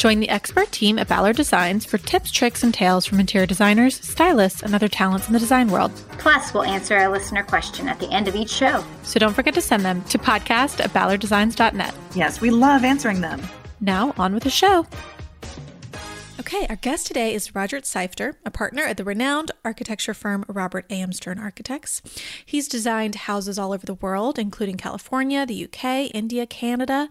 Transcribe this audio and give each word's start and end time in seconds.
Join 0.00 0.18
the 0.18 0.30
expert 0.30 0.72
team 0.72 0.98
at 0.98 1.08
Ballard 1.08 1.36
Designs 1.36 1.84
for 1.84 1.98
tips, 1.98 2.30
tricks, 2.30 2.62
and 2.62 2.72
tales 2.72 3.04
from 3.04 3.20
interior 3.20 3.44
designers, 3.44 4.00
stylists, 4.00 4.62
and 4.62 4.74
other 4.74 4.88
talents 4.88 5.26
in 5.26 5.34
the 5.34 5.38
design 5.38 5.68
world. 5.68 5.92
Plus, 6.12 6.54
we'll 6.54 6.62
answer 6.62 6.96
a 6.96 7.10
listener 7.10 7.42
question 7.42 7.86
at 7.86 8.00
the 8.00 8.10
end 8.10 8.26
of 8.26 8.34
each 8.34 8.48
show. 8.48 8.82
So 9.02 9.20
don't 9.20 9.34
forget 9.34 9.52
to 9.52 9.60
send 9.60 9.84
them 9.84 10.02
to 10.04 10.16
podcast 10.16 10.82
at 10.82 10.94
ballarddesigns.net. 10.94 11.94
Yes, 12.14 12.40
we 12.40 12.48
love 12.48 12.82
answering 12.82 13.20
them. 13.20 13.42
Now, 13.82 14.14
on 14.16 14.32
with 14.32 14.44
the 14.44 14.48
show. 14.48 14.86
Okay, 16.40 16.66
our 16.70 16.76
guest 16.76 17.06
today 17.06 17.34
is 17.34 17.54
Roger 17.54 17.82
Seifter, 17.82 18.38
a 18.46 18.50
partner 18.50 18.82
at 18.82 18.96
the 18.96 19.04
renowned 19.04 19.50
architecture 19.62 20.14
firm 20.14 20.46
Robert 20.48 20.86
A.M. 20.88 21.12
Stern 21.12 21.38
Architects. 21.38 22.00
He's 22.46 22.66
designed 22.66 23.14
houses 23.14 23.58
all 23.58 23.74
over 23.74 23.84
the 23.84 23.92
world, 23.92 24.38
including 24.38 24.78
California, 24.78 25.44
the 25.44 25.64
UK, 25.66 26.10
India, 26.14 26.46
Canada, 26.46 27.10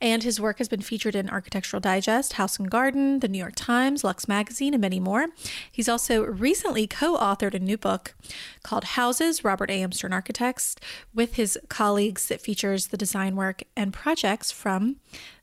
and 0.00 0.24
his 0.24 0.40
work 0.40 0.58
has 0.58 0.68
been 0.68 0.80
featured 0.80 1.14
in 1.14 1.30
Architectural 1.30 1.78
Digest, 1.78 2.32
House 2.32 2.58
and 2.58 2.68
Garden, 2.68 3.20
the 3.20 3.28
New 3.28 3.38
York 3.38 3.52
Times, 3.54 4.02
Lux 4.02 4.26
Magazine, 4.26 4.74
and 4.74 4.80
many 4.80 4.98
more. 4.98 5.28
He's 5.70 5.88
also 5.88 6.24
recently 6.24 6.88
co 6.88 7.16
authored 7.16 7.54
a 7.54 7.60
new 7.60 7.78
book 7.78 8.16
called 8.64 8.82
Houses, 8.82 9.44
Robert 9.44 9.70
A.M. 9.70 9.92
Stern 9.92 10.12
Architects, 10.12 10.74
with 11.14 11.36
his 11.36 11.56
colleagues 11.68 12.26
that 12.26 12.40
features 12.40 12.88
the 12.88 12.96
design 12.96 13.36
work 13.36 13.62
and 13.76 13.92
projects 13.92 14.50
from 14.50 14.96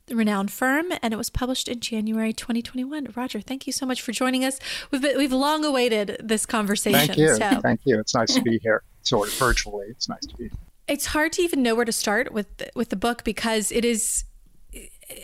the 0.06 0.16
renowned 0.16 0.50
firm, 0.50 0.86
and 1.02 1.14
it 1.14 1.16
was 1.16 1.30
published 1.30 1.68
in 1.68 1.80
January 1.80 2.32
2021. 2.32 3.08
Roger, 3.14 3.40
thank 3.40 3.66
you 3.66 3.72
so 3.72 3.86
much 3.86 4.02
for 4.02 4.12
joining 4.12 4.44
us. 4.44 4.58
We've 4.90 5.02
been, 5.02 5.16
we've 5.16 5.32
long 5.32 5.64
awaited 5.64 6.16
this 6.22 6.46
conversation. 6.46 7.06
Thank 7.06 7.18
you. 7.18 7.36
So. 7.36 7.60
Thank 7.60 7.80
you. 7.84 7.98
It's 7.98 8.14
nice 8.14 8.34
to 8.34 8.42
be 8.42 8.58
here, 8.58 8.82
sort 9.02 9.28
of 9.28 9.34
virtually. 9.34 9.86
It's 9.88 10.08
nice 10.08 10.26
to 10.26 10.36
be. 10.36 10.44
Here. 10.44 10.58
It's 10.88 11.06
hard 11.06 11.32
to 11.34 11.42
even 11.42 11.62
know 11.62 11.74
where 11.74 11.84
to 11.84 11.92
start 11.92 12.32
with 12.32 12.48
with 12.74 12.88
the 12.88 12.96
book 12.96 13.24
because 13.24 13.70
it 13.70 13.84
is 13.84 14.24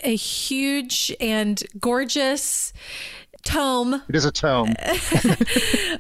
a 0.03 0.15
huge 0.15 1.15
and 1.21 1.63
gorgeous 1.81 2.73
tome. 3.45 4.03
It 4.09 4.17
is 4.17 4.25
a 4.25 4.33
tome. 4.33 4.75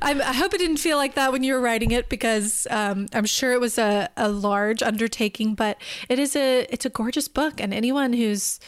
I 0.03 0.34
hope 0.36 0.55
it 0.55 0.58
didn't 0.58 0.78
feel 0.78 0.97
like 0.97 1.14
that 1.14 1.33
when 1.33 1.42
you 1.42 1.55
were 1.55 1.61
writing 1.61 1.91
it 1.91 2.08
because 2.08 2.67
um, 2.70 3.06
I'm 3.12 3.25
sure 3.25 3.53
it 3.53 3.61
was 3.61 3.78
a, 3.78 4.08
a 4.17 4.28
large 4.28 4.83
undertaking, 4.83 5.55
but 5.55 5.78
it 6.09 6.19
is 6.19 6.36
a 6.36 6.66
it's 6.70 6.84
a 6.84 6.91
gorgeous 6.91 7.28
book, 7.28 7.61
and 7.61 7.72
anyone 7.72 8.12
who's 8.12 8.61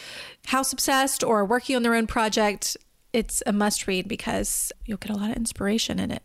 house 0.47 0.73
obsessed 0.73 1.23
or 1.23 1.45
working 1.45 1.77
on 1.77 1.83
their 1.83 1.95
own 1.95 2.07
project, 2.07 2.77
it's 3.13 3.43
a 3.47 3.53
must 3.53 3.87
read 3.87 4.09
because 4.09 4.73
you'll 4.87 4.99
get 4.99 5.11
a 5.11 5.17
lot 5.17 5.31
of 5.31 5.37
inspiration 5.37 5.99
in 5.99 6.11
it. 6.11 6.23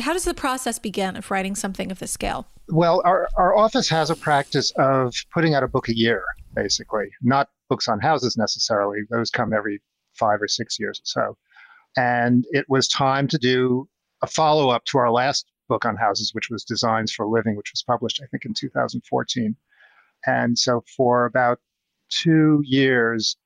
How 0.00 0.12
does 0.12 0.24
the 0.24 0.34
process 0.34 0.78
begin 0.78 1.16
of 1.16 1.30
writing 1.30 1.54
something 1.54 1.90
of 1.90 1.98
this 1.98 2.10
scale? 2.10 2.46
Well, 2.68 3.02
our, 3.04 3.28
our 3.36 3.56
office 3.56 3.88
has 3.88 4.10
a 4.10 4.16
practice 4.16 4.72
of 4.76 5.14
putting 5.32 5.54
out 5.54 5.62
a 5.62 5.68
book 5.68 5.88
a 5.88 5.96
year, 5.96 6.24
basically, 6.54 7.10
not 7.22 7.48
books 7.68 7.88
on 7.88 8.00
houses 8.00 8.36
necessarily. 8.36 9.00
Those 9.10 9.30
come 9.30 9.52
every 9.52 9.80
five 10.14 10.40
or 10.40 10.48
six 10.48 10.78
years 10.78 11.00
or 11.00 11.04
so. 11.04 11.36
And 11.96 12.44
it 12.50 12.66
was 12.68 12.88
time 12.88 13.28
to 13.28 13.38
do 13.38 13.88
a 14.22 14.26
follow 14.26 14.70
up 14.70 14.84
to 14.86 14.98
our 14.98 15.10
last 15.10 15.46
book 15.68 15.84
on 15.84 15.96
houses, 15.96 16.34
which 16.34 16.48
was 16.50 16.64
Designs 16.64 17.12
for 17.12 17.26
Living, 17.26 17.56
which 17.56 17.72
was 17.72 17.82
published, 17.82 18.20
I 18.22 18.26
think, 18.26 18.44
in 18.44 18.54
2014. 18.54 19.56
And 20.26 20.58
so 20.58 20.84
for 20.96 21.24
about 21.24 21.58
two 22.08 22.62
years, 22.64 23.36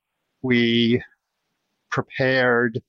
we 0.42 1.03
prepared 1.91 2.80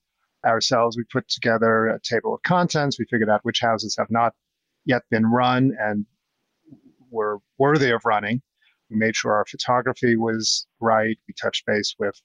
ourselves. 0.46 0.98
We 0.98 1.04
put 1.12 1.28
together 1.28 1.88
a 1.88 2.00
table 2.02 2.34
of 2.34 2.42
contents. 2.44 3.00
We 3.00 3.06
figured 3.06 3.30
out 3.30 3.44
which 3.44 3.62
houses 3.62 3.96
have 3.98 4.10
not 4.10 4.34
yet 4.86 5.04
been 5.10 5.26
run 5.26 5.76
and 5.80 6.06
were 7.10 7.40
worthy 7.58 7.92
of 7.92 8.02
running. 8.06 8.42
We 8.90 8.98
made 8.98 9.16
sure 9.16 9.34
our 9.34 9.46
photography 9.46 10.16
was 10.16 10.68
right. 10.80 11.18
We 11.28 11.34
touched 11.42 11.66
base 11.66 11.96
with 12.00 12.20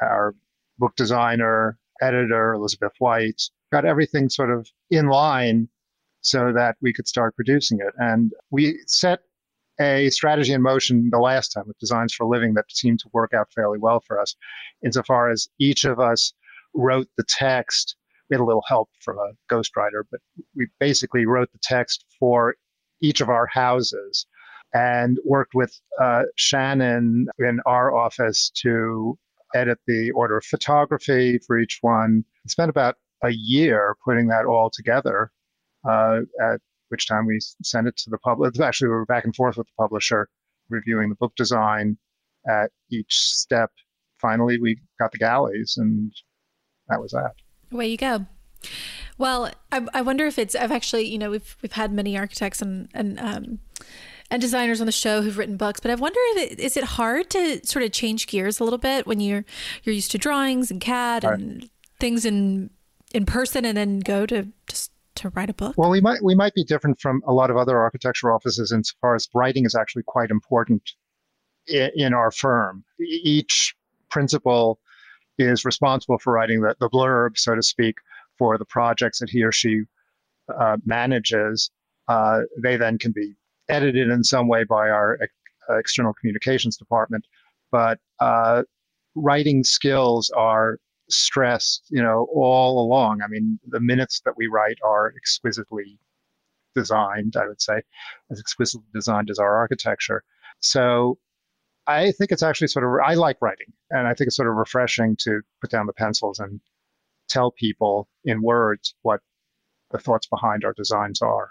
our 0.00 0.34
book 0.78 0.96
designer, 0.96 1.78
editor, 2.00 2.52
Elizabeth 2.52 2.92
White, 2.98 3.42
got 3.72 3.84
everything 3.84 4.28
sort 4.28 4.50
of 4.50 4.68
in 4.90 5.08
line 5.08 5.68
so 6.20 6.52
that 6.52 6.76
we 6.80 6.92
could 6.92 7.06
start 7.06 7.36
producing 7.36 7.78
it. 7.80 7.94
And 7.98 8.32
we 8.50 8.78
set 8.86 9.20
a 9.80 10.10
strategy 10.10 10.52
in 10.52 10.62
motion 10.62 11.08
the 11.10 11.18
last 11.18 11.50
time 11.50 11.64
with 11.66 11.78
Designs 11.78 12.12
for 12.12 12.26
Living 12.26 12.54
that 12.54 12.64
seemed 12.68 12.98
to 13.00 13.08
work 13.12 13.32
out 13.32 13.52
fairly 13.54 13.78
well 13.78 14.00
for 14.00 14.20
us, 14.20 14.34
insofar 14.84 15.30
as 15.30 15.48
each 15.58 15.84
of 15.84 16.00
us 16.00 16.32
wrote 16.74 17.08
the 17.16 17.24
text. 17.28 17.96
We 18.28 18.34
had 18.34 18.40
a 18.40 18.44
little 18.44 18.64
help 18.66 18.90
from 19.00 19.18
a 19.18 19.32
ghostwriter, 19.52 20.02
but 20.10 20.20
we 20.56 20.66
basically 20.80 21.26
wrote 21.26 21.50
the 21.52 21.60
text 21.62 22.04
for 22.18 22.56
each 23.00 23.20
of 23.20 23.28
our 23.28 23.46
houses 23.46 24.26
and 24.74 25.18
worked 25.24 25.54
with 25.54 25.80
uh, 26.00 26.24
Shannon 26.36 27.26
in 27.38 27.60
our 27.64 27.94
office 27.94 28.50
to 28.62 29.16
edit 29.54 29.78
the 29.86 30.10
order 30.12 30.36
of 30.38 30.44
photography 30.44 31.38
for 31.46 31.58
each 31.58 31.78
one. 31.80 32.24
I 32.44 32.48
spent 32.48 32.70
about 32.70 32.96
a 33.22 33.30
year 33.30 33.96
putting 34.04 34.28
that 34.28 34.44
all 34.44 34.70
together, 34.70 35.32
uh, 35.88 36.20
at 36.40 36.60
which 36.88 37.06
time 37.06 37.26
we 37.26 37.38
sent 37.62 37.86
it 37.86 37.96
to 37.98 38.10
the 38.10 38.18
public. 38.18 38.58
Actually, 38.60 38.88
we 38.88 38.94
were 38.94 39.06
back 39.06 39.24
and 39.24 39.34
forth 39.34 39.56
with 39.56 39.66
the 39.66 39.72
publisher, 39.78 40.28
reviewing 40.68 41.08
the 41.08 41.16
book 41.16 41.34
design 41.36 41.96
at 42.48 42.70
each 42.90 43.18
step. 43.18 43.70
Finally, 44.20 44.58
we 44.60 44.78
got 44.98 45.12
the 45.12 45.18
galleys, 45.18 45.76
and 45.76 46.12
that 46.88 47.00
was 47.00 47.12
that. 47.12 47.32
Away 47.70 47.88
you 47.88 47.96
go. 47.96 48.26
Well, 49.18 49.50
I, 49.72 49.86
I 49.92 50.02
wonder 50.02 50.26
if 50.26 50.38
it's. 50.38 50.54
I've 50.54 50.72
actually, 50.72 51.08
you 51.08 51.18
know, 51.18 51.30
we've 51.30 51.56
we've 51.62 51.72
had 51.72 51.92
many 51.92 52.16
architects 52.16 52.62
and 52.62 52.88
and 52.94 53.18
um, 53.20 53.58
and 54.30 54.42
designers 54.42 54.80
on 54.80 54.86
the 54.86 54.92
show 54.92 55.22
who've 55.22 55.38
written 55.38 55.56
books, 55.56 55.80
but 55.80 55.90
I 55.90 55.94
wonder 55.94 56.20
if 56.34 56.52
it, 56.52 56.60
is 56.60 56.76
it 56.76 56.84
hard 56.84 57.30
to 57.30 57.66
sort 57.66 57.84
of 57.84 57.92
change 57.92 58.26
gears 58.26 58.60
a 58.60 58.64
little 58.64 58.78
bit 58.78 59.06
when 59.06 59.20
you're 59.20 59.44
you're 59.84 59.94
used 59.94 60.10
to 60.12 60.18
drawings 60.18 60.70
and 60.70 60.80
CAD 60.80 61.24
right. 61.24 61.38
and 61.38 61.70
things 61.98 62.24
in 62.24 62.70
in 63.14 63.24
person, 63.24 63.64
and 63.64 63.76
then 63.76 64.00
go 64.00 64.26
to 64.26 64.48
just 64.66 64.92
to 65.16 65.30
write 65.30 65.50
a 65.50 65.54
book? 65.54 65.74
Well, 65.76 65.90
we 65.90 66.00
might 66.00 66.22
we 66.22 66.34
might 66.34 66.54
be 66.54 66.64
different 66.64 67.00
from 67.00 67.22
a 67.26 67.32
lot 67.32 67.50
of 67.50 67.56
other 67.56 67.78
architectural 67.78 68.34
offices 68.34 68.72
insofar 68.72 69.14
as 69.14 69.28
writing 69.34 69.64
is 69.64 69.74
actually 69.74 70.04
quite 70.06 70.30
important 70.30 70.82
in, 71.66 71.90
in 71.94 72.14
our 72.14 72.30
firm. 72.30 72.84
Each 73.00 73.74
principal 74.10 74.78
is 75.38 75.64
responsible 75.64 76.18
for 76.18 76.32
writing 76.32 76.60
the, 76.60 76.74
the 76.80 76.90
blurb, 76.90 77.38
so 77.38 77.54
to 77.54 77.62
speak, 77.62 77.96
for 78.38 78.58
the 78.58 78.64
projects 78.64 79.20
that 79.20 79.30
he 79.30 79.42
or 79.42 79.52
she 79.52 79.82
uh, 80.58 80.76
manages. 80.84 81.70
Uh, 82.08 82.40
they 82.62 82.76
then 82.76 82.98
can 82.98 83.12
be 83.12 83.34
edited 83.68 84.08
in 84.08 84.24
some 84.24 84.48
way 84.48 84.64
by 84.64 84.88
our 84.88 85.18
uh, 85.68 85.76
external 85.78 86.12
communications 86.14 86.76
department, 86.76 87.26
but 87.70 87.98
uh, 88.20 88.62
writing 89.14 89.64
skills 89.64 90.30
are 90.36 90.78
stressed, 91.10 91.84
you 91.90 92.02
know, 92.02 92.28
all 92.34 92.86
along. 92.86 93.22
I 93.22 93.28
mean, 93.28 93.58
the 93.66 93.80
minutes 93.80 94.20
that 94.24 94.34
we 94.36 94.46
write 94.46 94.78
are 94.84 95.12
exquisitely 95.16 95.98
designed, 96.74 97.34
I 97.36 97.46
would 97.46 97.60
say, 97.60 97.80
as 98.30 98.38
exquisitely 98.38 98.86
designed 98.94 99.30
as 99.30 99.38
our 99.38 99.56
architecture. 99.56 100.22
So 100.60 101.18
I 101.86 102.12
think 102.12 102.32
it's 102.32 102.42
actually 102.42 102.68
sort 102.68 102.84
of, 102.84 102.90
I 103.04 103.14
like 103.14 103.38
writing, 103.40 103.72
and 103.90 104.06
I 104.06 104.14
think 104.14 104.28
it's 104.28 104.36
sort 104.36 104.48
of 104.48 104.56
refreshing 104.56 105.16
to 105.20 105.40
put 105.60 105.70
down 105.70 105.86
the 105.86 105.92
pencils 105.92 106.38
and 106.38 106.60
tell 107.28 107.50
people 107.50 108.08
in 108.24 108.42
words 108.42 108.94
what 109.02 109.20
the 109.90 109.98
thoughts 109.98 110.26
behind 110.26 110.64
our 110.64 110.74
designs 110.74 111.22
are. 111.22 111.50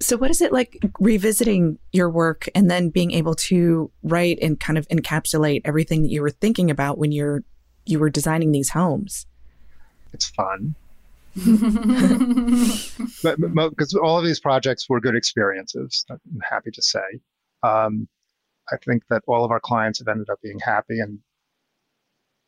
So, 0.00 0.16
what 0.16 0.30
is 0.30 0.40
it 0.40 0.52
like 0.52 0.84
revisiting 0.98 1.78
your 1.92 2.10
work 2.10 2.48
and 2.54 2.70
then 2.70 2.90
being 2.90 3.12
able 3.12 3.34
to 3.34 3.90
write 4.02 4.38
and 4.42 4.58
kind 4.58 4.76
of 4.76 4.88
encapsulate 4.88 5.62
everything 5.64 6.02
that 6.02 6.10
you 6.10 6.20
were 6.20 6.30
thinking 6.30 6.70
about 6.70 6.98
when 6.98 7.12
you're 7.12 7.44
you 7.86 7.98
were 7.98 8.10
designing 8.10 8.52
these 8.52 8.70
homes? 8.70 9.26
It's 10.12 10.28
fun. 10.28 10.74
because 11.34 11.58
all 14.00 14.18
of 14.18 14.24
these 14.24 14.38
projects 14.38 14.88
were 14.88 15.00
good 15.00 15.16
experiences, 15.16 16.04
I'm 16.08 16.20
happy 16.48 16.70
to 16.70 16.82
say. 16.82 17.00
Um, 17.64 18.06
I 18.72 18.76
think 18.84 19.02
that 19.10 19.22
all 19.26 19.44
of 19.44 19.50
our 19.50 19.58
clients 19.58 19.98
have 19.98 20.06
ended 20.08 20.30
up 20.30 20.40
being 20.42 20.60
happy, 20.60 21.00
and 21.00 21.18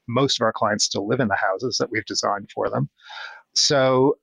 most 0.07 0.41
of 0.41 0.45
our 0.45 0.53
clients 0.53 0.85
still 0.85 1.09
live 1.09 1.21
in 1.21 1.29
the 1.29 1.37
houses 1.37 1.79
that 1.79 1.91
we've 1.91 2.07
designed 2.07 2.51
for 2.55 2.71
them. 2.71 2.89
So 3.55 4.19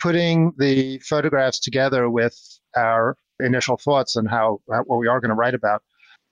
putting 0.00 0.52
the 0.58 0.98
photographs 1.00 1.60
together 1.60 2.10
with 2.10 2.36
our 2.76 3.16
initial 3.40 3.76
thoughts 3.76 4.16
and 4.16 4.28
how, 4.28 4.60
what 4.66 4.98
we 4.98 5.08
are 5.08 5.20
going 5.20 5.30
to 5.30 5.34
write 5.34 5.54
about, 5.54 5.82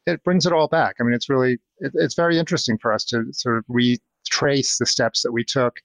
it 0.06 0.22
brings 0.24 0.46
it 0.46 0.52
all 0.52 0.68
back. 0.68 0.96
I 1.00 1.04
mean, 1.04 1.14
it's 1.14 1.28
really 1.28 1.58
it, 1.78 1.92
it's 1.94 2.14
very 2.14 2.38
interesting 2.38 2.78
for 2.78 2.92
us 2.92 3.04
to 3.06 3.24
sort 3.32 3.58
of 3.58 3.64
retrace 3.68 4.78
the 4.78 4.86
steps 4.86 5.22
that 5.22 5.32
we 5.32 5.44
took, 5.44 5.80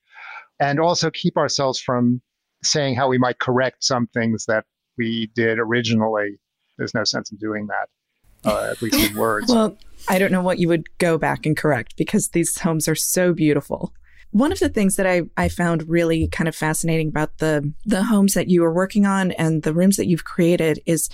and 0.60 0.80
also 0.80 1.12
keep 1.12 1.38
ourselves 1.38 1.80
from 1.80 2.22
saying 2.64 2.96
how 2.96 3.10
we 3.10 3.18
might 3.18 3.40
correct 3.40 3.84
some 3.84 4.08
things 4.08 4.46
that 4.46 4.66
we 4.98 5.30
did 5.36 5.60
originally. 5.60 6.40
There's 6.78 6.94
no 6.94 7.04
sense 7.04 7.32
in 7.32 7.38
doing 7.38 7.68
that, 7.68 8.50
uh, 8.50 8.72
at 8.72 8.82
least 8.82 9.12
in 9.12 9.18
words. 9.18 9.48
well, 9.52 9.78
I 10.08 10.18
don't 10.18 10.32
know 10.32 10.42
what 10.42 10.60
you 10.60 10.68
would 10.70 10.98
go 10.98 11.18
back 11.18 11.46
and 11.46 11.56
correct 11.58 11.98
because 11.98 12.30
these 12.30 12.58
homes 12.60 12.88
are 12.88 12.96
so 12.96 13.34
beautiful. 13.34 13.94
One 14.34 14.52
of 14.52 14.60
the 14.60 14.70
things 14.70 14.96
that 14.98 15.08
I, 15.08 15.24
I 15.38 15.48
found 15.48 15.88
really 15.88 16.28
kind 16.28 16.48
of 16.48 16.56
fascinating 16.56 17.08
about 17.08 17.38
the 17.38 17.72
the 17.86 18.04
homes 18.04 18.34
that 18.34 18.50
you 18.50 18.64
are 18.64 18.74
working 18.74 19.06
on 19.06 19.32
and 19.32 19.64
the 19.64 19.74
rooms 19.74 19.96
that 19.98 20.08
you've 20.08 20.26
created 20.26 20.80
is 20.86 21.10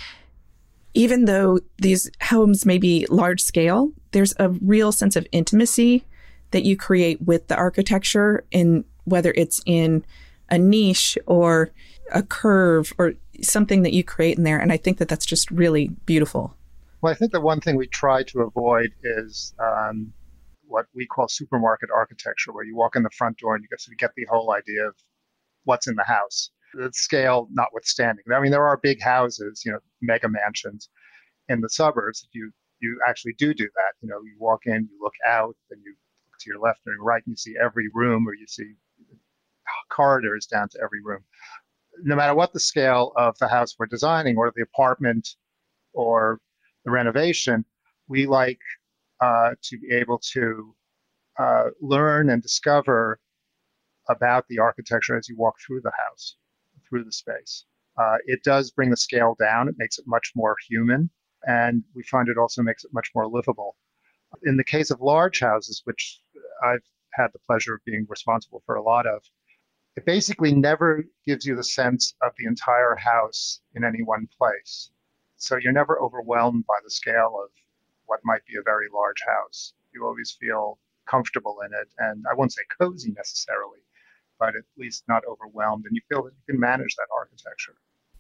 even 0.94 1.25
though 1.25 1.60
these 1.77 2.10
homes 2.24 2.66
may 2.66 2.77
be 2.77 3.06
large 3.10 3.42
scale, 3.42 3.92
there's 4.12 4.33
a 4.39 4.50
real 4.50 4.92
sense 4.92 5.16
of 5.16 5.27
intimacy 5.31 6.06
that 6.51 6.63
you 6.63 6.75
create 6.75 7.21
with 7.21 7.48
the 7.48 7.56
architecture 7.56 8.44
in 8.51 8.86
whether 9.04 9.33
it's 9.36 9.62
in 9.65 10.04
a 10.50 10.57
niche 10.57 11.18
or 11.25 11.72
a 12.12 12.24
curve 12.24 12.92
or 12.98 13.13
something 13.42 13.83
that 13.83 13.94
you 13.94 14.04
create 14.04 14.38
in 14.38 14.44
there. 14.44 14.60
And 14.60 14.72
I 14.72 14.77
think 14.77 14.98
that 14.98 15.07
that's 15.07 15.25
just 15.25 15.51
really 15.51 15.89
beautiful. 16.06 16.56
Well, 17.01 17.12
I 17.12 17.15
think 17.15 17.31
the 17.31 17.42
one 17.42 17.62
thing 17.62 17.75
we 17.75 17.88
try 17.88 18.24
to 18.24 18.42
avoid 18.42 18.94
is 19.04 19.54
um, 19.60 20.12
what 20.69 20.86
we 20.94 21.06
call 21.06 21.27
supermarket 21.27 21.89
architecture, 21.94 22.54
where 22.54 22.63
you 22.63 22.75
walk 22.75 22.95
in 22.95 23.04
the 23.04 23.10
front 23.10 23.38
door 23.38 23.56
and 23.56 23.63
you 23.63 23.69
get, 23.69 23.98
get 23.98 24.12
the 24.16 24.25
whole 24.30 24.54
idea 24.54 24.88
of 24.88 24.95
what's 25.66 25.88
in 25.88 25.95
the 25.95 26.04
house. 26.04 26.51
The 26.74 26.92
scale 26.94 27.48
notwithstanding. 27.51 28.24
I 28.33 28.39
mean, 28.39 28.51
there 28.51 28.68
are 28.68 28.77
big 28.77 29.01
houses, 29.01 29.63
you 29.66 29.71
know, 29.71 29.80
mega 30.01 30.30
mansions 30.30 30.89
in 31.48 31.62
the 31.62 31.69
suburbs. 31.69 32.24
If 32.24 32.30
you 32.33 32.51
you 32.80 33.00
actually 33.07 33.33
do 33.33 33.54
do 33.54 33.66
that. 33.66 33.94
You 34.01 34.10
know, 34.10 34.21
you 34.21 34.36
walk 34.39 34.62
in, 34.66 34.88
you 34.92 35.00
look 35.01 35.13
out, 35.25 35.56
and 35.71 35.81
you 35.83 35.92
look 35.92 36.39
to 36.39 36.50
your 36.50 36.60
left 36.60 36.81
and 36.86 36.95
your 36.95 37.04
right, 37.04 37.22
and 37.25 37.33
you 37.33 37.38
see 37.38 37.56
every 37.62 37.89
room, 37.94 38.27
or 38.27 38.33
you 38.33 38.48
see 38.48 38.74
corridors 39.89 40.45
down 40.45 40.69
to 40.69 40.80
every 40.83 41.01
room. 41.04 41.24
No 42.04 42.15
matter 42.15 42.33
what 42.33 42.54
the 42.54 42.60
scale 42.60 43.12
of 43.18 43.38
the 43.39 43.48
house 43.48 43.75
we're 43.77 43.88
designing, 43.88 44.38
or 44.38 44.51
the 44.56 44.63
apartment, 44.63 45.36
or 45.94 46.39
the 46.86 46.92
renovation, 46.92 47.65
we 48.07 48.25
like 48.25 48.60
uh, 49.21 49.51
to 49.62 49.77
be 49.80 49.94
able 49.94 50.19
to 50.33 50.75
uh, 51.38 51.66
learn 51.81 52.30
and 52.30 52.42
discover 52.42 53.19
about 54.10 54.45
the 54.48 54.60
architecture 54.60 55.18
as 55.18 55.30
you 55.30 55.38
walk 55.38 55.56
through 55.66 55.81
the 55.81 55.92
house, 55.92 56.36
through 56.88 57.04
the 57.04 57.12
space. 57.12 57.66
Uh, 57.98 58.18
it 58.25 58.44
does 58.44 58.71
bring 58.71 58.89
the 58.89 58.98
scale 58.98 59.36
down. 59.39 59.68
It 59.68 59.75
makes 59.77 60.00
it 60.00 60.06
much 60.07 60.31
more 60.36 60.56
human, 60.68 61.10
and 61.48 61.83
we 61.95 62.04
find 62.04 62.30
it 62.30 62.38
also 62.38 62.62
makes 62.63 62.83
it 62.83 62.92
much 62.94 63.12
more 63.13 63.27
livable. 63.27 63.75
In 64.44 64.57
the 64.57 64.63
case 64.63 64.92
of 64.92 65.01
large 65.01 65.39
houses, 65.39 65.81
which 65.86 66.22
I've 66.63 66.86
had 67.13 67.27
the 67.33 67.39
pleasure 67.39 67.75
of 67.75 67.81
being 67.86 68.06
responsible 68.10 68.63
for 68.65 68.75
a 68.75 68.83
lot 68.83 69.06
of, 69.06 69.22
it 69.95 70.06
basically 70.06 70.54
never 70.54 71.04
gives 71.25 71.45
you 71.45 71.56
the 71.56 71.63
sense 71.63 72.13
of 72.22 72.31
the 72.38 72.45
entire 72.45 72.95
house 72.95 73.62
in 73.75 73.83
any 73.83 74.01
one 74.04 74.27
place. 74.38 74.92
So 75.38 75.57
you're 75.57 75.74
never 75.74 76.00
overwhelmed 76.01 76.65
by 76.68 76.75
the 76.83 76.92
scale 76.92 77.39
of 77.44 77.50
what 78.09 78.19
might 78.23 78.45
be 78.45 78.56
a 78.59 78.63
very 78.63 78.88
large 78.94 79.21
house. 79.25 79.73
You 79.94 80.06
always 80.06 80.35
feel 80.39 80.79
comfortable 81.07 81.57
in 81.65 81.71
it, 81.73 81.89
and 82.00 82.25
I 82.29 82.35
won't 82.35 82.51
say 82.51 82.63
cozy 82.79 83.11
necessarily, 83.15 83.79
but 84.39 84.50
at 84.50 84.63
least 84.77 85.03
not 85.07 85.23
overwhelmed, 85.29 85.85
and 85.85 85.95
you 85.95 86.01
feel 86.09 86.23
that 86.23 86.33
you 86.33 86.53
can 86.53 86.59
manage 86.59 86.95
that 86.95 87.07
architecture. 87.15 87.75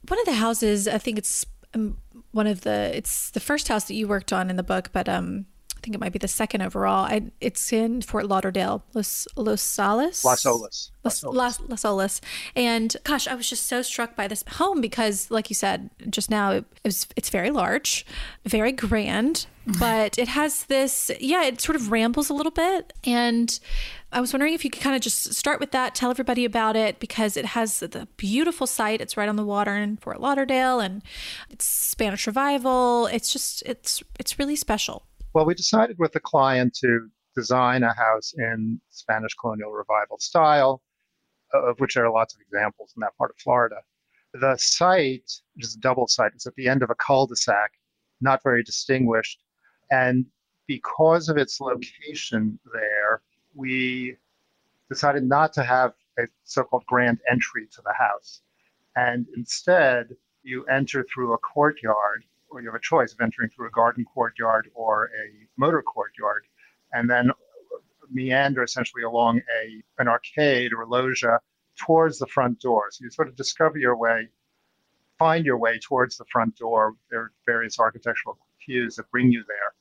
One 0.07 0.19
of 0.19 0.25
the 0.25 0.33
houses, 0.33 0.87
I 0.87 0.99
think 0.99 1.17
it's 1.17 1.45
um, 1.73 1.97
one 2.31 2.47
of 2.47 2.61
the, 2.61 2.95
it's 2.95 3.31
the 3.31 3.39
first 3.39 3.67
house 3.67 3.85
that 3.85 3.95
you 3.95 4.07
worked 4.07 4.31
on 4.31 4.49
in 4.49 4.55
the 4.55 4.63
book, 4.63 4.89
but 4.91 5.09
um, 5.09 5.45
I 5.79 5.81
think 5.81 5.95
it 5.95 6.01
might 6.01 6.11
be 6.11 6.19
the 6.19 6.27
second 6.27 6.61
overall. 6.61 7.05
I, 7.05 7.21
it's 7.39 7.71
in 7.71 8.01
Fort 8.01 8.27
Lauderdale, 8.27 8.83
Los 8.93 9.29
Los 9.37 9.61
Salas. 9.61 10.25
Las 10.25 10.43
Olas. 10.43 10.91
Las, 11.05 11.23
Las, 11.23 11.61
Las 11.61 11.83
Olas. 11.83 12.19
And 12.53 12.97
gosh, 13.05 13.29
I 13.29 13.35
was 13.35 13.49
just 13.49 13.65
so 13.67 13.81
struck 13.81 14.13
by 14.13 14.27
this 14.27 14.43
home 14.55 14.81
because, 14.81 15.31
like 15.31 15.49
you 15.49 15.55
said 15.55 15.89
just 16.09 16.29
now, 16.29 16.51
it, 16.51 16.65
it 16.83 16.87
was, 16.89 17.07
it's 17.15 17.29
very 17.29 17.49
large, 17.49 18.05
very 18.43 18.73
grand, 18.73 19.45
mm-hmm. 19.65 19.79
but 19.79 20.19
it 20.19 20.27
has 20.27 20.65
this, 20.65 21.09
yeah, 21.21 21.45
it 21.45 21.61
sort 21.61 21.77
of 21.77 21.91
rambles 21.91 22.29
a 22.29 22.33
little 22.33 22.51
bit. 22.51 22.91
And 23.05 23.57
I 24.11 24.19
was 24.19 24.33
wondering 24.33 24.53
if 24.53 24.65
you 24.65 24.69
could 24.69 24.81
kind 24.81 24.97
of 24.97 25.01
just 25.01 25.33
start 25.33 25.61
with 25.61 25.71
that, 25.71 25.95
tell 25.95 26.11
everybody 26.11 26.43
about 26.43 26.75
it 26.75 26.99
because 26.99 27.37
it 27.37 27.45
has 27.45 27.79
the 27.79 28.05
beautiful 28.17 28.67
site. 28.67 28.99
It's 28.99 29.15
right 29.15 29.29
on 29.29 29.37
the 29.37 29.45
water 29.45 29.77
in 29.77 29.95
Fort 29.95 30.19
Lauderdale 30.19 30.81
and 30.81 31.01
it's 31.49 31.63
Spanish 31.63 32.27
revival. 32.27 33.07
It's 33.07 33.31
just, 33.31 33.63
it's, 33.65 34.03
it's 34.19 34.37
really 34.37 34.57
special. 34.57 35.05
Well, 35.33 35.45
we 35.45 35.53
decided 35.53 35.99
with 35.99 36.13
the 36.13 36.19
client 36.19 36.73
to 36.81 37.07
design 37.35 37.83
a 37.83 37.93
house 37.93 38.33
in 38.35 38.81
Spanish 38.89 39.35
colonial 39.35 39.71
revival 39.71 40.17
style, 40.17 40.81
of 41.53 41.79
which 41.79 41.93
there 41.93 42.05
are 42.05 42.11
lots 42.11 42.33
of 42.33 42.41
examples 42.41 42.93
in 42.95 43.01
that 43.01 43.15
part 43.15 43.29
of 43.29 43.37
Florida. 43.37 43.77
The 44.33 44.57
site, 44.57 45.31
which 45.53 45.65
is 45.65 45.75
a 45.75 45.79
double 45.79 46.07
site, 46.07 46.33
is 46.35 46.47
at 46.47 46.55
the 46.55 46.67
end 46.67 46.81
of 46.81 46.89
a 46.89 46.95
cul-de-sac, 46.95 47.73
not 48.21 48.41
very 48.41 48.63
distinguished. 48.63 49.43
And 49.91 50.25
because 50.67 51.29
of 51.29 51.37
its 51.37 51.61
location 51.61 52.59
there, 52.73 53.21
we 53.53 54.15
decided 54.89 55.23
not 55.23 55.53
to 55.53 55.63
have 55.63 55.93
a 56.17 56.23
so-called 56.43 56.85
grand 56.87 57.19
entry 57.29 57.67
to 57.71 57.81
the 57.83 57.93
house. 57.93 58.41
And 58.95 59.27
instead, 59.35 60.15
you 60.41 60.65
enter 60.65 61.03
through 61.03 61.33
a 61.33 61.37
courtyard 61.37 62.25
or 62.51 62.61
you 62.61 62.67
have 62.67 62.75
a 62.75 62.81
choice 62.81 63.13
of 63.13 63.21
entering 63.21 63.49
through 63.49 63.67
a 63.67 63.71
garden 63.71 64.05
courtyard 64.05 64.69
or 64.73 65.05
a 65.05 65.47
motor 65.57 65.81
courtyard, 65.81 66.45
and 66.93 67.09
then 67.09 67.31
meander 68.11 68.63
essentially 68.63 69.03
along 69.03 69.39
a 69.61 69.83
an 69.99 70.07
arcade 70.07 70.73
or 70.73 70.81
a 70.81 70.87
loggia 70.87 71.39
towards 71.77 72.19
the 72.19 72.27
front 72.27 72.59
door. 72.59 72.87
So 72.91 73.03
you 73.03 73.11
sort 73.11 73.27
of 73.27 73.35
discover 73.35 73.77
your 73.77 73.95
way, 73.95 74.29
find 75.17 75.45
your 75.45 75.57
way 75.57 75.79
towards 75.79 76.17
the 76.17 76.25
front 76.25 76.55
door. 76.57 76.95
There 77.09 77.21
are 77.21 77.31
various 77.45 77.79
architectural 77.79 78.37
cues 78.63 78.95
that 78.95 79.11
bring 79.11 79.31
you 79.31 79.43
there. 79.47 79.73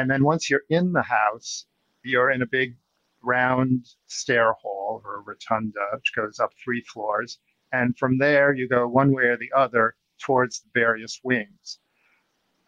And 0.00 0.10
then 0.10 0.24
once 0.24 0.48
you're 0.48 0.64
in 0.70 0.92
the 0.92 1.02
house, 1.02 1.66
you're 2.02 2.30
in 2.30 2.42
a 2.42 2.46
big 2.46 2.76
round 3.22 3.86
stair 4.06 4.52
hall 4.54 5.02
or 5.04 5.22
rotunda, 5.22 5.80
which 5.94 6.12
goes 6.16 6.40
up 6.40 6.52
three 6.62 6.82
floors. 6.82 7.38
And 7.72 7.96
from 7.96 8.18
there, 8.18 8.52
you 8.52 8.68
go 8.68 8.88
one 8.88 9.12
way 9.12 9.24
or 9.24 9.36
the 9.36 9.52
other 9.56 9.94
towards 10.18 10.60
the 10.60 10.70
various 10.74 11.20
wings. 11.22 11.78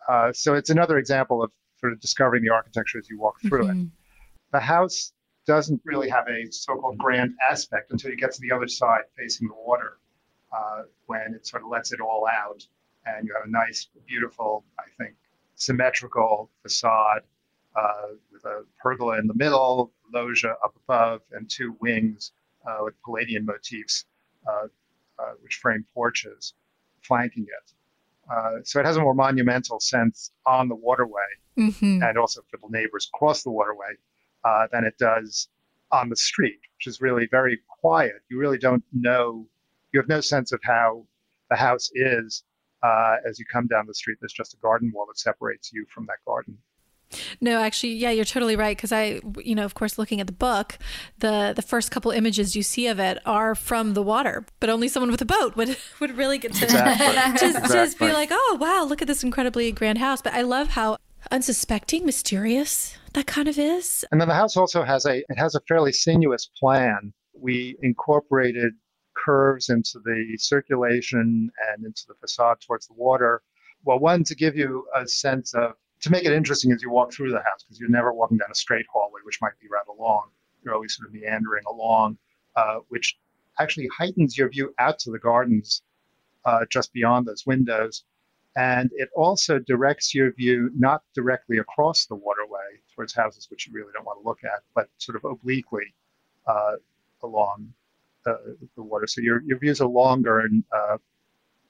Uh, 0.09 0.33
so 0.33 0.55
it's 0.55 0.71
another 0.71 0.99
example 0.99 1.43
of 1.43 1.53
sort 1.79 1.93
of 1.93 2.01
discovering 2.01 2.43
the 2.43 2.51
architecture 2.51 2.99
as 2.99 3.09
you 3.09 3.19
walk 3.19 3.41
through 3.41 3.65
mm-hmm. 3.65 3.83
it. 3.83 3.89
The 4.53 4.61
house 4.61 5.13
doesn't 5.47 5.81
really 5.85 6.09
have 6.09 6.27
a 6.29 6.51
so-called 6.51 6.97
grand 6.99 7.35
aspect 7.51 7.91
until 7.91 8.11
you 8.11 8.17
get 8.17 8.33
to 8.33 8.41
the 8.41 8.53
other 8.53 8.69
side 8.69 9.03
facing 9.17 9.49
the 9.49 9.55
water, 9.55 9.99
uh, 10.57 10.83
when 11.07 11.35
it 11.35 11.47
sort 11.47 11.63
of 11.63 11.69
lets 11.69 11.93
it 11.93 12.01
all 12.01 12.27
out, 12.27 12.67
and 13.07 13.27
you 13.27 13.35
have 13.35 13.47
a 13.47 13.51
nice, 13.51 13.89
beautiful, 14.07 14.65
I 14.79 14.85
think, 14.99 15.17
symmetrical 15.57 16.51
facade 16.63 17.23
uh, 17.77 18.15
with 18.33 18.45
a 18.45 18.65
pergola 18.81 19.19
in 19.19 19.27
the 19.27 19.35
middle, 19.35 19.93
loggia 20.13 20.55
up 20.65 20.75
above, 20.85 21.21
and 21.33 21.51
two 21.51 21.77
wings 21.81 22.33
uh, 22.67 22.79
with 22.83 22.95
Palladian 23.03 23.45
motifs, 23.45 24.07
uh, 24.49 24.69
uh, 25.19 25.33
which 25.43 25.57
frame 25.57 25.85
porches 25.93 26.55
flanking 27.03 27.45
it. 27.45 27.73
Uh, 28.31 28.57
so 28.65 28.81
it 28.81 28.87
has 28.87 28.97
a 28.97 29.01
more 29.01 29.15
monumental 29.15 29.81
sense 29.81 30.31
on 30.47 30.69
the 30.69 30.75
waterway 30.75 31.21
mm-hmm. 31.59 32.03
and 32.03 32.19
also 32.19 32.43
for 32.51 32.59
the 32.59 32.69
neighbors 32.71 33.11
across 33.15 33.43
the 33.43 33.51
waterway 33.51 33.95
uh, 34.45 34.67
than 34.73 34.85
it 34.85 34.95
does 34.99 35.49
on 35.93 36.09
the 36.09 36.17
street, 36.17 36.59
which 36.77 36.87
is 36.87 37.01
really 37.01 37.27
very 37.31 37.59
quiet. 37.81 38.15
You 38.31 38.39
really 38.39 38.59
don't 38.59 38.85
know, 38.93 39.47
you 39.93 40.01
have 40.01 40.09
no 40.09 40.21
sense 40.21 40.53
of 40.53 40.61
how 40.63 41.07
the 41.51 41.57
house 41.57 41.91
is 41.95 42.43
uh, 42.83 43.17
as 43.29 43.39
you 43.39 43.45
come 43.51 43.67
down 43.67 43.87
the 43.87 43.95
street. 43.95 44.19
There's 44.21 44.33
just 44.33 44.55
a 44.55 44.59
garden 44.59 44.91
wall 44.95 45.07
that 45.07 45.19
separates 45.19 45.73
you 45.73 45.87
from 45.93 46.07
that 46.07 46.19
garden. 46.27 46.59
No, 47.41 47.61
actually, 47.61 47.95
yeah, 47.95 48.11
you're 48.11 48.25
totally 48.25 48.57
right. 48.57 48.77
Because 48.77 48.93
I, 48.93 49.21
you 49.39 49.55
know, 49.55 49.65
of 49.65 49.75
course, 49.75 49.99
looking 49.99 50.21
at 50.21 50.27
the 50.27 50.33
book, 50.33 50.79
the 51.19 51.53
the 51.55 51.63
first 51.63 51.91
couple 51.91 52.11
images 52.11 52.57
you 52.57 52.63
see 52.63 52.87
of 52.87 52.99
it 52.99 53.19
are 53.27 53.55
from 53.55 53.95
the 53.95 54.03
water, 54.03 54.45
but 54.61 54.71
only 54.71 54.89
someone 54.89 55.11
with 55.11 55.23
a 55.23 55.27
boat 55.27 55.57
would 55.57 55.77
would 56.01 56.17
really 56.17 56.39
get 56.39 56.53
to 56.55 56.65
exactly. 56.65 57.07
just, 57.15 57.43
exactly. 57.43 57.75
just 57.75 57.99
be 57.99 58.13
like, 58.13 58.29
oh 58.33 58.59
wow, 58.61 58.85
look 58.85 59.03
at 59.03 59.09
this 59.09 59.23
incredibly 59.23 59.73
grand 59.73 59.99
house. 59.99 60.23
But 60.23 60.35
I 60.35 60.43
love 60.43 60.69
how 60.69 60.99
unsuspecting, 61.31 62.05
mysterious 62.05 62.97
that 63.15 63.27
kind 63.27 63.49
of 63.49 63.59
is. 63.59 64.05
And 64.13 64.21
then 64.21 64.29
the 64.29 64.35
house 64.35 64.57
also 64.57 64.83
has 64.83 65.07
a 65.07 65.19
it 65.19 65.39
has 65.39 65.55
a 65.55 65.61
fairly 65.67 65.93
sinuous 65.93 66.51
plan. 66.59 67.13
We 67.33 67.77
incorporated 67.83 68.75
curves 69.17 69.69
into 69.69 70.01
the 70.05 70.37
circulation 70.39 71.51
and 71.69 71.85
into 71.85 72.03
the 72.09 72.15
facade 72.21 72.59
towards 72.61 72.87
the 72.87 72.95
water. 72.95 73.43
Well, 73.85 73.99
one 73.99 74.25
to 74.25 74.35
give 74.35 74.57
you 74.57 74.87
a 74.95 75.07
sense 75.07 75.55
of 75.55 75.73
to 76.01 76.11
make 76.11 76.25
it 76.25 76.33
interesting 76.33 76.73
as 76.73 76.83
you 76.83 76.91
walk 76.91 77.13
through 77.13 77.31
the 77.31 77.39
house 77.39 77.63
because 77.63 77.81
you're 77.81 77.89
never 77.89 78.13
walking 78.13 78.37
down 78.37 78.51
a 78.51 78.55
straight 78.55 78.87
hallway, 78.93 79.21
which 79.25 79.41
might 79.41 79.59
be 79.61 79.69
rather 79.69 79.99
long. 79.99 80.29
You're 80.63 80.75
always 80.75 80.97
sort 80.97 81.09
of 81.09 81.15
meandering 81.15 81.65
along, 81.69 82.19
uh, 82.57 82.79
which 82.89 83.17
actually 83.59 83.89
heightens 83.97 84.37
your 84.37 84.49
view 84.49 84.75
out 84.79 84.99
to 85.01 85.11
the 85.11 85.19
gardens 85.19 85.83
uh, 86.45 86.65
just 86.71 86.93
beyond 86.93 87.27
those 87.27 87.47
windows. 87.47 88.05
And 88.57 88.91
it 88.95 89.09
also 89.17 89.59
directs 89.59 90.15
your 90.15 90.33
view 90.33 90.71
not 90.77 91.03
directly 91.15 91.59
across 91.59 92.07
the 92.07 92.15
waterway 92.15 92.81
towards 92.95 93.13
houses 93.13 93.49
which 93.51 93.67
you 93.67 93.73
really 93.73 93.91
don't 93.93 94.05
want 94.05 94.23
to 94.23 94.29
look 94.29 94.45
at, 94.45 94.63
but 94.75 94.89
sort 94.99 95.17
of 95.17 95.25
obliquely 95.25 95.93
uh, 96.47 96.77
along 97.23 97.73
the, 98.25 98.57
the, 98.77 98.83
water. 98.83 99.07
So 99.09 99.21
your, 99.23 99.43
your 99.43 99.59
views 99.59 99.81
are 99.81 99.89
longer 99.89 100.41
and 100.41 100.63
uh, 100.73 100.99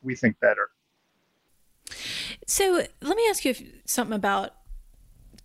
we 0.03 0.15
think 0.15 0.39
better. 0.41 0.69
So 2.47 2.85
let 3.01 3.17
me 3.17 3.27
ask 3.29 3.45
you 3.45 3.55
something 3.87 4.15
about 4.15 4.55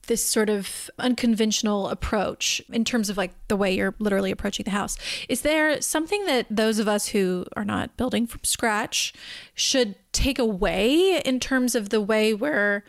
this 0.10 0.26
sort 0.26 0.50
of 0.50 0.90
unconventional 0.98 1.88
approach 1.88 2.62
in 2.74 2.84
terms 2.84 3.10
of 3.10 3.18
like 3.18 3.32
the 3.48 3.56
way 3.56 3.74
you're 3.74 3.94
literally 4.00 4.32
approaching 4.32 4.64
the 4.64 4.72
house. 4.72 4.98
Is 5.30 5.42
there 5.42 5.80
something 5.82 6.26
that 6.26 6.48
those 6.50 6.80
of 6.80 6.88
us 6.88 7.08
who 7.08 7.46
are 7.56 7.64
not 7.64 7.96
building 7.96 8.26
from 8.26 8.42
scratch 8.44 9.14
should 9.54 9.96
take 10.12 10.40
away 10.40 11.20
in 11.20 11.40
terms 11.40 11.76
of 11.76 11.90
the 11.90 12.02
way 12.02 12.34
we're 12.34 12.84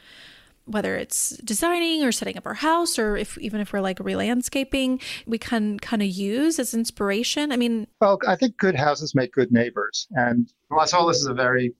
whether 0.67 0.97
it's 0.97 1.31
designing 1.39 2.05
or 2.05 2.13
setting 2.13 2.37
up 2.37 2.47
our 2.47 2.55
house 2.55 2.99
or 2.99 3.17
if 3.17 3.37
even 3.39 3.61
if 3.61 3.73
we're 3.73 3.81
like 3.81 3.99
re-landscaping 3.99 5.01
we 5.27 5.37
can 5.37 5.79
kind 5.81 6.01
of 6.01 6.09
use 6.09 6.61
as 6.61 6.75
inspiration 6.75 7.51
i 7.51 7.57
mean 7.57 7.89
well 8.01 8.19
i 8.29 8.37
think 8.37 8.57
good 8.57 8.77
houses 8.77 9.15
make 9.15 9.33
good 9.33 9.51
neighbors 9.51 10.07
and 10.13 10.53
las 10.71 10.93
olas 10.93 11.17
is 11.17 11.27
a 11.27 11.35
very 11.35 11.75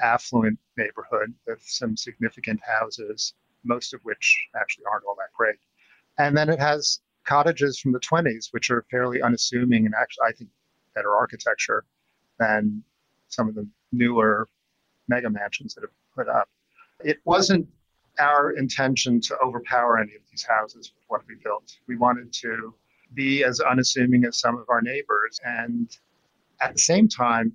affluent 0.00 0.58
neighborhood 0.76 1.34
with 1.46 1.62
some 1.62 1.96
significant 1.96 2.60
houses 2.66 3.34
most 3.64 3.94
of 3.94 4.00
which 4.02 4.48
actually 4.60 4.84
aren't 4.90 5.04
all 5.04 5.14
that 5.16 5.32
great. 5.36 5.54
And 6.18 6.36
then 6.36 6.48
it 6.48 6.58
has 6.58 7.00
cottages 7.24 7.78
from 7.78 7.92
the 7.92 8.00
20s 8.00 8.48
which 8.50 8.70
are 8.70 8.84
fairly 8.90 9.22
unassuming 9.22 9.86
and 9.86 9.94
actually 9.94 10.24
i 10.26 10.32
think 10.32 10.50
better 10.92 11.14
architecture 11.14 11.84
than 12.40 12.82
some 13.28 13.48
of 13.48 13.54
the 13.54 13.64
newer 13.92 14.48
mega 15.08 15.30
mansions 15.30 15.74
that 15.74 15.82
have 15.82 15.90
put 16.14 16.28
up. 16.28 16.48
It 17.04 17.18
wasn't 17.24 17.68
our 18.18 18.52
intention 18.52 19.20
to 19.22 19.38
overpower 19.38 19.98
any 19.98 20.14
of 20.14 20.22
these 20.30 20.44
houses 20.44 20.92
with 20.94 21.04
what 21.08 21.22
we 21.28 21.36
built. 21.42 21.76
We 21.86 21.96
wanted 21.96 22.32
to 22.34 22.74
be 23.14 23.44
as 23.44 23.60
unassuming 23.60 24.24
as 24.24 24.38
some 24.38 24.58
of 24.58 24.68
our 24.68 24.82
neighbors. 24.82 25.40
And 25.44 25.90
at 26.60 26.74
the 26.74 26.78
same 26.78 27.08
time 27.08 27.52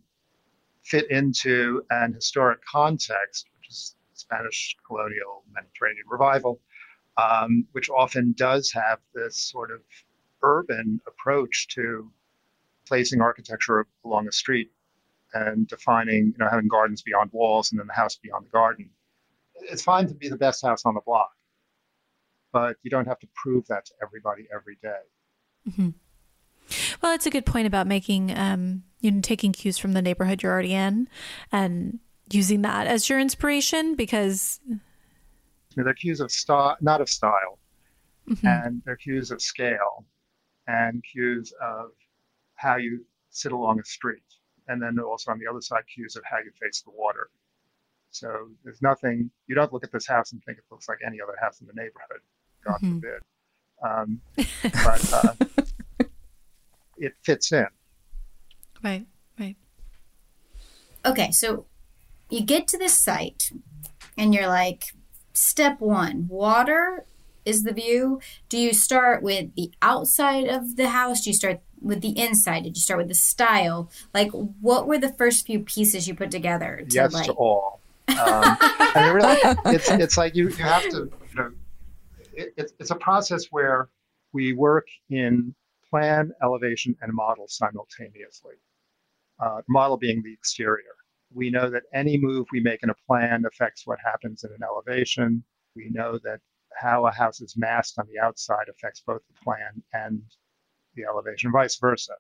fit 0.89 1.09
into 1.11 1.83
an 1.89 2.13
historic 2.13 2.59
context, 2.65 3.47
which 3.57 3.69
is 3.69 3.95
Spanish 4.13 4.75
colonial 4.85 5.43
Mediterranean 5.53 6.05
revival, 6.09 6.59
um, 7.17 7.65
which 7.71 7.89
often 7.89 8.33
does 8.37 8.71
have 8.71 8.99
this 9.13 9.37
sort 9.37 9.71
of 9.71 9.81
urban 10.43 10.99
approach 11.07 11.67
to 11.69 12.11
placing 12.87 13.21
architecture 13.21 13.85
along 14.05 14.27
a 14.27 14.31
street 14.31 14.71
and 15.33 15.67
defining, 15.67 16.27
you 16.27 16.35
know, 16.37 16.47
having 16.49 16.67
gardens 16.67 17.01
beyond 17.01 17.29
walls 17.33 17.71
and 17.71 17.79
then 17.79 17.87
the 17.87 17.93
house 17.93 18.15
beyond 18.15 18.45
the 18.45 18.49
garden 18.49 18.89
it's 19.61 19.81
fine 19.81 20.07
to 20.07 20.13
be 20.13 20.29
the 20.29 20.37
best 20.37 20.63
house 20.63 20.85
on 20.85 20.93
the 20.93 21.01
block, 21.01 21.31
but 22.51 22.77
you 22.83 22.89
don't 22.89 23.07
have 23.07 23.19
to 23.19 23.27
prove 23.35 23.65
that 23.67 23.85
to 23.85 23.93
everybody 24.01 24.47
every 24.53 24.77
day. 24.81 25.69
Mm-hmm. 25.69 25.89
Well, 27.01 27.13
it's 27.13 27.25
a 27.25 27.29
good 27.29 27.45
point 27.45 27.67
about 27.67 27.87
making, 27.87 28.37
um, 28.37 28.83
you 28.99 29.11
know, 29.11 29.21
taking 29.21 29.51
cues 29.53 29.77
from 29.77 29.93
the 29.93 30.01
neighborhood 30.01 30.43
you're 30.43 30.51
already 30.51 30.73
in 30.73 31.07
and 31.51 31.99
using 32.29 32.61
that 32.63 32.87
as 32.87 33.07
your 33.09 33.19
inspiration 33.19 33.95
because 33.95 34.59
they're 35.75 35.93
cues 35.93 36.19
of 36.19 36.31
style, 36.31 36.75
not 36.81 37.01
of 37.01 37.09
style, 37.09 37.59
mm-hmm. 38.27 38.45
and 38.45 38.81
they're 38.85 38.95
cues 38.95 39.31
of 39.31 39.41
scale 39.41 40.05
and 40.67 41.03
cues 41.03 41.53
of 41.61 41.91
how 42.55 42.75
you 42.75 43.05
sit 43.29 43.51
along 43.51 43.79
a 43.79 43.85
street. 43.85 44.23
And 44.67 44.81
then 44.81 44.99
also 44.99 45.31
on 45.31 45.39
the 45.39 45.47
other 45.47 45.61
side, 45.61 45.83
cues 45.93 46.15
of 46.15 46.23
how 46.29 46.37
you 46.39 46.51
face 46.61 46.81
the 46.81 46.91
water. 46.91 47.29
So 48.09 48.49
there's 48.63 48.81
nothing, 48.81 49.29
you 49.47 49.55
don't 49.55 49.71
look 49.71 49.83
at 49.83 49.91
this 49.91 50.07
house 50.07 50.31
and 50.33 50.43
think 50.43 50.57
it 50.57 50.63
looks 50.71 50.89
like 50.89 50.97
any 51.05 51.21
other 51.21 51.35
house 51.39 51.61
in 51.61 51.67
the 51.67 51.73
neighborhood, 51.73 52.21
God 52.65 52.77
mm-hmm. 52.81 52.99
forbid. 52.99 53.21
Um, 53.81 54.21
but 54.83 55.13
uh, 55.13 55.33
it 56.97 57.13
fits 57.23 57.51
in. 57.51 57.67
Right, 58.83 59.05
right. 59.39 59.55
Okay, 61.05 61.31
so 61.31 61.65
you 62.29 62.41
get 62.41 62.67
to 62.69 62.77
this 62.77 62.97
site 62.97 63.51
and 64.17 64.33
you're 64.33 64.47
like, 64.47 64.85
step 65.33 65.79
one, 65.79 66.27
water 66.27 67.05
is 67.45 67.63
the 67.63 67.73
view. 67.73 68.19
Do 68.49 68.57
you 68.57 68.73
start 68.73 69.23
with 69.23 69.55
the 69.55 69.71
outside 69.81 70.47
of 70.47 70.75
the 70.75 70.89
house? 70.89 71.23
Do 71.23 71.29
you 71.29 71.33
start 71.33 71.61
with 71.81 72.01
the 72.01 72.19
inside? 72.19 72.63
Did 72.63 72.75
you 72.75 72.81
start 72.81 72.99
with 72.99 73.07
the 73.07 73.15
style? 73.15 73.89
Like, 74.13 74.31
what 74.31 74.87
were 74.87 74.97
the 74.97 75.13
first 75.13 75.45
few 75.45 75.61
pieces 75.61 76.07
you 76.07 76.15
put 76.15 76.31
together? 76.31 76.83
To 76.89 76.95
yes, 76.95 77.13
like... 77.13 77.25
to 77.27 77.33
all. 77.33 77.79
Um, 78.09 78.57
and 78.95 79.15
really, 79.15 79.37
it's 79.65 79.89
it's 79.89 80.17
like 80.17 80.35
you 80.35 80.49
you 80.49 80.63
have 80.63 80.83
to 80.89 80.97
you 81.29 81.35
know 81.35 81.51
it, 82.33 82.53
it's 82.57 82.73
it's 82.79 82.91
a 82.91 82.95
process 82.95 83.47
where 83.51 83.89
we 84.33 84.53
work 84.53 84.87
in 85.09 85.53
plan, 85.97 86.31
elevation, 86.43 86.95
and 87.01 87.11
model 87.13 87.45
simultaneously. 87.47 88.55
Uh, 89.39 89.61
model 89.67 89.97
being 89.97 90.21
the 90.23 90.33
exterior. 90.33 90.95
We 91.33 91.49
know 91.49 91.69
that 91.69 91.83
any 91.93 92.17
move 92.17 92.45
we 92.51 92.59
make 92.59 92.83
in 92.83 92.89
a 92.89 92.95
plan 93.07 93.43
affects 93.45 93.85
what 93.85 93.99
happens 94.03 94.43
in 94.43 94.51
an 94.51 94.59
elevation. 94.63 95.43
We 95.75 95.89
know 95.91 96.19
that 96.23 96.39
how 96.79 97.07
a 97.07 97.11
house 97.11 97.41
is 97.41 97.55
massed 97.57 97.97
on 97.99 98.05
the 98.07 98.19
outside 98.19 98.67
affects 98.69 99.01
both 99.05 99.21
the 99.27 99.43
plan 99.43 99.83
and 99.93 100.21
the 100.95 101.03
elevation, 101.03 101.51
vice 101.51 101.77
versa. 101.77 102.13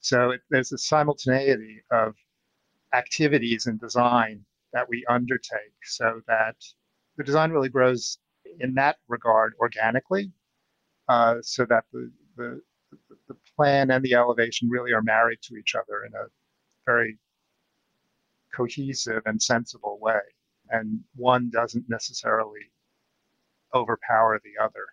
So 0.00 0.30
it, 0.30 0.40
there's 0.50 0.72
a 0.72 0.78
simultaneity 0.78 1.82
of 1.90 2.14
activities 2.94 3.66
in 3.66 3.78
design 3.78 4.44
that 4.72 4.88
we 4.88 5.04
undertake 5.08 5.78
so 5.84 6.20
that 6.28 6.56
the 7.16 7.24
design 7.24 7.50
really 7.50 7.68
grows 7.68 8.18
in 8.60 8.74
that 8.74 8.96
regard 9.08 9.54
organically, 9.60 10.30
uh, 11.08 11.36
so 11.42 11.66
that 11.66 11.84
the, 11.92 12.10
the 12.36 12.60
plan 13.58 13.90
and 13.90 14.04
the 14.04 14.14
elevation 14.14 14.68
really 14.70 14.92
are 14.92 15.02
married 15.02 15.40
to 15.42 15.56
each 15.56 15.74
other 15.74 16.04
in 16.06 16.14
a 16.14 16.26
very 16.86 17.18
cohesive 18.54 19.22
and 19.26 19.42
sensible 19.42 19.98
way. 20.00 20.20
And 20.70 21.00
one 21.16 21.50
doesn't 21.50 21.86
necessarily 21.88 22.70
overpower 23.74 24.40
the 24.44 24.62
other. 24.62 24.86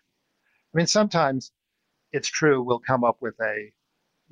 I 0.74 0.76
mean, 0.76 0.86
sometimes 0.86 1.52
it's 2.12 2.28
true 2.28 2.62
we'll 2.62 2.80
come 2.80 3.04
up 3.04 3.18
with 3.20 3.34
a 3.40 3.72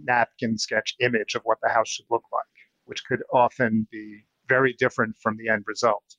napkin 0.02 0.58
sketch 0.58 0.96
image 1.00 1.34
of 1.36 1.42
what 1.44 1.58
the 1.62 1.68
house 1.68 1.88
should 1.88 2.06
look 2.10 2.24
like, 2.32 2.42
which 2.86 3.04
could 3.04 3.22
often 3.32 3.86
be 3.90 4.24
very 4.48 4.74
different 4.74 5.16
from 5.16 5.36
the 5.36 5.48
end 5.48 5.64
result. 5.66 6.16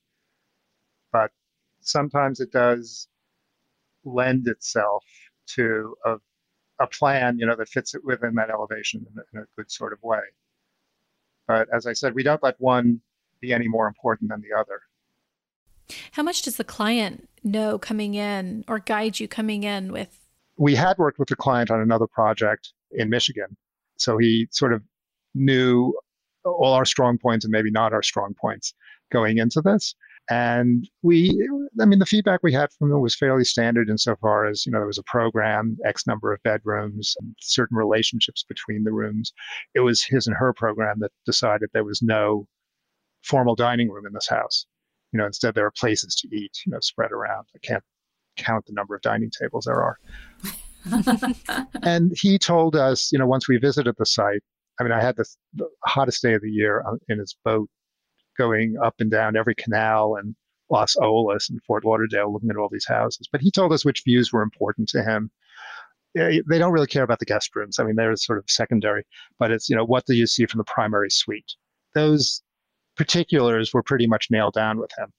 But 1.11 1.31
sometimes 1.81 2.39
it 2.39 2.51
does 2.51 3.07
lend 4.05 4.47
itself 4.47 5.03
to 5.47 5.95
a, 6.05 6.15
a 6.79 6.87
plan, 6.87 7.37
you 7.39 7.45
know, 7.45 7.55
that 7.55 7.69
fits 7.69 7.95
it 7.95 8.03
within 8.03 8.35
that 8.35 8.49
elevation 8.49 9.05
in 9.09 9.19
a, 9.19 9.23
in 9.33 9.43
a 9.43 9.47
good 9.55 9.71
sort 9.71 9.93
of 9.93 9.99
way. 10.03 10.19
But 11.47 11.67
as 11.73 11.85
I 11.85 11.93
said, 11.93 12.15
we 12.15 12.23
don't 12.23 12.41
let 12.43 12.55
one 12.59 13.01
be 13.39 13.53
any 13.53 13.67
more 13.67 13.87
important 13.87 14.29
than 14.29 14.41
the 14.41 14.57
other. 14.57 14.81
How 16.11 16.23
much 16.23 16.41
does 16.41 16.57
the 16.57 16.63
client 16.63 17.29
know 17.43 17.77
coming 17.77 18.15
in 18.15 18.65
or 18.67 18.79
guide 18.79 19.19
you 19.19 19.27
coming 19.27 19.63
in 19.63 19.91
with? 19.91 20.19
We 20.57 20.73
had 20.75 20.97
worked 20.97 21.19
with 21.19 21.29
the 21.29 21.35
client 21.35 21.69
on 21.69 21.79
another 21.79 22.07
project 22.07 22.73
in 22.91 23.09
Michigan. 23.09 23.55
So 23.97 24.17
he 24.17 24.47
sort 24.51 24.73
of 24.73 24.81
knew 25.33 25.93
all 26.43 26.73
our 26.73 26.85
strong 26.85 27.17
points 27.17 27.45
and 27.45 27.51
maybe 27.51 27.71
not 27.71 27.93
our 27.93 28.03
strong 28.03 28.33
points 28.39 28.73
going 29.11 29.37
into 29.37 29.61
this. 29.61 29.95
And 30.29 30.89
we, 31.03 31.47
I 31.79 31.85
mean, 31.85 31.99
the 31.99 32.05
feedback 32.05 32.41
we 32.41 32.51
had 32.53 32.71
from 32.73 32.89
them 32.89 33.01
was 33.01 33.15
fairly 33.15 33.43
standard 33.43 33.89
insofar 33.89 34.47
as, 34.47 34.65
you 34.65 34.71
know, 34.71 34.79
there 34.79 34.87
was 34.87 34.97
a 34.97 35.03
program, 35.03 35.77
X 35.85 36.07
number 36.07 36.33
of 36.33 36.41
bedrooms, 36.43 37.15
certain 37.39 37.77
relationships 37.77 38.43
between 38.47 38.83
the 38.83 38.91
rooms. 38.91 39.33
It 39.75 39.81
was 39.81 40.03
his 40.03 40.25
and 40.25 40.35
her 40.35 40.51
program 40.53 40.97
that 40.99 41.11
decided 41.25 41.69
there 41.73 41.83
was 41.83 42.01
no 42.01 42.47
formal 43.23 43.55
dining 43.55 43.89
room 43.89 44.05
in 44.07 44.13
this 44.13 44.27
house. 44.27 44.65
You 45.11 45.19
know, 45.19 45.25
instead 45.27 45.53
there 45.53 45.65
are 45.65 45.71
places 45.71 46.15
to 46.15 46.35
eat, 46.35 46.57
you 46.65 46.71
know, 46.71 46.79
spread 46.81 47.11
around. 47.11 47.45
I 47.55 47.59
can't 47.59 47.83
count 48.35 48.65
the 48.65 48.73
number 48.73 48.95
of 48.95 49.01
dining 49.01 49.29
tables 49.29 49.65
there 49.65 49.81
are. 49.81 49.99
and 51.83 52.13
he 52.17 52.37
told 52.37 52.75
us, 52.75 53.11
you 53.11 53.19
know, 53.19 53.27
once 53.27 53.47
we 53.47 53.57
visited 53.57 53.95
the 53.97 54.05
site, 54.05 54.41
I 54.79 54.83
mean, 54.83 54.91
I 54.91 55.01
had 55.01 55.15
the, 55.15 55.25
the 55.53 55.69
hottest 55.85 56.21
day 56.21 56.33
of 56.33 56.41
the 56.41 56.51
year 56.51 56.83
uh, 56.85 56.95
in 57.07 57.19
his 57.19 57.35
boat 57.45 57.69
going 58.37 58.75
up 58.83 58.95
and 58.99 59.09
down 59.11 59.35
every 59.35 59.55
canal 59.55 60.15
and 60.15 60.35
Las 60.69 60.95
Olas 60.95 61.49
and 61.49 61.63
Fort 61.63 61.85
Lauderdale 61.85 62.31
looking 62.31 62.49
at 62.49 62.57
all 62.57 62.69
these 62.71 62.87
houses. 62.87 63.27
But 63.31 63.41
he 63.41 63.51
told 63.51 63.71
us 63.71 63.85
which 63.85 64.03
views 64.03 64.33
were 64.33 64.41
important 64.41 64.89
to 64.89 65.03
him. 65.03 65.31
They 66.15 66.41
don't 66.47 66.71
really 66.71 66.87
care 66.87 67.03
about 67.03 67.19
the 67.19 67.25
guest 67.25 67.55
rooms. 67.55 67.77
I 67.77 67.83
mean, 67.83 67.97
they're 67.97 68.15
sort 68.15 68.39
of 68.39 68.45
secondary, 68.47 69.03
but 69.37 69.51
it's, 69.51 69.69
you 69.69 69.75
know, 69.75 69.85
what 69.85 70.05
do 70.05 70.15
you 70.15 70.25
see 70.25 70.45
from 70.45 70.59
the 70.59 70.63
primary 70.63 71.09
suite? 71.09 71.53
Those 71.93 72.41
particulars 72.95 73.73
were 73.73 73.83
pretty 73.83 74.07
much 74.07 74.27
nailed 74.31 74.53
down 74.53 74.79
with 74.79 74.91
him. 74.97 75.11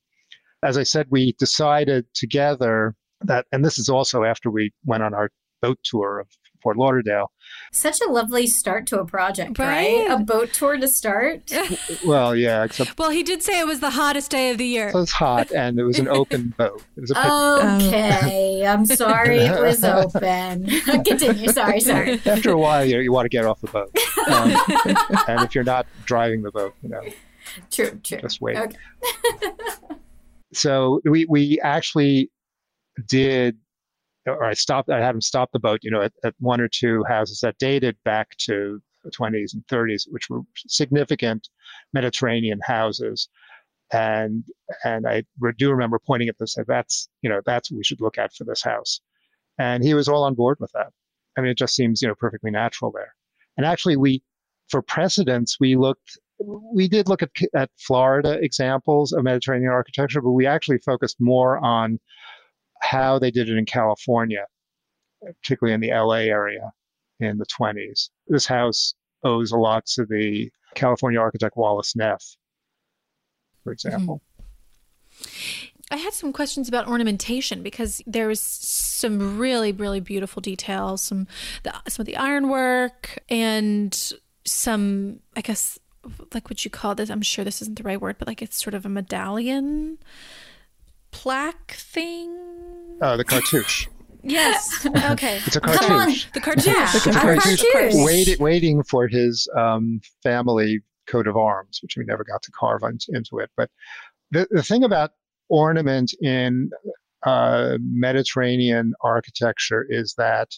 As 0.62 0.78
I 0.78 0.84
said, 0.84 1.06
we 1.10 1.32
decided 1.38 2.06
together 2.14 2.94
that, 3.20 3.44
and 3.52 3.62
this 3.62 3.78
is 3.78 3.90
also 3.90 4.24
after 4.24 4.50
we 4.50 4.72
went 4.86 5.02
on 5.02 5.12
our 5.12 5.30
boat 5.60 5.78
tour 5.84 6.18
of 6.18 6.28
Fort 6.66 6.76
Lauderdale. 6.76 7.30
Such 7.70 8.00
a 8.00 8.10
lovely 8.10 8.48
start 8.48 8.88
to 8.88 8.98
a 8.98 9.06
project, 9.06 9.56
right? 9.56 10.08
right? 10.08 10.10
A 10.10 10.18
boat 10.18 10.52
tour 10.52 10.76
to 10.76 10.88
start. 10.88 11.52
well, 12.04 12.34
yeah. 12.34 12.64
Except 12.64 12.98
well, 12.98 13.10
he 13.10 13.22
did 13.22 13.40
say 13.40 13.60
it 13.60 13.68
was 13.68 13.78
the 13.78 13.90
hottest 13.90 14.32
day 14.32 14.50
of 14.50 14.58
the 14.58 14.66
year. 14.66 14.90
So 14.90 14.98
it 14.98 15.00
was 15.02 15.12
hot, 15.12 15.52
and 15.52 15.78
it 15.78 15.84
was 15.84 16.00
an 16.00 16.08
open 16.20 16.54
boat. 16.58 16.82
It 16.96 17.02
was 17.02 17.12
a 17.12 17.76
okay. 17.76 18.66
I'm 18.66 18.84
sorry 18.84 19.38
it 19.38 19.60
was 19.60 19.84
open. 19.84 20.66
Continue. 21.04 21.52
Sorry, 21.52 21.78
sorry. 21.78 22.20
After 22.26 22.50
a 22.50 22.58
while, 22.58 22.84
you, 22.84 22.98
you 22.98 23.12
want 23.12 23.26
to 23.26 23.28
get 23.28 23.44
off 23.44 23.60
the 23.60 23.68
boat, 23.68 23.96
um, 24.26 24.52
and 25.28 25.44
if 25.44 25.54
you're 25.54 25.62
not 25.62 25.86
driving 26.04 26.42
the 26.42 26.50
boat, 26.50 26.74
you 26.82 26.88
know. 26.88 27.02
True. 27.70 28.00
True. 28.02 28.18
Just 28.18 28.40
wait. 28.40 28.56
Okay. 28.56 28.76
so 30.52 31.00
we 31.04 31.26
we 31.26 31.60
actually 31.60 32.32
did, 33.06 33.56
or 34.26 34.44
I 34.44 34.54
stopped, 34.54 34.90
I 34.90 35.00
had 35.00 35.14
him 35.14 35.20
stop 35.20 35.50
the 35.52 35.58
boat, 35.58 35.80
you 35.82 35.90
know, 35.90 36.02
at, 36.02 36.12
at 36.24 36.34
one 36.38 36.60
or 36.60 36.68
two 36.68 37.04
houses 37.08 37.40
that 37.40 37.58
dated 37.58 37.96
back 38.04 38.36
to 38.38 38.80
the 39.04 39.10
20s 39.10 39.54
and 39.54 39.66
30s, 39.68 40.02
which 40.10 40.28
were 40.28 40.40
significant 40.66 41.48
Mediterranean 41.92 42.60
houses. 42.62 43.28
And 43.92 44.44
and 44.84 45.06
I 45.06 45.22
do 45.58 45.70
remember 45.70 46.00
pointing 46.04 46.28
at 46.28 46.36
this, 46.38 46.56
that's 46.66 47.08
you 47.22 47.30
know 47.30 47.40
that's 47.46 47.70
what 47.70 47.76
we 47.76 47.84
should 47.84 48.00
look 48.00 48.18
at 48.18 48.34
for 48.34 48.42
this 48.42 48.60
house, 48.60 49.00
and 49.60 49.84
he 49.84 49.94
was 49.94 50.08
all 50.08 50.24
on 50.24 50.34
board 50.34 50.56
with 50.58 50.72
that. 50.72 50.88
I 51.38 51.40
mean, 51.40 51.52
it 51.52 51.58
just 51.58 51.76
seems 51.76 52.02
you 52.02 52.08
know 52.08 52.16
perfectly 52.16 52.50
natural 52.50 52.90
there. 52.90 53.14
And 53.56 53.64
actually, 53.64 53.96
we 53.96 54.24
for 54.68 54.82
precedents 54.82 55.58
we 55.60 55.76
looked 55.76 56.18
we 56.38 56.88
did 56.88 57.08
look 57.08 57.22
at, 57.22 57.30
at 57.54 57.70
Florida 57.78 58.38
examples 58.42 59.12
of 59.12 59.22
Mediterranean 59.22 59.70
architecture, 59.70 60.20
but 60.20 60.32
we 60.32 60.46
actually 60.46 60.78
focused 60.78 61.16
more 61.20 61.58
on 61.58 61.98
how 62.82 63.18
they 63.18 63.30
did 63.30 63.48
it 63.48 63.56
in 63.56 63.64
California, 63.64 64.44
particularly 65.42 65.74
in 65.74 65.80
the 65.80 65.90
LA 65.90 66.26
area 66.30 66.72
in 67.20 67.38
the 67.38 67.46
20s. 67.46 68.10
This 68.28 68.46
house 68.46 68.94
owes 69.24 69.52
a 69.52 69.56
lot 69.56 69.86
to 69.86 70.04
the 70.04 70.50
California 70.74 71.18
architect 71.18 71.56
Wallace 71.56 71.96
Neff, 71.96 72.22
for 73.64 73.72
example. 73.72 74.16
Mm-hmm. 74.16 75.66
I 75.90 75.96
had 75.96 76.12
some 76.12 76.32
questions 76.32 76.68
about 76.68 76.88
ornamentation 76.88 77.62
because 77.62 78.02
there 78.06 78.26
was 78.26 78.40
some 78.40 79.38
really, 79.38 79.70
really 79.70 80.00
beautiful 80.00 80.40
details, 80.40 81.00
some 81.00 81.28
the, 81.62 81.72
some 81.88 82.02
of 82.02 82.06
the 82.06 82.16
ironwork 82.16 83.18
and 83.28 84.12
some, 84.44 85.20
I 85.36 85.42
guess, 85.42 85.78
like 86.34 86.50
what 86.50 86.64
you 86.64 86.70
call 86.70 86.96
this. 86.96 87.08
I'm 87.08 87.22
sure 87.22 87.44
this 87.44 87.62
isn't 87.62 87.78
the 87.78 87.84
right 87.84 88.00
word, 88.00 88.16
but 88.18 88.26
like 88.26 88.42
it's 88.42 88.60
sort 88.60 88.74
of 88.74 88.84
a 88.84 88.88
medallion 88.88 89.98
plaque 91.12 91.72
thing. 91.72 92.45
Oh, 93.00 93.16
the 93.16 93.24
cartouche. 93.24 93.88
Yes. 94.22 94.86
Okay. 94.86 95.40
It's 95.46 95.56
a 95.56 95.60
cartouche. 95.60 96.32
The 96.32 96.40
cartouche. 96.40 96.66
Yeah, 96.66 96.90
It's 96.94 97.06
a 97.06 97.10
a 97.10 97.12
cartouche. 97.12 97.64
cartouche. 97.72 98.04
Wait, 98.04 98.40
waiting 98.40 98.82
for 98.82 99.06
his 99.06 99.48
um, 99.56 100.00
family 100.22 100.80
coat 101.06 101.26
of 101.26 101.36
arms, 101.36 101.78
which 101.82 101.96
we 101.96 102.04
never 102.04 102.24
got 102.24 102.42
to 102.42 102.50
carve 102.52 102.82
on, 102.82 102.98
into 103.10 103.38
it. 103.38 103.50
But 103.56 103.70
the, 104.32 104.48
the 104.50 104.62
thing 104.62 104.82
about 104.82 105.12
ornament 105.48 106.12
in 106.20 106.70
uh, 107.24 107.76
Mediterranean 107.80 108.94
architecture 109.02 109.86
is 109.88 110.14
that 110.18 110.48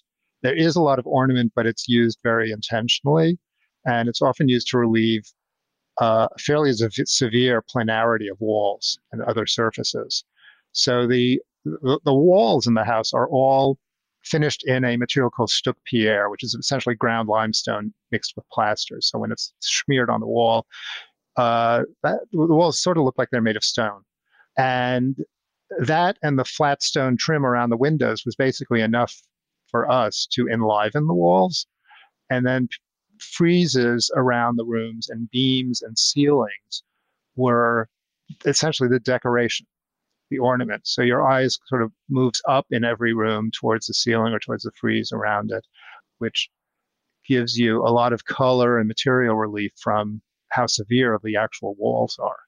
there 0.42 0.54
is 0.56 0.76
a 0.76 0.80
lot 0.80 0.98
of 0.98 1.06
ornament, 1.06 1.52
but 1.54 1.66
it's 1.66 1.88
used 1.88 2.18
very 2.22 2.50
intentionally, 2.52 3.38
and 3.84 4.08
it's 4.08 4.22
often 4.22 4.48
used 4.48 4.68
to 4.68 4.78
relieve 4.78 5.24
uh, 6.00 6.28
fairly 6.38 6.72
severe 6.72 7.62
planarity 7.62 8.30
of 8.30 8.40
walls 8.40 8.98
and 9.12 9.20
other 9.22 9.46
surfaces. 9.46 10.24
So 10.72 11.06
the, 11.06 11.40
the 11.64 12.00
the 12.04 12.14
walls 12.14 12.66
in 12.66 12.74
the 12.74 12.84
house 12.84 13.12
are 13.12 13.28
all 13.28 13.78
finished 14.24 14.64
in 14.66 14.84
a 14.84 14.96
material 14.96 15.30
called 15.30 15.48
stuc 15.48 15.74
pierre, 15.84 16.28
which 16.28 16.42
is 16.42 16.54
essentially 16.54 16.94
ground 16.94 17.28
limestone 17.28 17.92
mixed 18.10 18.34
with 18.36 18.44
plaster. 18.52 18.98
So 19.00 19.18
when 19.18 19.32
it's 19.32 19.52
smeared 19.60 20.10
on 20.10 20.20
the 20.20 20.26
wall, 20.26 20.66
uh, 21.36 21.84
that, 22.02 22.20
the 22.32 22.46
walls 22.46 22.82
sort 22.82 22.98
of 22.98 23.04
look 23.04 23.16
like 23.16 23.28
they're 23.30 23.40
made 23.40 23.56
of 23.56 23.64
stone. 23.64 24.02
And 24.56 25.16
that 25.78 26.18
and 26.22 26.38
the 26.38 26.44
flat 26.44 26.82
stone 26.82 27.16
trim 27.16 27.46
around 27.46 27.70
the 27.70 27.76
windows 27.76 28.24
was 28.24 28.34
basically 28.34 28.80
enough 28.80 29.14
for 29.70 29.90
us 29.90 30.26
to 30.32 30.48
enliven 30.48 31.06
the 31.06 31.14
walls. 31.14 31.66
And 32.30 32.44
then 32.46 32.68
friezes 33.18 34.10
around 34.14 34.56
the 34.56 34.64
rooms 34.64 35.08
and 35.08 35.30
beams 35.30 35.82
and 35.82 35.98
ceilings 35.98 36.82
were 37.36 37.88
essentially 38.44 38.88
the 38.88 39.00
decoration, 39.00 39.66
the 40.30 40.38
ornament. 40.38 40.86
So 40.86 41.02
your 41.02 41.28
eyes 41.28 41.58
sort 41.66 41.82
of 41.82 41.92
moves 42.08 42.42
up 42.48 42.66
in 42.70 42.84
every 42.84 43.12
room 43.12 43.50
towards 43.50 43.86
the 43.86 43.94
ceiling 43.94 44.32
or 44.32 44.38
towards 44.38 44.64
the 44.64 44.72
frieze 44.72 45.12
around 45.12 45.50
it, 45.50 45.66
which 46.18 46.48
gives 47.26 47.58
you 47.58 47.82
a 47.82 47.90
lot 47.90 48.12
of 48.12 48.24
color 48.24 48.78
and 48.78 48.88
material 48.88 49.36
relief 49.36 49.72
from 49.80 50.22
how 50.50 50.66
severe 50.66 51.18
the 51.22 51.36
actual 51.36 51.74
walls 51.78 52.18
are. 52.20 52.38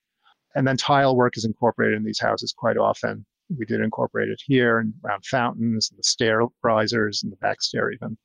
And 0.54 0.66
then 0.66 0.76
tile 0.76 1.16
work 1.16 1.36
is 1.36 1.44
incorporated 1.44 1.96
in 1.96 2.04
these 2.04 2.20
houses 2.20 2.54
quite 2.56 2.76
often. 2.76 3.24
We 3.56 3.66
did 3.66 3.80
incorporate 3.80 4.28
it 4.28 4.40
here 4.44 4.78
and 4.78 4.94
around 5.04 5.24
fountains 5.26 5.90
and 5.90 5.98
the 5.98 6.04
stair 6.04 6.42
risers 6.62 7.22
and 7.22 7.30
the 7.30 7.36
back 7.36 7.62
stair 7.62 7.92
even. 7.92 8.16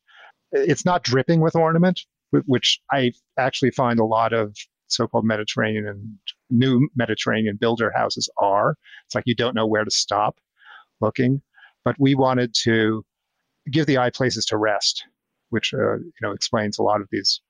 It's 0.52 0.86
not 0.86 1.04
dripping 1.04 1.42
with 1.42 1.56
ornament, 1.56 2.02
which 2.32 2.80
I 2.92 3.12
actually 3.38 3.72
find 3.72 4.00
a 4.00 4.06
lot 4.06 4.34
of 4.34 4.56
so-called 4.88 5.26
Mediterranean 5.26 5.88
and 5.88 6.18
new 6.50 6.88
Mediterranean 6.96 7.58
builder 7.60 7.92
houses 7.96 8.30
are. 8.42 8.76
It's 9.06 9.16
like 9.16 9.26
you 9.28 9.36
don't 9.36 9.56
know 9.56 9.68
where 9.68 9.84
to 9.84 9.92
stop 9.92 10.38
looking. 11.02 11.42
But 11.84 11.96
we 12.00 12.16
wanted 12.16 12.56
to 12.64 13.04
give 13.70 13.86
the 13.86 13.98
eye 14.00 14.10
places 14.10 14.46
to 14.46 14.58
rest, 14.58 15.06
which 15.50 15.74
uh, 15.74 15.98
you 15.98 16.12
know 16.22 16.32
explains 16.32 16.80
a 16.80 16.84
lot 16.84 17.02
of 17.02 17.08
these 17.12 17.42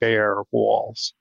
bare 0.00 0.38
walls. 0.50 1.14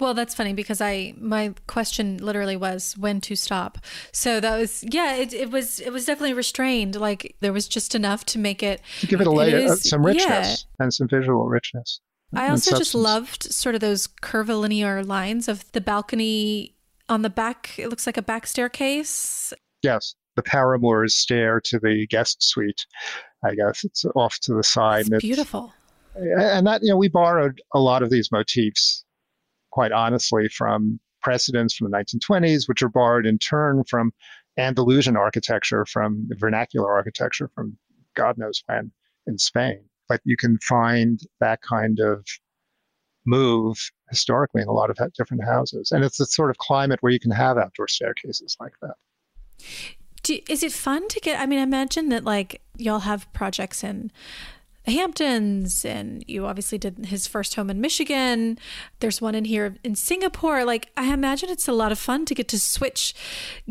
Well, 0.00 0.12
that's 0.12 0.34
funny 0.34 0.52
because 0.52 0.80
I 0.80 1.14
my 1.18 1.54
question 1.66 2.18
literally 2.18 2.56
was 2.56 2.96
when 2.98 3.20
to 3.22 3.36
stop. 3.36 3.78
So 4.12 4.40
that 4.40 4.58
was 4.58 4.84
yeah, 4.90 5.14
it, 5.14 5.32
it 5.32 5.50
was 5.50 5.80
it 5.80 5.92
was 5.92 6.04
definitely 6.04 6.34
restrained. 6.34 6.96
Like 6.96 7.36
there 7.40 7.52
was 7.52 7.68
just 7.68 7.94
enough 7.94 8.24
to 8.26 8.38
make 8.38 8.62
it 8.62 8.82
To 9.00 9.06
give 9.06 9.20
it 9.20 9.26
a 9.26 9.30
layer, 9.30 9.56
uh, 9.56 9.72
is- 9.72 9.88
some 9.88 10.04
richness 10.04 10.66
yeah. 10.68 10.84
and 10.84 10.92
some 10.92 11.08
visual 11.08 11.46
richness. 11.46 12.00
I 12.34 12.48
also 12.48 12.76
just 12.76 12.94
loved 12.94 13.44
sort 13.44 13.74
of 13.74 13.80
those 13.80 14.06
curvilinear 14.06 15.02
lines 15.02 15.48
of 15.48 15.70
the 15.72 15.80
balcony 15.80 16.74
on 17.08 17.22
the 17.22 17.30
back. 17.30 17.74
It 17.78 17.88
looks 17.88 18.06
like 18.06 18.16
a 18.16 18.22
back 18.22 18.46
staircase. 18.46 19.52
Yes, 19.82 20.14
the 20.36 20.42
paramours 20.42 21.16
stair 21.16 21.60
to 21.64 21.78
the 21.78 22.06
guest 22.08 22.42
suite. 22.42 22.84
I 23.44 23.54
guess 23.54 23.84
it's 23.84 24.04
off 24.14 24.38
to 24.40 24.54
the 24.54 24.62
side. 24.62 25.02
It's 25.02 25.10
and 25.10 25.20
beautiful. 25.20 25.72
and 26.14 26.66
that 26.66 26.82
you 26.82 26.90
know 26.90 26.96
we 26.96 27.08
borrowed 27.08 27.60
a 27.74 27.80
lot 27.80 28.02
of 28.02 28.10
these 28.10 28.30
motifs 28.32 29.04
quite 29.70 29.92
honestly 29.92 30.48
from 30.48 30.98
precedents 31.22 31.74
from 31.74 31.90
the 31.90 31.96
1920s 31.96 32.68
which 32.68 32.82
are 32.82 32.88
borrowed 32.88 33.26
in 33.26 33.38
turn 33.38 33.84
from 33.84 34.12
andalusian 34.56 35.16
architecture 35.16 35.84
from 35.84 36.28
vernacular 36.38 36.92
architecture 36.92 37.50
from 37.54 37.76
god 38.14 38.38
knows 38.38 38.62
when 38.66 38.90
in 39.26 39.36
spain 39.36 39.80
but 40.08 40.20
you 40.24 40.36
can 40.36 40.58
find 40.58 41.20
that 41.40 41.60
kind 41.62 42.00
of 42.00 42.26
move 43.26 43.90
historically 44.10 44.62
in 44.62 44.68
a 44.68 44.72
lot 44.72 44.88
of 44.90 44.98
different 45.14 45.44
houses 45.44 45.92
and 45.92 46.02
it's 46.02 46.16
the 46.16 46.26
sort 46.26 46.50
of 46.50 46.56
climate 46.58 46.98
where 47.02 47.12
you 47.12 47.20
can 47.20 47.30
have 47.30 47.58
outdoor 47.58 47.86
staircases 47.86 48.56
like 48.58 48.72
that 48.80 48.94
Do, 50.22 50.38
is 50.48 50.62
it 50.62 50.72
fun 50.72 51.08
to 51.08 51.20
get? 51.20 51.40
I 51.40 51.46
mean, 51.46 51.58
I 51.58 51.62
imagine 51.62 52.08
that 52.08 52.24
like 52.24 52.60
y'all 52.76 53.00
have 53.00 53.32
projects 53.32 53.84
in 53.84 54.10
Hamptons, 54.88 55.84
and 55.84 56.24
you 56.26 56.46
obviously 56.46 56.78
did 56.78 57.06
his 57.06 57.26
first 57.26 57.54
home 57.54 57.70
in 57.70 57.80
Michigan. 57.80 58.58
There's 59.00 59.20
one 59.20 59.34
in 59.34 59.44
here 59.44 59.76
in 59.84 59.94
Singapore. 59.94 60.64
Like, 60.64 60.90
I 60.96 61.12
imagine 61.12 61.50
it's 61.50 61.68
a 61.68 61.72
lot 61.72 61.92
of 61.92 61.98
fun 61.98 62.24
to 62.26 62.34
get 62.34 62.48
to 62.48 62.58
switch 62.58 63.14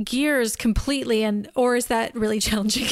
gears 0.04 0.56
completely. 0.56 1.24
And 1.24 1.50
or 1.56 1.76
is 1.76 1.88
that 1.88 2.16
really 2.16 2.40
challenging? 2.48 2.88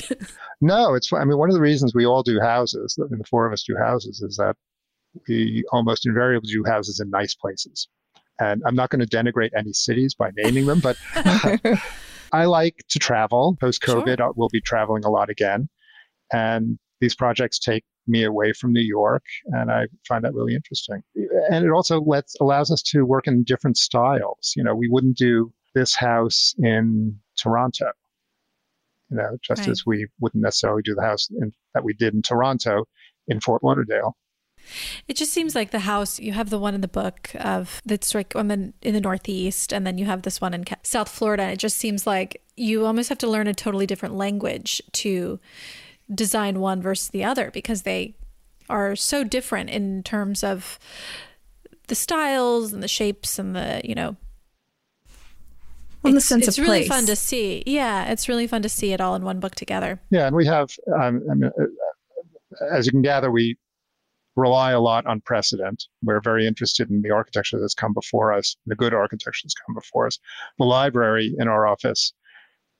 No, 0.61 0.93
it's. 0.93 1.11
I 1.11 1.23
mean, 1.25 1.37
one 1.37 1.49
of 1.49 1.55
the 1.55 1.61
reasons 1.61 1.93
we 1.93 2.05
all 2.05 2.23
do 2.23 2.39
houses, 2.39 2.97
I 2.99 3.07
mean, 3.09 3.19
the 3.19 3.25
four 3.29 3.45
of 3.45 3.53
us 3.53 3.63
do 3.63 3.75
houses, 3.77 4.21
is 4.21 4.37
that 4.37 4.55
we 5.27 5.63
almost 5.71 6.05
invariably 6.05 6.51
do 6.51 6.63
houses 6.65 6.99
in 6.99 7.09
nice 7.09 7.35
places. 7.35 7.87
And 8.39 8.61
I'm 8.65 8.75
not 8.75 8.89
going 8.89 9.05
to 9.05 9.07
denigrate 9.07 9.51
any 9.57 9.71
cities 9.71 10.13
by 10.13 10.31
naming 10.35 10.65
them, 10.65 10.81
but 10.81 10.97
I 12.33 12.45
like 12.45 12.83
to 12.89 12.99
travel. 12.99 13.57
Post 13.61 13.81
COVID, 13.81 14.17
Sure. 14.17 14.29
Uh, 14.29 14.33
we'll 14.35 14.49
be 14.49 14.61
traveling 14.61 15.05
a 15.05 15.09
lot 15.09 15.29
again, 15.29 15.69
and 16.33 16.77
these 16.99 17.15
projects 17.15 17.59
take 17.59 17.83
me 18.07 18.23
away 18.23 18.53
from 18.53 18.73
New 18.73 18.81
York, 18.81 19.23
and 19.47 19.71
I 19.71 19.87
find 20.07 20.23
that 20.23 20.33
really 20.33 20.55
interesting. 20.55 21.01
And 21.51 21.65
it 21.65 21.71
also 21.71 22.01
lets 22.01 22.35
allows 22.39 22.71
us 22.71 22.81
to 22.83 23.03
work 23.05 23.27
in 23.27 23.43
different 23.43 23.77
styles. 23.77 24.53
You 24.55 24.63
know, 24.63 24.75
we 24.75 24.87
wouldn't 24.87 25.17
do 25.17 25.51
this 25.73 25.95
house 25.95 26.55
in 26.59 27.19
Toronto 27.37 27.91
you 29.09 29.17
know, 29.17 29.37
just 29.41 29.61
Right. 29.61 29.69
as 29.69 29.85
we 29.85 30.07
wouldn't 30.19 30.43
necessarily 30.43 30.81
do 30.83 30.95
the 30.95 31.01
house 31.01 31.29
in, 31.29 31.53
that 31.73 31.83
we 31.83 31.93
did 31.93 32.13
in 32.13 32.21
Toronto 32.21 32.87
in 33.27 33.39
Fort 33.39 33.63
Lauderdale. 33.63 34.17
It 35.07 35.15
just 35.15 35.31
seems 35.31 35.53
like 35.53 35.69
the 35.69 35.79
house 35.79 36.19
you 36.19 36.31
have 36.31 36.49
the 36.49 36.57
one 36.57 36.73
in 36.73 36.81
the 36.81 36.87
book 36.87 37.29
of 37.35 37.81
that's 37.85 38.15
like 38.15 38.35
on 38.35 38.47
the 38.47 38.73
in 38.81 38.95
the 38.95 39.01
Northeast, 39.01 39.71
and 39.71 39.85
then 39.85 39.99
you 39.99 40.05
have 40.05 40.23
this 40.23 40.41
one 40.41 40.55
in 40.55 40.65
South 40.81 41.09
Florida. 41.09 41.43
And 41.43 41.51
it 41.51 41.59
just 41.59 41.77
seems 41.77 42.07
like 42.07 42.41
you 42.55 42.85
almost 42.85 43.09
have 43.09 43.19
to 43.19 43.27
learn 43.29 43.47
a 43.47 43.53
totally 43.53 43.85
different 43.85 44.15
language 44.15 44.81
to 44.93 45.39
design 46.13 46.59
one 46.59 46.81
versus 46.81 47.09
the 47.09 47.23
other 47.23 47.51
because 47.51 47.81
they 47.81 48.15
are 48.69 48.95
so 48.95 49.23
different 49.23 49.69
in 49.69 50.03
terms 50.03 50.43
of 50.43 50.79
the 51.87 51.95
styles 51.95 52.73
and 52.73 52.81
the 52.81 52.87
shapes 52.87 53.39
and 53.39 53.55
the 53.55 53.81
you 53.83 53.95
know. 53.95 54.15
Well, 56.01 56.13
the 56.13 56.17
it's, 56.17 56.25
sense 56.25 56.47
it's 56.47 56.57
of 56.57 56.63
really 56.63 56.81
place. 56.81 56.87
fun 56.87 57.05
to 57.07 57.15
see. 57.15 57.63
Yeah, 57.65 58.11
it's 58.11 58.29
really 58.29 58.45
fun 58.45 58.61
to 58.61 58.69
see 58.69 58.93
it 58.93 59.01
all 59.01 59.15
in 59.15 59.23
one 59.23 59.39
book 59.39 59.55
together. 59.55 59.99
Yeah, 60.11 60.27
and 60.27 60.35
we 60.35 60.45
have, 60.45 60.69
um, 60.93 61.23
I 61.31 61.33
mean, 61.33 61.51
uh, 61.59 62.65
as 62.71 62.85
you 62.85 62.91
can 62.91 63.01
gather, 63.01 63.31
we 63.31 63.57
rely 64.35 64.71
a 64.71 64.79
lot 64.79 65.05
on 65.07 65.21
precedent. 65.21 65.85
We're 66.03 66.21
very 66.21 66.45
interested 66.45 66.91
in 66.91 67.01
the 67.01 67.09
architecture 67.09 67.59
that's 67.59 67.73
come 67.73 67.93
before 67.93 68.33
us, 68.33 68.55
the 68.67 68.75
good 68.75 68.93
architecture 68.93 69.41
that's 69.43 69.55
come 69.65 69.73
before 69.73 70.05
us. 70.05 70.19
The 70.59 70.65
library 70.65 71.33
in 71.39 71.47
our 71.47 71.65
office 71.65 72.13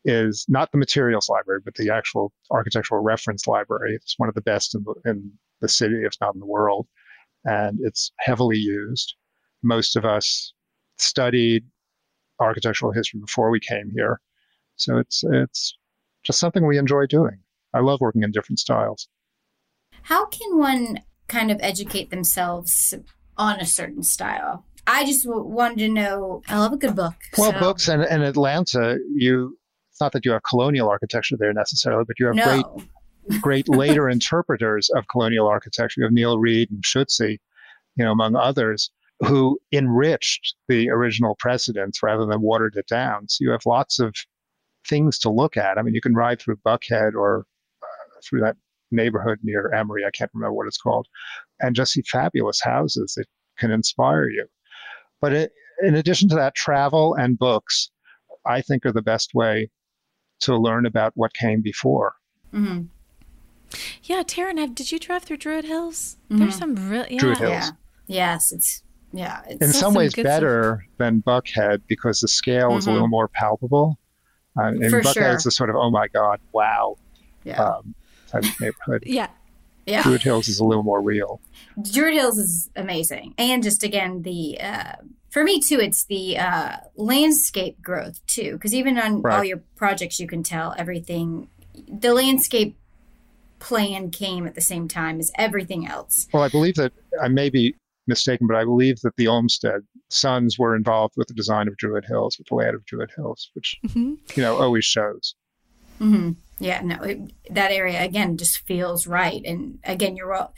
is 0.05 0.45
not 0.47 0.71
the 0.71 0.77
materials 0.77 1.27
library, 1.29 1.61
but 1.65 1.75
the 1.75 1.89
actual 1.89 2.31
architectural 2.51 3.01
reference 3.01 3.47
library. 3.47 3.95
It's 3.95 4.15
one 4.17 4.29
of 4.29 4.35
the 4.35 4.41
best 4.41 4.75
in 4.75 4.83
the, 4.83 5.09
in 5.09 5.31
the 5.61 5.67
city, 5.67 6.03
if 6.03 6.13
not 6.21 6.35
in 6.35 6.39
the 6.39 6.45
world. 6.45 6.87
And 7.43 7.79
it's 7.81 8.11
heavily 8.19 8.57
used. 8.57 9.15
Most 9.63 9.95
of 9.95 10.05
us 10.05 10.53
studied 10.97 11.65
architectural 12.39 12.91
history 12.91 13.19
before 13.19 13.49
we 13.49 13.59
came 13.59 13.91
here. 13.95 14.21
So 14.75 14.97
it's, 14.97 15.23
it's 15.23 15.77
just 16.23 16.39
something 16.39 16.65
we 16.65 16.77
enjoy 16.77 17.07
doing. 17.07 17.39
I 17.73 17.79
love 17.79 17.99
working 17.99 18.23
in 18.23 18.31
different 18.31 18.59
styles. 18.59 19.07
How 20.03 20.25
can 20.27 20.57
one 20.57 20.99
kind 21.27 21.51
of 21.51 21.57
educate 21.61 22.11
themselves 22.11 22.93
on 23.37 23.59
a 23.59 23.65
certain 23.65 24.03
style? 24.03 24.65
I 24.87 25.03
just 25.03 25.25
w- 25.25 25.43
wanted 25.45 25.79
to 25.79 25.89
know. 25.89 26.41
I 26.47 26.59
love 26.59 26.73
a 26.73 26.77
good 26.77 26.95
book. 26.95 27.15
Well, 27.37 27.51
so- 27.51 27.59
books 27.59 27.87
and 27.87 28.03
in 28.03 28.21
Atlanta, 28.21 28.97
you 29.15 29.57
it's 29.95 30.01
not 30.01 30.11
that 30.11 30.25
you 30.25 30.31
have 30.33 30.43
colonial 30.43 30.89
architecture 30.89 31.37
there 31.37 31.53
necessarily, 31.53 32.03
but 32.03 32.19
you 32.19 32.25
have 32.25 32.35
No. 32.35 32.43
great 32.43 32.65
great 33.41 33.69
later 33.69 34.09
interpreters 34.09 34.89
of 34.89 35.07
colonial 35.07 35.47
architecture. 35.47 36.01
You 36.01 36.03
have 36.03 36.11
Neel 36.11 36.37
Reid 36.37 36.69
and 36.69 36.83
Shutze, 36.83 37.39
you 37.95 38.03
know, 38.03 38.11
among 38.11 38.35
others, 38.35 38.91
who 39.25 39.57
enriched 39.71 40.55
the 40.67 40.89
original 40.89 41.35
precedents 41.39 42.03
rather 42.03 42.25
than 42.25 42.41
watered 42.41 42.75
it 42.75 42.87
down. 42.87 43.29
So 43.29 43.37
you 43.45 43.51
have 43.51 43.65
lots 43.65 43.99
of 43.99 44.13
things 44.85 45.17
to 45.19 45.29
look 45.29 45.55
at. 45.55 45.77
I 45.77 45.81
mean, 45.81 45.95
you 45.95 46.01
can 46.01 46.13
ride 46.13 46.41
through 46.41 46.57
Buckhead 46.57 47.13
or 47.13 47.45
uh, 47.81 48.19
through 48.21 48.41
that 48.41 48.57
neighborhood 48.91 49.39
near 49.43 49.71
Emory. 49.71 50.03
I 50.05 50.11
can't 50.11 50.31
remember 50.33 50.55
what 50.55 50.67
it's 50.67 50.77
called, 50.77 51.07
and 51.61 51.73
just 51.73 51.93
see 51.93 52.01
fabulous 52.01 52.61
houses 52.61 53.13
that 53.15 53.27
can 53.57 53.71
inspire 53.71 54.27
you. 54.27 54.45
But 55.21 55.31
it, 55.31 55.53
in 55.81 55.95
addition 55.95 56.27
to 56.29 56.35
that, 56.35 56.53
travel 56.53 57.15
and 57.15 57.39
books, 57.39 57.91
I 58.45 58.59
think, 58.59 58.85
are 58.85 58.91
the 58.91 59.01
best 59.01 59.33
way 59.33 59.69
to 60.41 60.57
learn 60.57 60.85
about 60.85 61.13
what 61.15 61.33
came 61.33 61.61
before. 61.61 62.15
Mhm. 62.53 62.87
Yeah, 64.03 64.23
Taryn, 64.23 64.59
have, 64.59 64.75
did 64.75 64.91
you 64.91 64.99
drive 64.99 65.23
through 65.23 65.37
Druid 65.37 65.65
Hills? 65.65 66.17
There's 66.29 66.55
some 66.55 66.89
real 66.89 67.05
yeah. 67.09 67.19
Druid 67.19 67.37
Hills. 67.39 67.51
Yeah. 67.51 67.69
Yes, 68.07 68.51
it's 68.51 68.83
yeah. 69.11 69.41
It's 69.47 69.61
In 69.61 69.71
some 69.71 69.81
some 69.81 69.93
ways, 69.95 70.13
good 70.13 70.23
better 70.23 70.85
than 70.97 71.21
Buckhead 71.21 71.81
because 71.87 72.21
the 72.21 72.27
scale 72.27 72.77
is 72.77 72.87
a 72.87 72.91
little 72.91 73.07
more 73.07 73.27
palpable. 73.27 73.97
Uh, 74.57 74.67
in 74.67 74.89
For 74.89 75.01
Buckhead, 75.01 75.13
sure. 75.13 75.33
it's 75.33 75.45
a 75.45 75.51
sort 75.51 75.69
of, 75.69 75.75
oh 75.75 75.89
my 75.89 76.07
God, 76.07 76.39
wow 76.53 76.97
yeah. 77.45 77.61
um, 77.63 77.95
type 78.27 78.43
of 78.43 78.59
neighborhood. 78.59 79.03
Yeah. 79.05 79.27
yeah. 79.85 80.03
Druid 80.03 80.23
Hills 80.23 80.47
is 80.47 80.59
a 80.59 80.65
little 80.65 80.83
more 80.83 81.01
real. 81.01 81.39
Druid 81.81 82.13
Hills 82.15 82.37
is 82.37 82.69
amazing, 82.75 83.33
and 83.37 83.63
just 83.63 83.83
again 83.83 84.23
the 84.23 84.59
uh, 84.59 84.95
for 85.35 85.43
me 85.43 85.59
too, 85.59 85.81
it's 85.81 86.05
the 86.05 86.37
uh, 86.37 86.77
landscape 86.95 87.81
growth 87.81 88.25
too, 88.25 88.53
because 88.53 88.73
even 88.73 88.97
on 88.97 89.21
all 89.29 89.43
your 89.43 89.61
projects, 89.75 90.17
you 90.17 90.27
can 90.27 90.43
tell 90.43 90.73
everything. 90.77 91.49
The 91.89 92.13
landscape 92.13 92.77
plan 93.59 94.11
came 94.11 94.47
at 94.47 94.55
the 94.55 94.61
same 94.61 94.87
time 94.87 95.19
as 95.19 95.33
everything 95.37 95.85
else. 95.85 96.29
Well, 96.31 96.41
I 96.41 96.47
believe 96.47 96.75
that 96.75 96.93
I 97.21 97.27
may 97.27 97.49
be 97.49 97.75
mistaken, 98.07 98.47
but 98.47 98.55
I 98.55 98.63
believe 98.63 99.01
that 99.01 99.17
the 99.17 99.27
Olmsted 99.27 99.81
sons 100.07 100.57
were 100.57 100.73
involved 100.73 101.15
with 101.17 101.27
the 101.27 101.33
design 101.33 101.67
of 101.67 101.75
Druid 101.75 102.05
Hills, 102.05 102.37
with 102.37 102.47
the 102.47 102.55
layout 102.55 102.75
of 102.75 102.85
Druid 102.85 103.11
Hills, 103.13 103.51
which 103.55 103.75
Mhm. 103.87 104.17
you 104.37 104.41
know 104.41 104.55
always 104.55 104.85
shows. 104.85 105.35
hmm 105.97 106.31
Yeah, 106.59 106.79
no, 106.81 106.95
it, 107.03 107.19
that 107.49 107.73
area 107.73 108.01
again 108.01 108.37
just 108.37 108.59
feels 108.59 109.05
right, 109.05 109.41
and 109.43 109.79
again, 109.83 110.15
you're 110.15 110.33
all. 110.33 110.53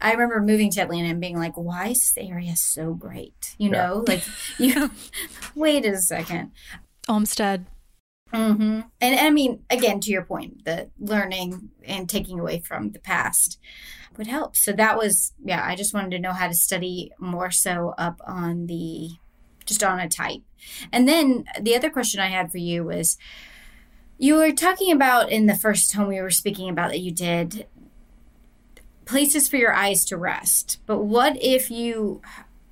I 0.00 0.12
remember 0.12 0.40
moving 0.40 0.70
to 0.72 0.80
Atlanta 0.82 1.08
and 1.08 1.20
being 1.20 1.38
like, 1.38 1.54
"Why 1.56 1.88
is 1.88 2.12
this 2.14 2.24
area 2.28 2.54
so 2.56 2.94
great?" 2.94 3.54
You 3.58 3.70
Yeah. 3.70 3.86
know, 3.86 4.04
like 4.06 4.22
you. 4.58 4.90
wait 5.54 5.84
a 5.86 5.96
second. 5.98 6.52
Olmsted. 7.08 7.66
hmm 8.32 8.80
And 9.00 9.20
I 9.20 9.30
mean, 9.30 9.62
again, 9.70 10.00
to 10.00 10.10
your 10.10 10.24
point, 10.24 10.64
the 10.64 10.90
learning 10.98 11.70
and 11.84 12.08
taking 12.08 12.38
away 12.40 12.60
from 12.60 12.90
the 12.90 12.98
past 12.98 13.58
would 14.16 14.26
help. 14.26 14.56
So 14.56 14.72
that 14.72 14.96
was, 14.98 15.32
yeah, 15.44 15.64
I 15.64 15.76
just 15.76 15.94
wanted 15.94 16.10
to 16.12 16.18
know 16.18 16.32
how 16.32 16.48
to 16.48 16.54
study 16.54 17.12
more 17.18 17.50
so 17.50 17.94
up 17.98 18.20
on 18.26 18.66
the, 18.66 19.10
just 19.64 19.84
on 19.84 20.00
a 20.00 20.08
type. 20.08 20.40
And 20.92 21.06
then 21.06 21.44
the 21.60 21.76
other 21.76 21.90
question 21.90 22.20
I 22.20 22.28
had 22.28 22.50
for 22.50 22.58
you 22.58 22.82
was 22.84 23.16
you 24.18 24.34
were 24.36 24.52
talking 24.52 24.90
about 24.90 25.30
in 25.30 25.46
the 25.46 25.54
first 25.54 25.92
home 25.94 26.08
we 26.08 26.20
were 26.20 26.30
speaking 26.30 26.68
about 26.70 26.90
that 26.90 27.00
you 27.00 27.12
did 27.12 27.66
places 29.06 29.48
for 29.48 29.56
your 29.56 29.72
eyes 29.72 30.04
to 30.04 30.16
rest. 30.16 30.78
But 30.84 30.98
what 31.04 31.42
if 31.42 31.70
you, 31.70 32.20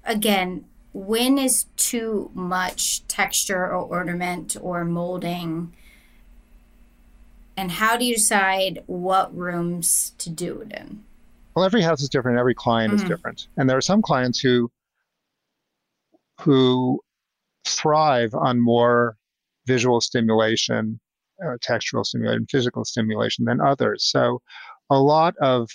again, 0.04 0.66
when 0.92 1.38
is 1.38 1.64
too 1.76 2.30
much 2.34 3.06
texture 3.08 3.64
or 3.64 3.76
ornament 3.76 4.56
or 4.60 4.84
molding? 4.84 5.74
And 7.56 7.70
how 7.70 7.96
do 7.96 8.04
you 8.04 8.16
decide 8.16 8.82
what 8.86 9.34
rooms 9.34 10.12
to 10.18 10.28
do 10.28 10.60
it 10.60 10.72
in? 10.72 11.04
Well, 11.54 11.64
every 11.64 11.82
house 11.82 12.02
is 12.02 12.08
different. 12.08 12.38
Every 12.38 12.54
client 12.54 12.92
is 12.92 13.02
Mhm. 13.04 13.08
different, 13.08 13.46
and 13.56 13.70
there 13.70 13.76
are 13.76 13.80
some 13.82 14.02
clients 14.02 14.40
who 14.40 14.70
who 16.40 17.00
thrive 17.64 18.34
on 18.34 18.60
more 18.60 19.16
visual 19.66 20.00
stimulation, 20.00 20.98
uh, 21.40 21.56
textural 21.64 22.04
stimulation, 22.04 22.44
physical 22.50 22.84
stimulation 22.84 23.44
than 23.44 23.60
others. 23.60 24.04
So, 24.04 24.42
a 24.90 24.98
lot 24.98 25.36
of 25.36 25.70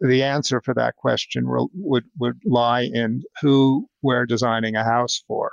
the 0.00 0.22
answer 0.22 0.60
for 0.60 0.74
that 0.74 0.96
question 0.96 1.48
will, 1.48 1.70
would 1.74 2.04
would 2.18 2.40
lie 2.44 2.82
in 2.82 3.22
who 3.40 3.88
we're 4.02 4.26
designing 4.26 4.76
a 4.76 4.84
house 4.84 5.22
for, 5.26 5.50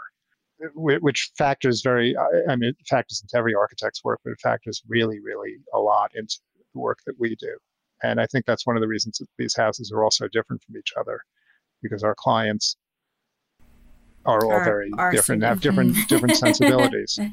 which 0.75 1.31
factors 1.37 1.81
very. 1.81 2.15
I 2.49 2.55
mean, 2.55 2.69
it 2.69 2.75
factors 2.89 3.21
into 3.21 3.37
every 3.37 3.53
architect's 3.55 4.03
work, 4.03 4.19
but 4.23 4.31
it 4.31 4.39
factors 4.41 4.81
really, 4.87 5.19
really 5.19 5.55
a 5.73 5.79
lot 5.79 6.11
into 6.15 6.37
the 6.73 6.79
work 6.79 6.99
that 7.05 7.15
we 7.19 7.35
do. 7.35 7.55
And 8.03 8.19
I 8.19 8.25
think 8.25 8.45
that's 8.45 8.65
one 8.65 8.75
of 8.75 8.81
the 8.81 8.87
reasons 8.87 9.19
that 9.19 9.27
these 9.37 9.55
houses 9.55 9.91
are 9.91 10.03
all 10.03 10.11
so 10.11 10.27
different 10.27 10.63
from 10.63 10.75
each 10.77 10.91
other, 10.99 11.21
because 11.83 12.03
our 12.03 12.15
clients 12.15 12.75
are 14.25 14.45
all 14.45 14.53
Are- 14.53 14.63
very 14.63 14.91
are 14.97 15.11
different, 15.11 15.43
have 15.43 15.61
different 15.61 15.95
different 16.07 16.35
sensibilities. 16.35 17.19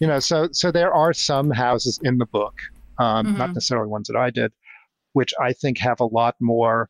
You 0.00 0.08
know, 0.08 0.18
so 0.18 0.48
so 0.52 0.72
there 0.72 0.92
are 0.92 1.12
some 1.12 1.50
houses 1.50 2.00
in 2.02 2.18
the 2.18 2.26
book, 2.26 2.54
um, 2.98 3.36
not 3.36 3.50
Mhm. 3.50 3.54
necessarily 3.54 3.88
ones 3.88 4.08
that 4.08 4.16
I 4.16 4.30
did, 4.30 4.52
which 5.12 5.32
I 5.40 5.52
think 5.52 5.78
have 5.78 6.00
a 6.00 6.06
lot 6.06 6.36
more, 6.40 6.88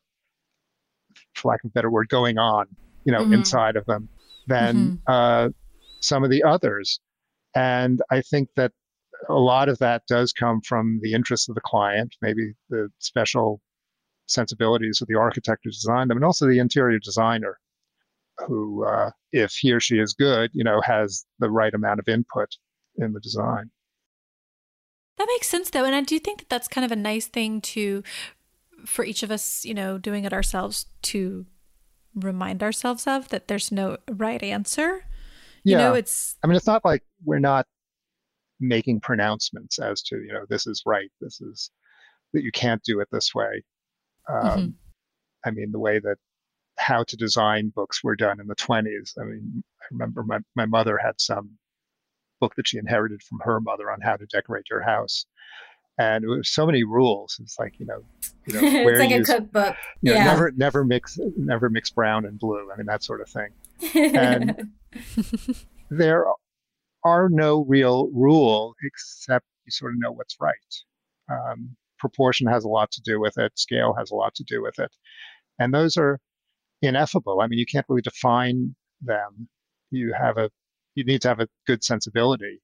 for 1.35 1.49
lack 1.49 1.63
of 1.63 1.69
a 1.69 1.73
better 1.73 1.91
word, 1.91 2.09
going 2.09 2.37
on, 2.37 2.67
you 3.05 3.11
know, 3.11 3.25
Mhm. 3.25 3.33
inside 3.33 3.75
of 3.75 3.85
them 3.85 4.09
than 4.47 4.99
uh, 5.07 5.49
some 6.01 6.23
of 6.23 6.29
the 6.29 6.43
others. 6.43 6.99
And 7.55 8.01
I 8.09 8.21
think 8.21 8.49
that 8.55 8.71
a 9.29 9.35
lot 9.35 9.69
of 9.69 9.77
that 9.79 10.03
does 10.07 10.33
come 10.33 10.61
from 10.61 10.99
the 11.01 11.13
interest 11.13 11.47
of 11.49 11.55
the 11.55 11.61
client, 11.61 12.15
maybe 12.21 12.53
the 12.69 12.89
special 12.99 13.61
sensibilities 14.25 15.01
of 15.01 15.07
the 15.07 15.15
architect 15.15 15.61
who 15.63 15.71
designed 15.71 16.09
them, 16.09 16.17
and 16.17 16.25
also 16.25 16.47
the 16.47 16.59
interior 16.59 16.99
designer, 16.99 17.59
who, 18.47 18.85
uh, 18.85 19.11
if 19.31 19.53
he 19.53 19.71
or 19.71 19.79
she 19.79 19.99
is 19.99 20.13
good, 20.13 20.49
you 20.53 20.63
know, 20.63 20.81
has 20.81 21.25
the 21.39 21.49
right 21.49 21.73
amount 21.73 21.99
of 21.99 22.07
input 22.07 22.49
in 22.97 23.13
the 23.13 23.19
design. 23.19 23.69
That 25.23 25.31
makes 25.35 25.47
sense 25.47 25.69
though. 25.69 25.85
And 25.85 25.95
I 25.95 26.01
do 26.01 26.19
think 26.19 26.39
that 26.39 26.49
that's 26.49 26.67
kind 26.67 26.83
of 26.83 26.91
a 26.91 26.97
nice 26.97 27.27
thing 27.27 27.61
to, 27.61 28.03
for 28.85 29.05
each 29.05 29.23
of 29.23 29.31
us, 29.31 29.63
you 29.63 29.73
know, 29.73 29.97
doing 29.97 30.25
it 30.25 30.33
ourselves 30.33 30.85
to 31.03 31.45
remind 32.13 32.61
ourselves 32.61 33.07
of 33.07 33.29
that 33.29 33.47
there's 33.47 33.71
no 33.71 33.95
right 34.11 34.43
answer. 34.43 35.05
You 35.63 35.77
Yeah. 35.77 35.77
know, 35.77 35.93
it's, 35.93 36.35
I 36.43 36.47
mean, 36.47 36.57
it's 36.57 36.67
not 36.67 36.83
like 36.83 37.03
we're 37.23 37.39
not 37.39 37.67
making 38.59 38.99
pronouncements 38.99 39.79
as 39.79 40.01
to, 40.01 40.17
you 40.17 40.33
know, 40.33 40.43
this 40.49 40.67
is 40.67 40.83
right, 40.85 41.09
this 41.21 41.39
is 41.39 41.71
that 42.33 42.43
you 42.43 42.51
can't 42.51 42.83
do 42.83 42.99
it 42.99 43.07
this 43.09 43.33
way. 43.33 43.63
Um, 44.27 44.43
Mhm. 44.43 44.73
I 45.45 45.51
mean, 45.51 45.71
the 45.71 45.79
way 45.79 45.99
that 45.99 46.17
how 46.77 47.05
to 47.05 47.15
design 47.15 47.69
books 47.69 48.03
were 48.03 48.17
done 48.17 48.41
in 48.41 48.47
the 48.47 48.55
20s. 48.55 49.13
I 49.17 49.23
mean, 49.23 49.63
I 49.81 49.85
remember 49.91 50.23
my, 50.23 50.39
my 50.57 50.65
mother 50.65 50.97
had 50.97 51.13
some 51.21 51.51
book 52.43 52.55
that 52.57 52.67
she 52.67 52.77
inherited 52.77 53.21
from 53.23 53.39
her 53.43 53.61
mother 53.61 53.89
on 53.89 54.01
how 54.01 54.17
to 54.17 54.25
decorate 54.25 54.65
your 54.69 54.81
house. 54.81 55.25
And 55.97 56.25
it 56.25 56.27
was 56.27 56.49
so 56.49 56.65
many 56.65 56.83
rules. 56.83 57.37
It's 57.41 57.57
like, 57.57 57.79
you 57.79 57.85
know, 57.85 58.03
you 58.47 58.53
know 58.53 58.59
it's 58.89 58.99
like 58.99 59.11
a 59.11 59.23
cookbook. 59.23 59.75
you 60.01 60.11
know, 60.11 60.17
yeah. 60.17 60.25
never 60.25 60.51
never 60.51 60.83
mix 60.83 61.19
never 61.37 61.69
mix 61.69 61.89
brown 61.91 62.25
and 62.25 62.37
blue. 62.39 62.69
I 62.73 62.77
mean, 62.77 62.87
that 62.87 63.03
sort 63.03 63.21
of 63.21 63.29
thing. 63.29 63.49
and- 64.13 64.71
there 65.89 66.25
are 67.05 67.29
no 67.29 67.63
real 67.65 68.09
rule 68.11 68.73
except 68.83 69.45
you 69.65 69.71
sort 69.71 69.93
of 69.93 69.99
know 69.99 70.11
what's 70.11 70.35
right. 70.41 70.73
Um, 71.31 71.75
proportion 71.99 72.47
has 72.47 72.65
a 72.65 72.69
lot 72.69 72.91
to 72.91 73.01
do 73.01 73.19
with 73.19 73.37
it. 73.37 73.51
Scale 73.55 73.93
has 73.97 74.11
a 74.11 74.15
lot 74.15 74.35
to 74.35 74.43
do 74.43 74.61
with 74.61 74.77
it. 74.79 74.91
And 75.59 75.73
those 75.73 75.95
are 75.95 76.19
ineffable. 76.81 77.39
I 77.39 77.47
mean, 77.47 77.59
you 77.59 77.65
can't 77.65 77.85
really 77.87 78.01
define 78.01 78.75
them. 79.01 79.47
You 79.91 80.13
have 80.19 80.37
a, 80.37 80.49
you 80.95 81.03
need 81.03 81.21
to 81.23 81.27
have 81.27 81.39
a 81.39 81.47
good 81.67 81.83
sensibility 81.83 82.61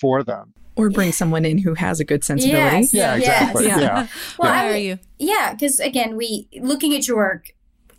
for 0.00 0.22
them. 0.22 0.54
Or 0.76 0.90
bring 0.90 1.10
someone 1.12 1.44
in 1.44 1.58
who 1.58 1.74
has 1.74 1.98
a 1.98 2.04
good 2.04 2.22
sensibility. 2.22 2.76
Yes. 2.76 2.94
Yeah, 2.94 3.16
Yes. 3.16 3.20
exactly. 3.50 3.66
Yeah. 3.66 3.78
Yeah. 3.80 4.06
Well, 4.38 4.52
why 4.52 4.64
I 4.66 4.72
are 4.72 4.76
you? 4.76 4.98
Yeah, 5.18 5.52
because 5.54 5.80
again, 5.80 6.16
we 6.16 6.48
looking 6.60 6.94
at 6.94 7.08
your 7.08 7.16
work 7.16 7.50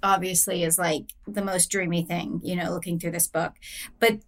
obviously 0.01 0.63
is 0.63 0.77
like 0.79 1.11
the 1.27 1.43
most 1.43 1.69
dreamy 1.69 2.03
thing, 2.03 2.39
you 2.41 2.55
know, 2.55 2.71
looking 2.71 2.97
through 2.99 3.11
this 3.11 3.27
book. 3.27 3.53
But 3.99 4.19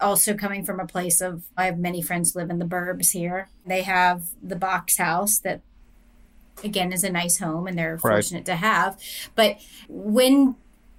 also 0.00 0.34
coming 0.34 0.64
from 0.64 0.80
a 0.80 0.86
place 0.86 1.20
of 1.20 1.44
I 1.56 1.66
have 1.66 1.78
many 1.78 2.02
friends 2.02 2.34
live 2.34 2.50
in 2.50 2.58
the 2.58 2.64
burbs 2.64 3.12
here. 3.12 3.48
They 3.64 3.82
have 3.82 4.24
the 4.42 4.56
box 4.56 4.96
house 4.96 5.38
that 5.38 5.60
again 6.64 6.92
is 6.92 7.04
a 7.04 7.10
nice 7.10 7.38
home 7.38 7.68
and 7.68 7.78
they're 7.78 7.92
Right. 8.02 8.14
fortunate 8.14 8.44
to 8.46 8.56
have. 8.56 8.98
But 9.36 9.58
when 9.88 10.56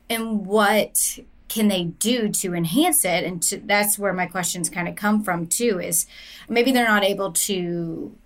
and 0.10 0.46
what 0.46 1.20
can 1.54 1.68
they 1.68 1.84
do 1.84 2.30
to 2.30 2.56
enhance 2.56 3.06
it? 3.06 3.24
And 3.24 3.40
to, 3.44 3.58
that's 3.58 4.00
where 4.00 4.12
my 4.12 4.26
questions 4.26 4.72
kind 4.72 4.88
of 4.88 4.96
come 4.96 5.24
from 5.24 5.46
too. 5.46 5.80
Is 5.80 6.08
maybe 6.50 6.72
they're 6.72 6.88
not 6.88 7.04
able 7.04 7.32
to 7.32 8.18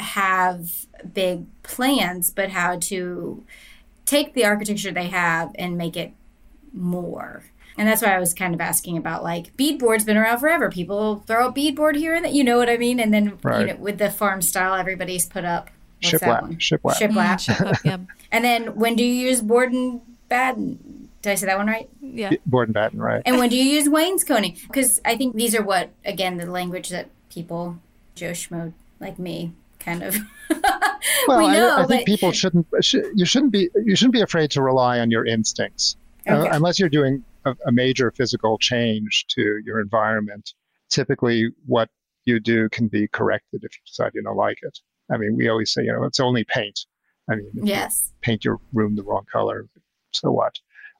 have 0.00 0.86
big 1.12 1.44
plans, 1.62 2.30
but 2.30 2.48
how 2.50 2.78
to 2.78 3.44
take 4.06 4.32
the 4.32 4.46
architecture 4.46 4.92
they 4.92 5.08
have 5.08 5.50
and 5.58 5.76
make 5.76 5.94
it 5.94 6.14
more. 6.72 7.42
And 7.76 7.86
that's 7.86 8.00
why 8.00 8.16
I 8.16 8.18
was 8.18 8.32
kind 8.32 8.54
of 8.54 8.62
asking 8.62 8.96
about 8.96 9.22
like 9.22 9.54
beadboard's 9.58 10.04
been 10.04 10.16
around 10.16 10.38
forever. 10.38 10.70
People 10.70 11.16
throw 11.26 11.48
a 11.48 11.52
beadboard 11.52 11.96
here 11.96 12.14
and 12.14 12.24
that, 12.24 12.32
you 12.32 12.44
know 12.44 12.56
what 12.56 12.70
I 12.70 12.78
mean. 12.78 12.98
And 12.98 13.12
then 13.12 13.38
Right. 13.42 13.60
you 13.60 13.66
know 13.74 13.76
with 13.76 13.98
the 13.98 14.10
farm 14.10 14.40
style, 14.40 14.74
everybody's 14.74 15.26
put 15.26 15.44
up 15.44 15.68
what's 16.00 16.14
Shiplap. 16.14 16.58
Shiplap. 16.60 16.96
Shiplap. 17.46 17.84
Yeah. 17.84 17.98
And 18.32 18.42
then 18.42 18.74
when 18.74 18.96
do 18.96 19.04
you 19.04 19.28
use 19.28 19.42
board 19.42 19.72
and 19.72 20.00
batten? 20.30 20.83
Did 21.24 21.30
I 21.32 21.34
say 21.36 21.46
that 21.46 21.56
one 21.56 21.66
right? 21.66 21.88
Yeah. 22.02 22.32
Board 22.44 22.68
and 22.68 22.74
batten, 22.74 22.98
right? 23.00 23.22
And 23.24 23.38
when 23.38 23.48
do 23.48 23.56
you 23.56 23.64
use 23.64 23.88
wainscoting? 23.88 24.58
Because 24.66 25.00
I 25.06 25.16
think 25.16 25.34
these 25.34 25.54
are 25.54 25.62
what, 25.62 25.88
again, 26.04 26.36
the 26.36 26.44
language 26.44 26.90
that 26.90 27.08
people, 27.30 27.78
Joe 28.14 28.32
Schmo 28.32 28.74
like 29.00 29.18
me, 29.18 29.52
kind 29.80 30.02
of. 30.02 30.16
Well, 31.28 31.38
we 31.38 31.44
I- 31.46 31.52
know, 31.54 31.76
I, 31.78 31.86
think 31.86 32.02
but 32.02 32.06
people 32.06 32.32
shouldn't. 32.32 32.66
sh- 32.82 32.96
You 33.14 33.24
shouldn't 33.24 33.52
be. 33.52 33.68
You 33.84 33.94
shouldn't 33.96 34.12
be 34.14 34.20
afraid 34.22 34.50
to 34.52 34.62
rely 34.62 35.00
on 35.00 35.10
your 35.10 35.24
instincts, 35.26 35.96
Uh, 36.28 36.48
unless 36.50 36.78
you're 36.78 36.88
doing 36.90 37.24
a, 37.46 37.54
a 37.66 37.72
major 37.72 38.10
physical 38.10 38.58
change 38.58 39.24
to 39.30 39.60
your 39.64 39.80
environment. 39.80 40.52
Typically, 40.90 41.48
what 41.66 41.88
you 42.24 42.40
do 42.40 42.68
can 42.70 42.88
be 42.88 43.06
corrected 43.08 43.64
if 43.64 43.72
you 43.74 43.80
decide 43.86 44.12
you 44.14 44.22
don't 44.22 44.36
like 44.36 44.58
it. 44.62 44.78
I 45.12 45.16
mean, 45.18 45.34
we 45.36 45.48
always 45.48 45.72
say, 45.72 45.84
you 45.84 45.92
know, 45.92 46.04
it's 46.04 46.20
only 46.20 46.44
paint. 46.44 46.78
I 47.30 47.36
mean, 47.36 47.46
if 47.54 47.54
you 47.54 47.62
yes, 47.64 48.12
paint 48.22 48.44
your 48.44 48.58
room 48.72 48.96
the 48.96 49.02
wrong 49.02 49.24
color, 49.30 49.66
so 50.12 50.30
what? 50.30 50.54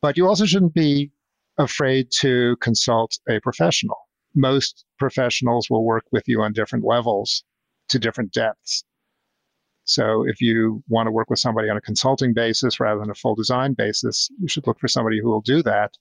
But 0.05 0.19
you 0.19 0.29
also 0.29 0.45
shouldn't 0.45 0.75
be 0.75 1.11
afraid 1.57 2.11
to 2.21 2.57
consult 2.61 3.19
a 3.27 3.41
professional. 3.41 3.97
Most 4.35 4.85
professionals 4.99 5.71
will 5.71 5.83
work 5.83 6.05
with 6.13 6.25
you 6.27 6.43
on 6.43 6.53
different 6.53 6.85
levels 6.85 7.43
to 7.89 7.99
different 7.99 8.31
depths. 8.31 8.85
So 9.85 10.27
if 10.29 10.43
you 10.43 10.85
want 10.89 11.07
to 11.07 11.11
work 11.11 11.31
with 11.31 11.39
somebody 11.39 11.71
on 11.71 11.79
a 11.79 11.81
consulting 11.81 12.35
basis 12.35 12.79
rather 12.81 13.01
than 13.01 13.09
a 13.09 13.15
full 13.15 13.35
design 13.35 13.73
basis, 13.73 14.29
you 14.39 14.47
should 14.47 14.67
look 14.67 14.79
for 14.79 14.89
somebody 14.89 15.21
who 15.23 15.31
will 15.31 15.41
do 15.41 15.63
that 15.63 15.95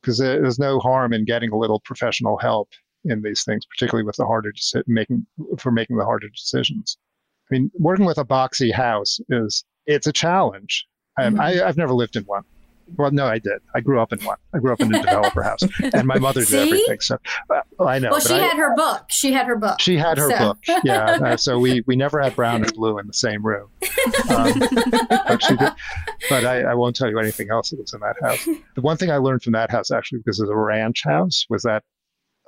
because 0.00 0.18
there's 0.18 0.60
no 0.60 0.78
harm 0.78 1.12
in 1.12 1.24
getting 1.24 1.50
a 1.50 1.58
little 1.58 1.80
professional 1.80 2.38
help 2.38 2.68
in 3.04 3.20
these 3.20 3.42
things, 3.42 3.66
particularly 3.66 4.06
with 4.06 4.14
the 4.14 4.26
harder 4.26 4.52
deci- 4.52 4.84
making 4.86 5.26
for 5.58 5.72
making 5.72 5.96
the 5.96 6.04
harder 6.04 6.28
decisions. 6.28 6.98
I 7.50 7.54
mean, 7.54 7.72
working 7.74 8.04
with 8.04 8.18
a 8.18 8.24
boxy 8.24 8.72
house 8.72 9.18
is 9.28 9.64
it's 9.86 10.06
a 10.06 10.12
challenge. 10.12 10.86
Mhm. 11.18 11.40
I, 11.40 11.66
I've 11.66 11.76
never 11.76 11.94
lived 11.94 12.14
in 12.14 12.22
one. 12.26 12.44
Well, 12.96 13.10
no, 13.10 13.26
I 13.26 13.38
did. 13.38 13.60
I 13.74 13.80
grew 13.80 14.00
up 14.00 14.12
in 14.12 14.18
one. 14.20 14.36
I 14.54 14.58
grew 14.58 14.72
up 14.72 14.80
in 14.80 14.94
a 14.94 14.98
developer 15.02 15.42
house, 15.42 15.60
and 15.94 16.06
my 16.06 16.18
mother 16.18 16.44
did 16.44 16.54
everything. 16.68 17.00
So 17.00 17.18
uh, 17.50 17.84
I 17.84 17.98
know. 17.98 18.10
well, 18.10 18.20
she 18.20 18.34
I- 18.34 18.38
had 18.38 18.56
her 18.56 18.74
book. 18.74 19.04
She 19.08 19.32
had 19.32 19.46
her 19.46 19.56
book. 19.56 19.80
she 19.80 19.96
had 19.96 20.18
her 20.18 20.28
So- 20.30 20.38
book. 20.38 20.58
Yeah. 20.84 21.18
Uh, 21.22 21.36
so 21.38 21.58
we, 21.58 21.82
we 21.86 21.96
never 21.96 22.20
had 22.20 22.34
brown 22.36 22.62
and 22.62 22.72
blue 22.74 22.98
in 22.98 23.06
the 23.06 23.12
same 23.12 23.44
room. 23.44 23.68
Um, 24.28 24.58
but 24.58 25.76
but 26.28 26.44
I, 26.44 26.62
I 26.62 26.74
won't 26.74 26.96
tell 26.96 27.08
you 27.08 27.18
anything 27.18 27.48
else 27.50 27.70
that 27.70 27.80
was 27.80 27.92
in 27.92 28.00
that 28.00 28.16
house. 28.22 28.44
The 28.74 28.80
one 28.82 28.96
thing 28.96 29.10
I 29.10 29.16
learned 29.16 29.42
from 29.42 29.52
that 29.54 29.70
house, 29.70 29.90
actually, 29.90 30.18
because 30.18 30.40
it's 30.40 30.50
a 30.50 30.56
ranch 30.56 31.02
house, 31.04 31.46
was 31.48 31.62
that 31.62 31.82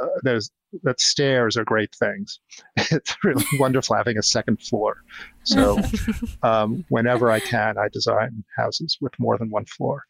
uh, 0.02 0.06
there's 0.22 0.50
that 0.84 1.00
stairs 1.00 1.56
are 1.56 1.64
great 1.64 1.94
things. 1.94 2.40
It's 2.90 3.14
really 3.24 3.44
wonderful 3.58 3.94
having 3.96 4.18
a 4.18 4.22
second 4.22 4.60
floor. 4.62 4.96
So 5.44 5.78
um, 6.42 6.84
whenever 6.88 7.30
I 7.30 7.40
can, 7.40 7.76
I 7.78 7.88
design 7.92 8.44
houses 8.56 8.96
with 9.00 9.12
more 9.18 9.36
than 9.38 9.50
one 9.50 9.64
floor 9.66 10.04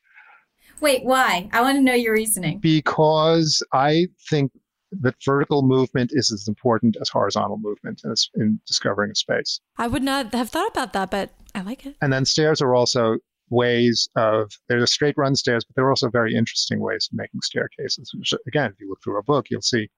Wait, 0.82 1.04
why? 1.04 1.48
I 1.52 1.62
want 1.62 1.78
to 1.78 1.82
know 1.82 1.94
your 1.94 2.12
reasoning. 2.12 2.58
because 2.58 3.62
I 3.72 4.08
think 4.28 4.52
that 5.00 5.14
vertical 5.24 5.62
movement 5.62 6.10
is 6.12 6.30
as 6.30 6.48
important 6.48 6.96
as 7.00 7.08
horizontal 7.08 7.56
movement 7.58 8.02
in, 8.04 8.14
in 8.34 8.60
discovering 8.66 9.10
a 9.10 9.14
space. 9.14 9.60
I 9.78 9.86
would 9.86 10.02
not 10.02 10.34
have 10.34 10.50
thought 10.50 10.68
about 10.70 10.92
that, 10.92 11.10
but 11.10 11.30
I 11.54 11.62
like 11.62 11.86
it. 11.86 11.96
And 12.02 12.12
then 12.12 12.24
stairs 12.26 12.60
are 12.60 12.74
also 12.74 13.16
ways 13.48 14.08
of 14.16 14.50
there's 14.68 14.82
a 14.82 14.86
straight 14.86 15.16
run 15.16 15.34
stairs, 15.36 15.64
but 15.64 15.76
there 15.76 15.84
are 15.86 15.90
also 15.90 16.10
very 16.10 16.34
interesting 16.34 16.80
ways 16.80 17.08
of 17.10 17.16
making 17.16 17.40
staircases. 17.42 18.12
Which, 18.18 18.34
again, 18.46 18.72
if 18.72 18.80
you 18.80 18.88
look 18.90 18.98
through 19.02 19.18
a 19.18 19.22
book, 19.22 19.46
you'll 19.50 19.62
see 19.62 19.88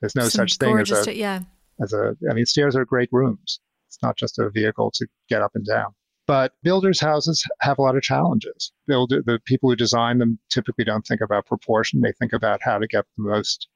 there's 0.00 0.14
no 0.14 0.22
Some 0.22 0.48
such 0.48 0.56
thing 0.56 0.78
as 0.78 0.90
a 0.90 1.02
sta- 1.02 1.12
yeah. 1.12 1.40
as 1.82 1.92
a. 1.92 2.16
I 2.30 2.32
mean, 2.32 2.46
stairs 2.46 2.76
are 2.76 2.84
great 2.84 3.08
rooms. 3.12 3.60
It's 3.88 4.02
not 4.02 4.16
just 4.16 4.38
a 4.38 4.48
vehicle 4.50 4.90
to 4.94 5.06
get 5.28 5.42
up 5.42 5.52
and 5.54 5.66
down. 5.66 5.94
But 6.32 6.54
builders' 6.62 6.98
houses 6.98 7.44
have 7.60 7.78
a 7.78 7.82
lot 7.82 7.94
of 7.94 8.00
challenges. 8.00 8.72
Builder, 8.86 9.20
the 9.22 9.38
people 9.44 9.68
who 9.68 9.76
design 9.76 10.16
them 10.16 10.38
typically 10.48 10.82
don't 10.82 11.06
think 11.06 11.20
about 11.20 11.44
proportion. 11.44 12.00
They 12.00 12.14
think 12.18 12.32
about 12.32 12.60
how 12.62 12.78
to 12.78 12.86
get 12.86 13.04
the 13.18 13.24
most, 13.24 13.68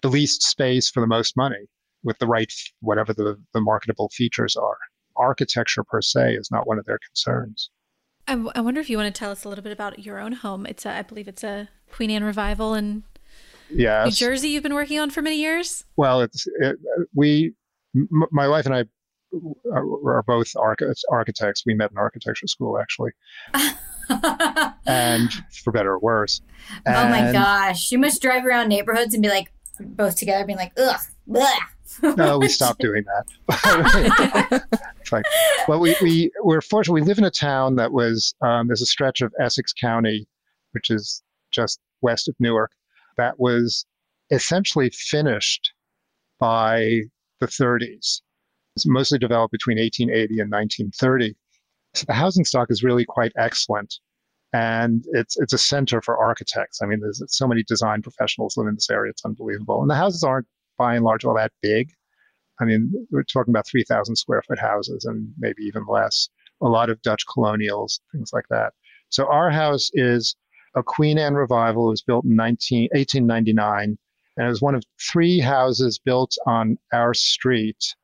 the 0.00 0.08
least 0.08 0.42
space 0.42 0.88
for 0.88 1.00
the 1.00 1.06
most 1.06 1.36
money 1.36 1.68
with 2.02 2.18
the 2.18 2.26
right, 2.26 2.50
whatever 2.80 3.12
the, 3.12 3.36
the 3.52 3.60
marketable 3.60 4.08
features 4.08 4.56
are. 4.56 4.78
Architecture 5.16 5.84
per 5.84 6.00
se 6.00 6.32
is 6.32 6.48
not 6.50 6.66
one 6.66 6.78
of 6.78 6.86
their 6.86 6.98
concerns. 7.10 7.68
I, 8.26 8.36
w- 8.36 8.52
I 8.54 8.62
wonder 8.62 8.80
if 8.80 8.88
you 8.88 8.96
want 8.96 9.14
to 9.14 9.18
tell 9.18 9.30
us 9.30 9.44
a 9.44 9.50
little 9.50 9.62
bit 9.62 9.74
about 9.74 9.98
your 9.98 10.18
own 10.18 10.32
home. 10.32 10.64
It's 10.64 10.86
a, 10.86 10.92
I 10.92 11.02
believe 11.02 11.28
it's 11.28 11.44
a 11.44 11.68
Queen 11.90 12.10
Anne 12.10 12.24
revival 12.24 12.72
in 12.72 13.02
New 13.70 14.12
Jersey. 14.12 14.48
You've 14.48 14.62
been 14.62 14.72
working 14.72 14.98
on 14.98 15.10
for 15.10 15.20
many 15.20 15.36
years. 15.36 15.84
Well, 15.98 16.22
it's 16.22 16.46
it, 16.58 16.76
we, 17.14 17.52
m- 17.94 18.08
my 18.30 18.48
wife 18.48 18.64
and 18.64 18.74
I 18.74 18.84
are, 19.72 20.16
are 20.16 20.22
both 20.22 20.54
arch- 20.56 21.04
architects. 21.10 21.64
We 21.66 21.74
met 21.74 21.90
in 21.90 21.98
architecture 21.98 22.46
school 22.46 22.78
actually, 22.78 23.12
and 24.86 25.30
for 25.64 25.72
better 25.72 25.92
or 25.92 25.98
worse. 25.98 26.40
Oh 26.86 27.08
my 27.08 27.32
gosh. 27.32 27.90
You 27.90 27.98
must 27.98 28.20
drive 28.22 28.44
around 28.44 28.68
neighborhoods 28.68 29.14
and 29.14 29.22
be 29.22 29.28
like, 29.28 29.52
both 29.80 30.16
together, 30.16 30.44
being 30.44 30.58
like, 30.58 30.72
ugh, 30.78 31.00
bleh. 31.28 32.16
No, 32.16 32.38
we 32.38 32.48
stopped 32.48 32.80
doing 32.80 33.04
that. 33.04 34.64
it's 35.00 35.12
like, 35.12 35.24
well, 35.68 35.80
we, 35.80 35.96
we, 36.02 36.30
we're 36.42 36.60
fortunate. 36.60 36.94
We 36.94 37.02
live 37.02 37.18
in 37.18 37.24
a 37.24 37.30
town 37.30 37.76
that 37.76 37.92
was, 37.92 38.34
um, 38.42 38.66
there's 38.66 38.82
a 38.82 38.86
stretch 38.86 39.20
of 39.20 39.32
Essex 39.40 39.72
County, 39.72 40.26
which 40.72 40.90
is 40.90 41.22
just 41.50 41.80
west 42.00 42.28
of 42.28 42.34
Newark, 42.38 42.72
that 43.16 43.38
was 43.38 43.86
essentially 44.30 44.90
finished 44.90 45.72
by 46.38 47.02
the 47.40 47.46
30s. 47.46 48.20
It's 48.76 48.86
mostly 48.86 49.18
developed 49.18 49.52
between 49.52 49.78
1880 49.78 50.40
and 50.40 50.50
1930. 50.50 51.34
So 51.94 52.04
the 52.06 52.14
housing 52.14 52.44
stock 52.44 52.70
is 52.70 52.82
really 52.82 53.04
quite 53.04 53.32
excellent. 53.36 53.94
And 54.54 55.04
it's 55.12 55.38
it's 55.38 55.52
a 55.52 55.58
center 55.58 56.02
for 56.02 56.18
architects. 56.18 56.80
I 56.82 56.86
mean, 56.86 57.00
there's 57.00 57.22
so 57.28 57.46
many 57.46 57.62
design 57.62 58.02
professionals 58.02 58.56
live 58.56 58.68
in 58.68 58.74
this 58.74 58.90
area. 58.90 59.10
It's 59.10 59.24
unbelievable. 59.24 59.80
And 59.80 59.90
the 59.90 59.94
houses 59.94 60.22
aren't 60.22 60.46
by 60.78 60.94
and 60.94 61.04
large 61.04 61.24
all 61.24 61.34
that 61.36 61.52
big. 61.62 61.90
I 62.60 62.64
mean, 62.64 62.92
we're 63.10 63.24
talking 63.24 63.52
about 63.52 63.66
3,000 63.66 64.14
square 64.16 64.42
foot 64.42 64.58
houses 64.58 65.04
and 65.04 65.32
maybe 65.38 65.62
even 65.62 65.84
less. 65.86 66.28
A 66.60 66.68
lot 66.68 66.90
of 66.90 67.00
Dutch 67.02 67.24
colonials, 67.32 68.00
things 68.12 68.30
like 68.32 68.44
that. 68.50 68.72
So 69.08 69.26
our 69.26 69.50
house 69.50 69.90
is 69.94 70.36
a 70.76 70.82
Queen 70.82 71.18
Anne 71.18 71.34
revival. 71.34 71.88
It 71.88 71.90
was 71.90 72.02
built 72.02 72.24
in 72.24 72.36
19, 72.36 72.88
1899, 72.92 73.98
and 74.36 74.46
it 74.46 74.48
was 74.48 74.62
one 74.62 74.74
of 74.74 74.84
three 75.00 75.40
houses 75.40 75.98
built 75.98 76.36
on 76.46 76.78
our 76.92 77.14
street, 77.14 77.94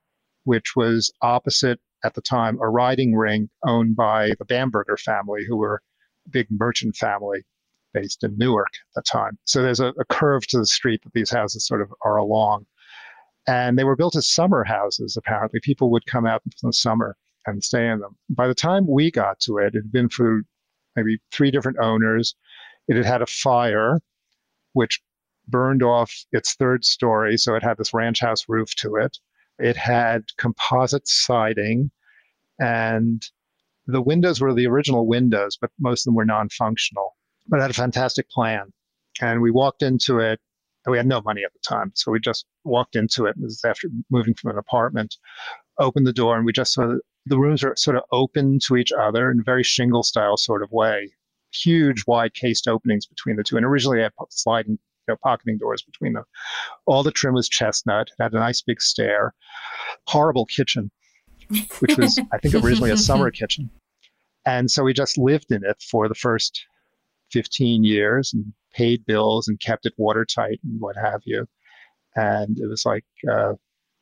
which 0.48 0.74
was 0.74 1.12
opposite 1.20 1.78
at 2.04 2.14
the 2.14 2.22
time 2.22 2.58
a 2.62 2.70
riding 2.70 3.14
ring 3.14 3.50
owned 3.66 3.94
by 3.94 4.32
the 4.38 4.46
Bamberger 4.46 4.96
family, 4.96 5.42
who 5.46 5.58
were 5.58 5.82
a 6.26 6.30
big 6.30 6.46
merchant 6.50 6.96
family 6.96 7.44
based 7.92 8.24
in 8.24 8.34
Newark 8.38 8.70
at 8.72 8.94
the 8.94 9.02
time. 9.02 9.38
So 9.44 9.60
there's 9.60 9.80
a, 9.80 9.88
a 10.00 10.06
curve 10.06 10.46
to 10.46 10.58
the 10.58 10.64
street 10.64 11.02
that 11.04 11.12
these 11.12 11.28
houses 11.28 11.66
sort 11.66 11.82
of 11.82 11.92
are 12.02 12.16
along. 12.16 12.64
And 13.46 13.78
they 13.78 13.84
were 13.84 13.94
built 13.94 14.16
as 14.16 14.26
summer 14.26 14.64
houses, 14.64 15.18
apparently. 15.18 15.60
People 15.62 15.90
would 15.90 16.06
come 16.06 16.24
out 16.24 16.40
in 16.46 16.52
the 16.62 16.72
summer 16.72 17.14
and 17.44 17.62
stay 17.62 17.86
in 17.86 17.98
them. 17.98 18.16
By 18.30 18.48
the 18.48 18.54
time 18.54 18.86
we 18.88 19.10
got 19.10 19.40
to 19.40 19.58
it, 19.58 19.74
it 19.74 19.82
had 19.82 19.92
been 19.92 20.08
through 20.08 20.44
maybe 20.96 21.18
three 21.30 21.50
different 21.50 21.76
owners. 21.78 22.34
It 22.88 22.96
had 22.96 23.04
had 23.04 23.20
a 23.20 23.26
fire, 23.26 24.00
which 24.72 25.02
burned 25.46 25.82
off 25.82 26.10
its 26.32 26.54
third 26.54 26.86
story. 26.86 27.36
So 27.36 27.54
it 27.54 27.62
had 27.62 27.76
this 27.76 27.92
ranch 27.92 28.20
house 28.20 28.46
roof 28.48 28.74
to 28.76 28.96
it. 28.96 29.18
It 29.58 29.76
had 29.76 30.24
composite 30.36 31.08
siding, 31.08 31.90
and 32.58 33.22
the 33.86 34.02
windows 34.02 34.40
were 34.40 34.54
the 34.54 34.66
original 34.66 35.06
windows, 35.06 35.56
but 35.60 35.70
most 35.78 36.02
of 36.02 36.04
them 36.06 36.14
were 36.14 36.24
non 36.24 36.48
functional. 36.48 37.16
But 37.46 37.58
it 37.58 37.62
had 37.62 37.70
a 37.70 37.74
fantastic 37.74 38.28
plan. 38.30 38.72
And 39.20 39.40
we 39.40 39.50
walked 39.50 39.82
into 39.82 40.18
it 40.20 40.40
we 40.88 40.96
had 40.96 41.06
no 41.06 41.20
money 41.20 41.44
at 41.44 41.52
the 41.52 41.58
time. 41.60 41.92
So 41.94 42.10
we 42.10 42.20
just 42.20 42.46
walked 42.64 42.96
into 42.96 43.26
it. 43.26 43.34
This 43.38 43.52
is 43.52 43.64
after 43.64 43.88
moving 44.10 44.34
from 44.34 44.52
an 44.52 44.58
apartment, 44.58 45.16
opened 45.78 46.06
the 46.06 46.12
door, 46.12 46.36
and 46.36 46.44
we 46.46 46.52
just 46.52 46.72
saw 46.72 46.86
that 46.86 47.00
the 47.26 47.38
rooms 47.38 47.62
are 47.62 47.76
sort 47.76 47.96
of 47.96 48.04
open 48.10 48.58
to 48.66 48.76
each 48.76 48.92
other 48.92 49.30
in 49.30 49.40
a 49.40 49.44
very 49.44 49.62
shingle 49.62 50.02
style 50.02 50.36
sort 50.36 50.62
of 50.62 50.70
way. 50.72 51.12
Huge, 51.52 52.04
wide 52.06 52.34
cased 52.34 52.68
openings 52.68 53.06
between 53.06 53.36
the 53.36 53.42
two. 53.42 53.56
And 53.56 53.66
originally 53.66 54.00
I 54.00 54.04
had 54.04 54.12
sliding 54.30 54.78
know, 55.08 55.16
pocketing 55.22 55.58
doors 55.58 55.82
between 55.82 56.14
them. 56.14 56.24
All 56.86 57.02
the 57.02 57.10
trim 57.10 57.34
was 57.34 57.48
chestnut. 57.48 58.08
It 58.08 58.22
had 58.22 58.32
a 58.32 58.38
nice 58.38 58.62
big 58.62 58.80
stair. 58.80 59.34
Horrible 60.06 60.46
kitchen, 60.46 60.90
which 61.80 61.96
was, 61.96 62.20
I 62.32 62.38
think, 62.38 62.54
originally 62.54 62.90
a 62.90 62.96
summer 63.08 63.30
kitchen. 63.30 63.70
And 64.46 64.70
so 64.70 64.82
we 64.82 64.92
just 64.92 65.18
lived 65.18 65.50
in 65.50 65.64
it 65.64 65.82
for 65.82 66.08
the 66.08 66.14
first 66.14 66.64
15 67.32 67.84
years 67.84 68.32
and 68.32 68.52
paid 68.72 69.04
bills 69.06 69.48
and 69.48 69.60
kept 69.60 69.86
it 69.86 69.92
watertight 69.96 70.60
and 70.64 70.80
what 70.80 70.96
have 70.96 71.20
you. 71.24 71.46
And 72.16 72.58
it 72.58 72.66
was 72.66 72.84
like 72.86 73.04
uh, 73.30 73.54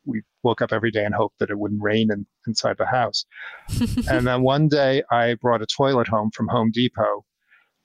we 0.05 0.21
woke 0.43 0.61
up 0.61 0.71
every 0.71 0.91
day 0.91 1.03
and 1.03 1.13
hoped 1.13 1.39
that 1.39 1.49
it 1.49 1.59
wouldn't 1.59 1.83
rain 1.83 2.11
in, 2.11 2.25
inside 2.47 2.77
the 2.77 2.85
house. 2.85 3.25
and 4.09 4.25
then 4.25 4.41
one 4.41 4.67
day 4.67 5.03
I 5.11 5.35
brought 5.35 5.61
a 5.61 5.67
toilet 5.67 6.07
home 6.07 6.31
from 6.31 6.47
Home 6.47 6.71
Depot, 6.71 7.25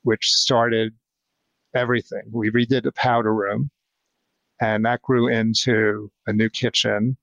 which 0.03 0.29
started 0.29 0.95
everything. 1.75 2.23
We 2.31 2.51
redid 2.51 2.85
the 2.85 2.93
powder 2.93 3.35
room, 3.35 3.71
and 4.61 4.85
that 4.85 5.03
grew 5.03 5.29
into 5.29 6.11
a 6.27 6.33
new 6.33 6.49
kitchen, 6.49 7.17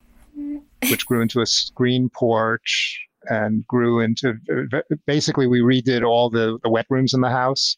which 0.90 1.06
grew 1.06 1.22
into 1.22 1.42
a 1.42 1.46
screen 1.46 2.10
porch 2.10 3.00
and 3.26 3.66
grew 3.68 4.00
into 4.00 4.36
basically 5.06 5.48
we 5.48 5.60
redid 5.60 6.08
all 6.08 6.30
the, 6.30 6.58
the 6.64 6.70
wet 6.70 6.86
rooms 6.90 7.14
in 7.14 7.22
the 7.22 7.30
house. 7.30 7.78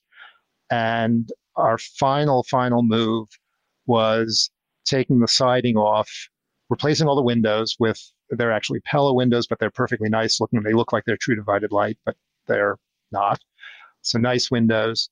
And 0.69 1.29
our 1.55 1.77
final, 1.77 2.43
final 2.43 2.83
move 2.83 3.27
was 3.85 4.49
taking 4.85 5.19
the 5.19 5.27
siding 5.27 5.77
off, 5.77 6.09
replacing 6.69 7.07
all 7.07 7.15
the 7.15 7.21
windows 7.21 7.75
with 7.79 7.99
they're 8.29 8.51
actually 8.51 8.79
Pella 8.81 9.13
windows, 9.13 9.45
but 9.45 9.59
they're 9.59 9.69
perfectly 9.69 10.09
nice 10.09 10.39
looking. 10.39 10.63
They 10.63 10.73
look 10.73 10.93
like 10.93 11.03
they're 11.05 11.17
true 11.17 11.35
divided 11.35 11.71
light, 11.71 11.97
but 12.05 12.15
they're 12.47 12.77
not. 13.11 13.39
So 14.01 14.17
nice 14.19 14.49
windows. 14.49 15.09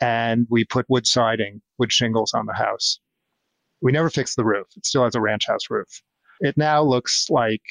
And 0.00 0.46
we 0.50 0.64
put 0.64 0.86
wood 0.88 1.06
siding, 1.06 1.62
wood 1.78 1.92
shingles 1.92 2.34
on 2.34 2.46
the 2.46 2.54
house. 2.54 3.00
We 3.80 3.92
never 3.92 4.10
fixed 4.10 4.36
the 4.36 4.44
roof. 4.44 4.66
It 4.76 4.86
still 4.86 5.04
has 5.04 5.14
a 5.14 5.20
ranch 5.20 5.46
house 5.46 5.70
roof. 5.70 6.02
It 6.40 6.56
now 6.56 6.82
looks 6.82 7.28
like, 7.30 7.62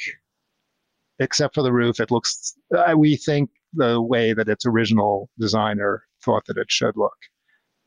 except 1.19 1.55
for 1.55 1.61
the 1.61 1.73
roof, 1.73 1.99
it 1.99 2.11
looks, 2.11 2.55
uh, 2.75 2.95
we 2.97 3.15
think, 3.15 3.49
the 3.73 4.01
way 4.01 4.33
that 4.33 4.47
its 4.47 4.65
original 4.65 5.29
designer 5.37 6.03
thought 6.23 6.45
that 6.47 6.57
it 6.57 6.71
should 6.71 6.95
look. 6.95 7.17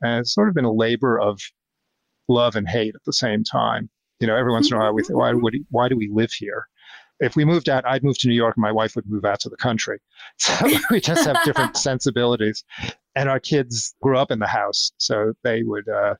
And 0.01 0.21
it's 0.21 0.33
sort 0.33 0.47
of 0.47 0.55
been 0.55 0.65
a 0.65 0.71
labor 0.71 1.19
of 1.19 1.41
love 2.27 2.55
and 2.55 2.67
hate 2.67 2.95
at 2.95 3.03
the 3.05 3.13
same 3.13 3.43
time. 3.43 3.89
You 4.19 4.27
know, 4.27 4.35
every 4.35 4.51
once 4.51 4.69
in 4.69 4.77
a 4.77 4.79
while 4.79 4.93
we 4.93 5.03
think, 5.03 5.17
why 5.17 5.33
would 5.33 5.55
why 5.69 5.89
do 5.89 5.97
we 5.97 6.09
live 6.13 6.31
here? 6.31 6.67
If 7.19 7.35
we 7.35 7.45
moved 7.45 7.69
out, 7.69 7.85
I'd 7.85 8.03
move 8.03 8.17
to 8.19 8.27
New 8.27 8.35
York, 8.35 8.55
and 8.55 8.61
my 8.61 8.71
wife 8.71 8.95
would 8.95 9.09
move 9.09 9.25
out 9.25 9.39
to 9.41 9.49
the 9.49 9.57
country. 9.57 9.99
So 10.37 10.67
we 10.89 11.01
just 11.01 11.25
have 11.25 11.43
different 11.43 11.77
sensibilities. 11.89 12.63
And 13.15 13.27
our 13.29 13.39
kids 13.39 13.95
grew 14.01 14.17
up 14.17 14.31
in 14.31 14.39
the 14.39 14.47
house, 14.47 14.91
so 14.97 15.33
they 15.43 15.63
would. 15.63 15.87
Uh, 15.89 16.15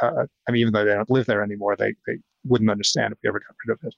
uh, 0.00 0.26
I 0.48 0.52
mean, 0.52 0.60
even 0.60 0.72
though 0.72 0.84
they 0.84 0.94
don't 0.94 1.10
live 1.10 1.26
there 1.26 1.42
anymore, 1.42 1.76
they 1.76 1.94
they 2.06 2.18
wouldn't 2.44 2.70
understand 2.70 3.12
if 3.12 3.18
we 3.22 3.28
ever 3.28 3.40
got 3.40 3.54
rid 3.66 3.74
of 3.74 3.84
it. 3.84 3.94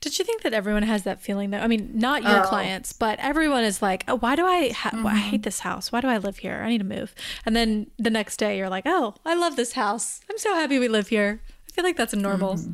Did 0.00 0.18
you 0.18 0.24
think 0.24 0.42
that 0.42 0.52
everyone 0.52 0.84
has 0.84 1.02
that 1.02 1.20
feeling 1.20 1.50
though? 1.50 1.58
I 1.58 1.66
mean, 1.66 1.90
not 1.94 2.22
your 2.22 2.44
oh. 2.44 2.48
clients, 2.48 2.92
but 2.92 3.18
everyone 3.18 3.64
is 3.64 3.82
like, 3.82 4.04
"Oh, 4.06 4.16
why 4.16 4.36
do 4.36 4.46
I 4.46 4.70
ha- 4.70 4.90
mm-hmm. 4.90 5.06
I 5.06 5.16
hate 5.16 5.42
this 5.42 5.60
house? 5.60 5.90
Why 5.90 6.00
do 6.00 6.08
I 6.08 6.18
live 6.18 6.38
here? 6.38 6.60
I 6.62 6.68
need 6.68 6.78
to 6.78 6.84
move." 6.84 7.14
And 7.44 7.56
then 7.56 7.90
the 7.98 8.10
next 8.10 8.36
day 8.36 8.58
you're 8.58 8.68
like, 8.68 8.84
"Oh, 8.86 9.14
I 9.24 9.34
love 9.34 9.56
this 9.56 9.72
house. 9.72 10.20
I'm 10.30 10.38
so 10.38 10.54
happy 10.54 10.78
we 10.78 10.88
live 10.88 11.08
here." 11.08 11.40
I 11.68 11.72
feel 11.72 11.84
like 11.84 11.96
that's 11.96 12.12
a 12.12 12.16
normal. 12.16 12.54
Mm-hmm. 12.54 12.72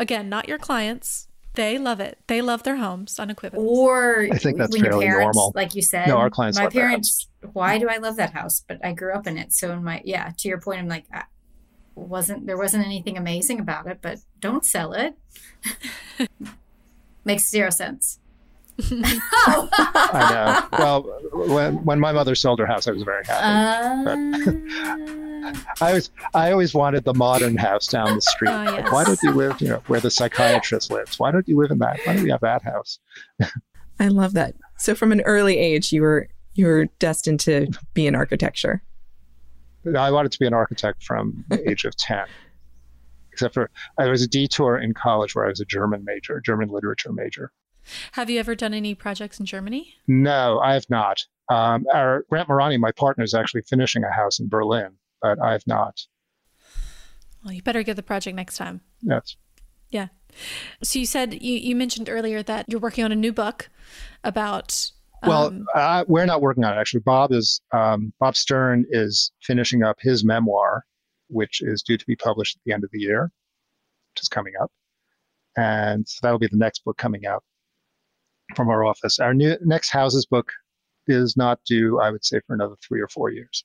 Again, 0.00 0.28
not 0.28 0.48
your 0.48 0.58
clients. 0.58 1.28
They 1.54 1.78
love 1.78 2.00
it. 2.00 2.18
They 2.26 2.42
love 2.42 2.64
their 2.64 2.76
homes 2.76 3.18
unequivocally. 3.18 3.66
Or 3.66 4.26
I 4.32 4.38
think 4.38 4.58
that's 4.58 4.76
fairly 4.76 5.06
parents, 5.06 5.36
normal. 5.36 5.52
Like 5.54 5.74
you 5.74 5.82
said, 5.82 6.08
no, 6.08 6.16
our 6.16 6.30
clients. 6.30 6.58
My 6.58 6.68
parents. 6.68 7.28
Why 7.52 7.78
do 7.78 7.88
I 7.88 7.98
love 7.98 8.16
that 8.16 8.32
house? 8.32 8.64
But 8.66 8.84
I 8.84 8.92
grew 8.92 9.14
up 9.14 9.26
in 9.26 9.38
it, 9.38 9.52
so 9.52 9.72
in 9.72 9.84
my 9.84 10.02
yeah. 10.04 10.32
To 10.38 10.48
your 10.48 10.60
point, 10.60 10.80
I'm 10.80 10.88
like, 10.88 11.04
wasn't 11.94 12.46
there 12.46 12.56
wasn't 12.56 12.84
anything 12.84 13.16
amazing 13.16 13.60
about 13.60 13.86
it, 13.86 13.98
but 14.02 14.18
don't 14.40 14.64
sell 14.64 14.92
it. 14.92 15.14
Makes 17.24 17.48
zero 17.48 17.70
sense. 17.70 18.18
I 18.78 20.68
know. 20.72 20.78
Well, 20.78 21.02
when 21.32 21.84
when 21.84 22.00
my 22.00 22.12
mother 22.12 22.34
sold 22.34 22.58
her 22.58 22.66
house, 22.66 22.88
I 22.88 22.92
was 22.92 23.02
very 23.02 23.24
happy. 23.24 24.44
Uh... 24.44 25.52
I 25.80 25.92
was 25.92 26.10
I 26.34 26.50
always 26.50 26.74
wanted 26.74 27.04
the 27.04 27.14
modern 27.14 27.56
house 27.56 27.86
down 27.86 28.14
the 28.14 28.20
street. 28.20 28.50
Oh, 28.50 28.62
yes. 28.62 28.92
Why 28.92 29.04
don't 29.04 29.22
you 29.22 29.32
live, 29.32 29.60
you 29.60 29.68
know, 29.68 29.82
where 29.86 30.00
the 30.00 30.10
psychiatrist 30.10 30.90
lives? 30.90 31.18
Why 31.18 31.30
don't 31.30 31.46
you 31.46 31.56
live 31.58 31.70
in 31.70 31.78
that? 31.78 32.00
Why 32.04 32.14
don't 32.14 32.24
you 32.24 32.32
have 32.32 32.40
that 32.40 32.62
house? 32.62 32.98
I 34.00 34.08
love 34.08 34.32
that. 34.34 34.54
So 34.78 34.94
from 34.94 35.12
an 35.12 35.20
early 35.22 35.58
age, 35.58 35.92
you 35.92 36.02
were 36.02 36.28
you 36.54 36.66
were 36.66 36.86
destined 36.98 37.40
to 37.40 37.68
be 37.92 38.06
in 38.06 38.14
architecture. 38.14 38.82
I 39.96 40.10
wanted 40.10 40.32
to 40.32 40.38
be 40.38 40.46
an 40.46 40.54
architect 40.54 41.02
from 41.04 41.44
the 41.48 41.70
age 41.70 41.84
of 41.84 41.96
ten 41.96 42.26
except 43.34 43.52
for 43.52 43.68
there 43.98 44.10
was 44.10 44.22
a 44.22 44.28
detour 44.28 44.78
in 44.78 44.94
college 44.94 45.34
where 45.34 45.44
I 45.44 45.48
was 45.48 45.60
a 45.60 45.64
German 45.64 46.04
major, 46.04 46.40
German 46.40 46.68
literature 46.68 47.12
major. 47.12 47.50
Have 48.12 48.30
you 48.30 48.38
ever 48.38 48.54
done 48.54 48.74
any 48.74 48.94
projects 48.94 49.38
in 49.38 49.46
Germany? 49.46 49.94
No, 50.06 50.58
I 50.60 50.74
have 50.74 50.88
not. 50.88 51.20
Um, 51.50 51.86
our 51.92 52.24
Grant 52.30 52.48
Marani, 52.48 52.78
my 52.78 52.92
partner, 52.92 53.24
is 53.24 53.34
actually 53.34 53.62
finishing 53.62 54.02
a 54.04 54.10
house 54.10 54.40
in 54.40 54.48
Berlin, 54.48 54.92
but 55.20 55.40
I 55.42 55.52
have 55.52 55.66
not. 55.66 56.00
Well, 57.44 57.52
you 57.52 57.62
better 57.62 57.82
get 57.82 57.96
the 57.96 58.02
project 58.02 58.36
next 58.36 58.56
time. 58.56 58.80
Yes. 59.02 59.36
Yeah. 59.90 60.08
So 60.82 60.98
you 60.98 61.06
said 61.06 61.42
you, 61.42 61.54
you 61.54 61.76
mentioned 61.76 62.08
earlier 62.08 62.42
that 62.42 62.66
you're 62.68 62.80
working 62.80 63.04
on 63.04 63.12
a 63.12 63.16
new 63.16 63.32
book 63.32 63.68
about. 64.24 64.90
Um, 65.22 65.28
well, 65.28 65.64
uh, 65.74 66.04
we're 66.08 66.26
not 66.26 66.40
working 66.40 66.64
on 66.64 66.76
it 66.76 66.80
actually. 66.80 67.00
Bob 67.00 67.32
is 67.32 67.60
um, 67.72 68.12
Bob 68.18 68.36
Stern 68.36 68.86
is 68.90 69.30
finishing 69.42 69.82
up 69.82 69.98
his 70.00 70.24
memoir, 70.24 70.84
which 71.28 71.60
is 71.60 71.82
due 71.82 71.98
to 71.98 72.06
be 72.06 72.16
published 72.16 72.56
at 72.56 72.62
the 72.64 72.72
end 72.72 72.84
of 72.84 72.90
the 72.92 72.98
year, 72.98 73.30
which 74.14 74.22
is 74.22 74.28
coming 74.28 74.54
up. 74.60 74.72
And 75.56 76.08
so 76.08 76.18
that'll 76.22 76.38
be 76.38 76.48
the 76.48 76.56
next 76.56 76.84
book 76.84 76.96
coming 76.96 77.26
out 77.26 77.44
from 78.54 78.68
our 78.68 78.84
office. 78.84 79.18
Our 79.18 79.34
new 79.34 79.56
next 79.62 79.90
houses 79.90 80.26
book 80.26 80.50
is 81.06 81.36
not 81.36 81.60
due, 81.64 82.00
I 82.00 82.10
would 82.10 82.24
say, 82.24 82.40
for 82.46 82.54
another 82.54 82.76
three 82.86 83.00
or 83.00 83.08
four 83.08 83.30
years. 83.30 83.64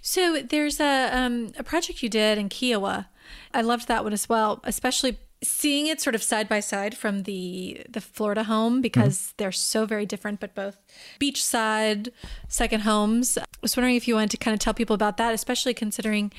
So 0.00 0.42
there's 0.42 0.80
a 0.80 1.10
um, 1.12 1.52
a 1.58 1.62
project 1.62 2.02
you 2.02 2.08
did 2.08 2.38
in 2.38 2.48
Kiawah. 2.48 3.06
I 3.52 3.62
loved 3.62 3.88
that 3.88 4.04
one 4.04 4.12
as 4.12 4.28
well, 4.28 4.60
especially 4.64 5.18
seeing 5.42 5.86
it 5.86 6.00
sort 6.00 6.14
of 6.14 6.22
side 6.22 6.48
by 6.48 6.60
side 6.60 6.96
from 6.96 7.24
the 7.24 7.82
the 7.88 8.00
Florida 8.00 8.44
home 8.44 8.80
because 8.80 9.18
mm-hmm. 9.18 9.34
they're 9.38 9.52
so 9.52 9.86
very 9.86 10.06
different, 10.06 10.40
but 10.40 10.54
both 10.54 10.78
beachside 11.20 12.10
second 12.48 12.80
homes. 12.80 13.38
I 13.38 13.44
was 13.62 13.76
wondering 13.76 13.96
if 13.96 14.06
you 14.06 14.14
wanted 14.14 14.30
to 14.30 14.36
kind 14.38 14.54
of 14.54 14.60
tell 14.60 14.74
people 14.74 14.94
about 14.94 15.16
that, 15.16 15.34
especially 15.34 15.74
considering 15.74 16.32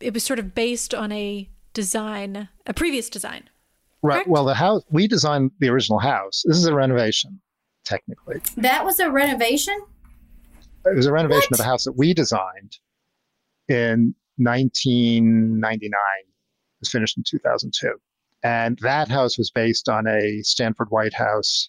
it 0.00 0.14
was 0.14 0.24
sort 0.24 0.38
of 0.38 0.54
based 0.54 0.94
on 0.94 1.12
a 1.12 1.48
design, 1.72 2.48
a 2.66 2.74
previous 2.74 3.08
design. 3.08 3.48
Right. 4.02 4.14
Correct? 4.14 4.28
Well, 4.28 4.44
the 4.44 4.54
house 4.54 4.82
we 4.90 5.06
designed 5.06 5.50
the 5.58 5.68
original 5.68 5.98
house. 5.98 6.42
This 6.46 6.56
is 6.56 6.66
a 6.66 6.74
renovation, 6.74 7.40
technically. 7.84 8.40
That 8.56 8.84
was 8.84 8.98
a 9.00 9.10
renovation. 9.10 9.78
It 10.86 10.96
was 10.96 11.06
a 11.06 11.12
renovation 11.12 11.48
what? 11.50 11.60
of 11.60 11.66
a 11.66 11.68
house 11.68 11.84
that 11.84 11.92
we 11.92 12.14
designed 12.14 12.78
in 13.68 14.14
1999. 14.38 15.90
It 15.90 16.80
was 16.80 16.90
finished 16.90 17.18
in 17.18 17.24
2002. 17.24 17.92
And 18.42 18.78
that 18.78 19.08
house 19.08 19.36
was 19.36 19.50
based 19.50 19.88
on 19.88 20.06
a 20.06 20.40
Stanford 20.42 20.90
White 20.90 21.12
House, 21.12 21.68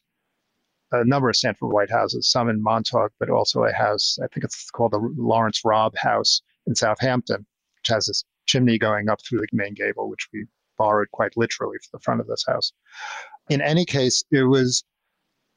a 0.94 1.04
number 1.04 1.30
of 1.30 1.36
Stanford 1.36 1.74
White 1.74 1.92
Houses, 1.92 2.32
some 2.32 2.50
in 2.50 2.64
Montauk, 2.64 3.12
but 3.20 3.30
also 3.30 3.66
a 3.66 3.74
house, 3.74 4.18
I 4.24 4.28
think 4.28 4.46
it's 4.46 4.72
called 4.72 4.94
the 4.94 5.14
Lawrence 5.18 5.62
Robb 5.66 5.98
House 5.98 6.42
in 6.66 6.76
Southampton, 6.76 7.46
which 7.76 7.88
has 7.90 8.06
this 8.06 8.24
chimney 8.46 8.78
going 8.78 9.10
up 9.10 9.20
through 9.28 9.40
the 9.40 9.48
main 9.52 9.74
gable, 9.74 10.10
which 10.10 10.30
we 10.32 10.46
borrowed 10.82 11.12
quite 11.12 11.38
literally 11.38 11.78
for 11.78 11.98
the 11.98 12.02
front 12.02 12.22
of 12.22 12.28
this 12.28 12.44
house. 12.48 12.74
In 13.50 13.62
any 13.62 13.86
case, 13.86 14.24
it 14.32 14.44
was 14.44 14.84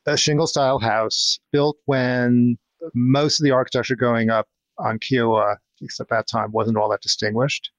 a 0.05 0.19
shingle 0.19 0.47
style 0.47 0.79
house 0.79 1.39
built 1.51 1.79
when 1.87 2.59
most 2.95 3.41
of 3.41 3.45
the 3.45 3.51
architecture 3.53 3.97
going 3.97 4.29
up 4.29 4.47
on 4.79 4.99
Kiawah, 4.99 5.57
at 6.01 6.09
that 6.11 6.27
time, 6.27 6.53
wasn't 6.53 6.77
all 6.77 6.91
that 6.91 7.01
distinguished. 7.01 7.71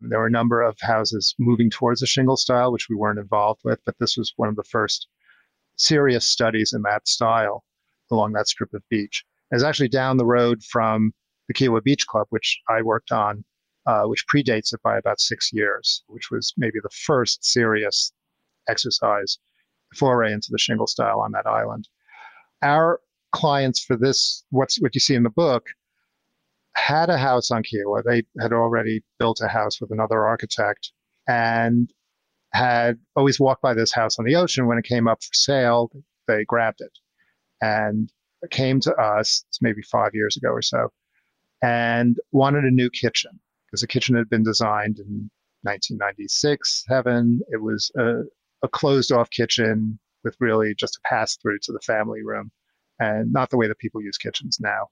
There 0.00 0.18
were 0.18 0.26
a 0.26 0.38
number 0.40 0.62
of 0.62 0.76
houses 0.80 1.34
moving 1.38 1.70
towards 1.70 2.02
a 2.02 2.06
shingle 2.06 2.38
style, 2.38 2.72
which 2.72 2.88
we 2.88 2.96
weren't 2.96 3.18
involved 3.18 3.60
with, 3.64 3.80
but 3.84 3.96
this 3.98 4.16
was 4.16 4.32
one 4.36 4.48
of 4.48 4.56
the 4.56 4.64
first 4.64 5.08
serious 5.76 6.26
studies 6.26 6.72
in 6.74 6.82
that 6.82 7.06
style 7.06 7.64
along 8.10 8.32
that 8.32 8.48
strip 8.48 8.72
of 8.72 8.82
beach. 8.88 9.24
It's 9.50 9.62
actually 9.62 9.88
down 9.88 10.16
the 10.16 10.26
road 10.26 10.62
from 10.62 11.12
the 11.48 11.54
Kiawah 11.54 11.82
Beach 11.82 12.06
Club, 12.06 12.26
which 12.30 12.60
I 12.68 12.80
worked 12.82 13.12
on, 13.12 13.44
uh, 13.86 14.04
which 14.04 14.24
predates 14.32 14.72
it 14.72 14.82
by 14.82 14.96
about 14.98 15.20
six 15.20 15.52
years, 15.52 16.02
which 16.06 16.30
was 16.30 16.52
maybe 16.56 16.78
the 16.82 16.90
first 16.90 17.44
serious 17.44 18.12
exercise 18.68 19.38
foray 19.94 20.32
into 20.32 20.48
the 20.50 20.58
shingle 20.58 20.86
style 20.86 21.20
on 21.20 21.32
that 21.32 21.46
island. 21.46 21.88
Our 22.62 23.00
clients 23.32 23.84
for 23.84 23.96
this, 23.96 24.44
what's 24.50 24.80
what 24.80 24.94
you 24.94 25.00
see 25.00 25.14
in 25.14 25.22
the 25.22 25.30
book, 25.30 25.66
had 26.76 27.10
a 27.10 27.18
house 27.18 27.50
on 27.50 27.62
Kiawah. 27.62 28.02
They 28.04 28.22
had 28.40 28.52
already 28.52 29.02
built 29.18 29.40
a 29.40 29.48
house 29.48 29.80
with 29.80 29.90
another 29.90 30.24
architect 30.24 30.92
and 31.28 31.92
had 32.52 32.98
always 33.16 33.38
walked 33.38 33.62
by 33.62 33.74
this 33.74 33.92
house 33.92 34.18
on 34.18 34.24
the 34.24 34.36
ocean. 34.36 34.66
When 34.66 34.78
it 34.78 34.84
came 34.84 35.08
up 35.08 35.22
for 35.22 35.34
sale, 35.34 35.90
they 36.26 36.44
grabbed 36.44 36.80
it 36.80 36.92
and 37.60 38.10
came 38.50 38.80
to 38.80 38.94
us 38.94 39.44
maybe 39.60 39.82
five 39.82 40.10
years 40.14 40.36
ago 40.36 40.48
or 40.48 40.62
so 40.62 40.88
and 41.62 42.18
wanted 42.32 42.64
a 42.64 42.70
new 42.70 42.90
kitchen 42.90 43.40
because 43.74 43.80
the 43.80 43.88
kitchen 43.88 44.14
had 44.14 44.30
been 44.30 44.44
designed 44.44 45.00
in 45.00 45.28
1996, 45.62 46.84
seven. 46.86 47.40
It 47.48 47.60
was 47.60 47.90
a, 47.98 48.20
a 48.62 48.68
closed 48.68 49.10
off 49.10 49.28
kitchen 49.30 49.98
with 50.22 50.36
really 50.38 50.76
just 50.76 50.96
a 50.98 51.08
pass 51.08 51.36
through 51.36 51.58
to 51.62 51.72
the 51.72 51.80
family 51.80 52.22
room 52.22 52.52
and 53.00 53.32
not 53.32 53.50
the 53.50 53.56
way 53.56 53.66
that 53.66 53.80
people 53.80 54.00
use 54.00 54.16
kitchens 54.16 54.58
now. 54.60 54.86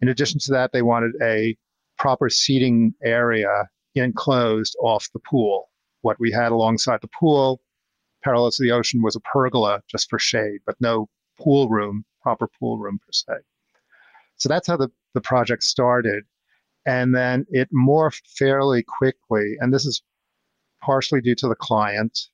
In 0.00 0.08
addition 0.08 0.40
to 0.40 0.52
that, 0.52 0.72
they 0.72 0.80
wanted 0.80 1.12
a 1.22 1.54
proper 1.98 2.30
seating 2.30 2.94
area 3.04 3.68
enclosed 3.94 4.74
off 4.80 5.06
the 5.12 5.20
pool. 5.20 5.68
What 6.00 6.18
we 6.18 6.32
had 6.32 6.50
alongside 6.50 7.02
the 7.02 7.10
pool, 7.20 7.60
parallel 8.22 8.52
to 8.52 8.62
the 8.62 8.72
ocean, 8.72 9.02
was 9.02 9.16
a 9.16 9.20
pergola 9.20 9.82
just 9.86 10.08
for 10.08 10.18
shade, 10.18 10.60
but 10.64 10.76
no 10.80 11.10
pool 11.38 11.68
room, 11.68 12.06
proper 12.22 12.48
pool 12.58 12.78
room 12.78 12.98
per 13.04 13.12
se. 13.12 13.34
So 14.38 14.48
that's 14.48 14.66
how 14.66 14.78
the, 14.78 14.88
the 15.12 15.20
project 15.20 15.62
started. 15.62 16.24
And 16.86 17.14
then 17.14 17.46
it 17.50 17.68
morphed 17.72 18.26
fairly 18.36 18.82
quickly. 18.82 19.56
And 19.60 19.72
this 19.72 19.86
is 19.86 20.02
partially 20.82 21.20
due 21.20 21.34
to 21.36 21.48
the 21.48 21.54
client 21.54 22.28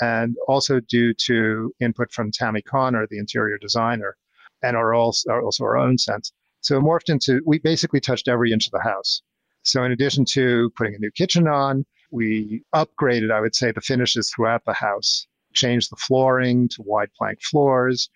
and 0.00 0.36
also 0.48 0.80
due 0.80 1.12
to 1.12 1.74
input 1.80 2.12
from 2.12 2.30
Tammy 2.30 2.62
Connor, 2.62 3.06
the 3.10 3.18
interior 3.18 3.58
designer, 3.58 4.16
and 4.62 4.76
our 4.76 4.94
also, 4.94 5.30
also 5.30 5.64
our 5.64 5.76
own 5.76 5.98
sense. 5.98 6.32
So 6.62 6.76
it 6.78 6.82
morphed 6.82 7.10
into, 7.10 7.42
we 7.44 7.58
basically 7.58 8.00
touched 8.00 8.28
every 8.28 8.52
inch 8.52 8.66
of 8.66 8.72
the 8.72 8.80
house. 8.80 9.22
So 9.62 9.84
in 9.84 9.92
addition 9.92 10.24
to 10.26 10.70
putting 10.76 10.94
a 10.94 10.98
new 10.98 11.10
kitchen 11.10 11.46
on, 11.48 11.84
we 12.10 12.62
upgraded, 12.74 13.30
I 13.30 13.40
would 13.40 13.54
say, 13.54 13.72
the 13.72 13.80
finishes 13.80 14.30
throughout 14.30 14.64
the 14.64 14.72
house, 14.72 15.26
changed 15.54 15.92
the 15.92 15.96
flooring 15.96 16.68
to 16.68 16.82
wide 16.82 17.10
plank 17.16 17.42
floors, 17.42 18.10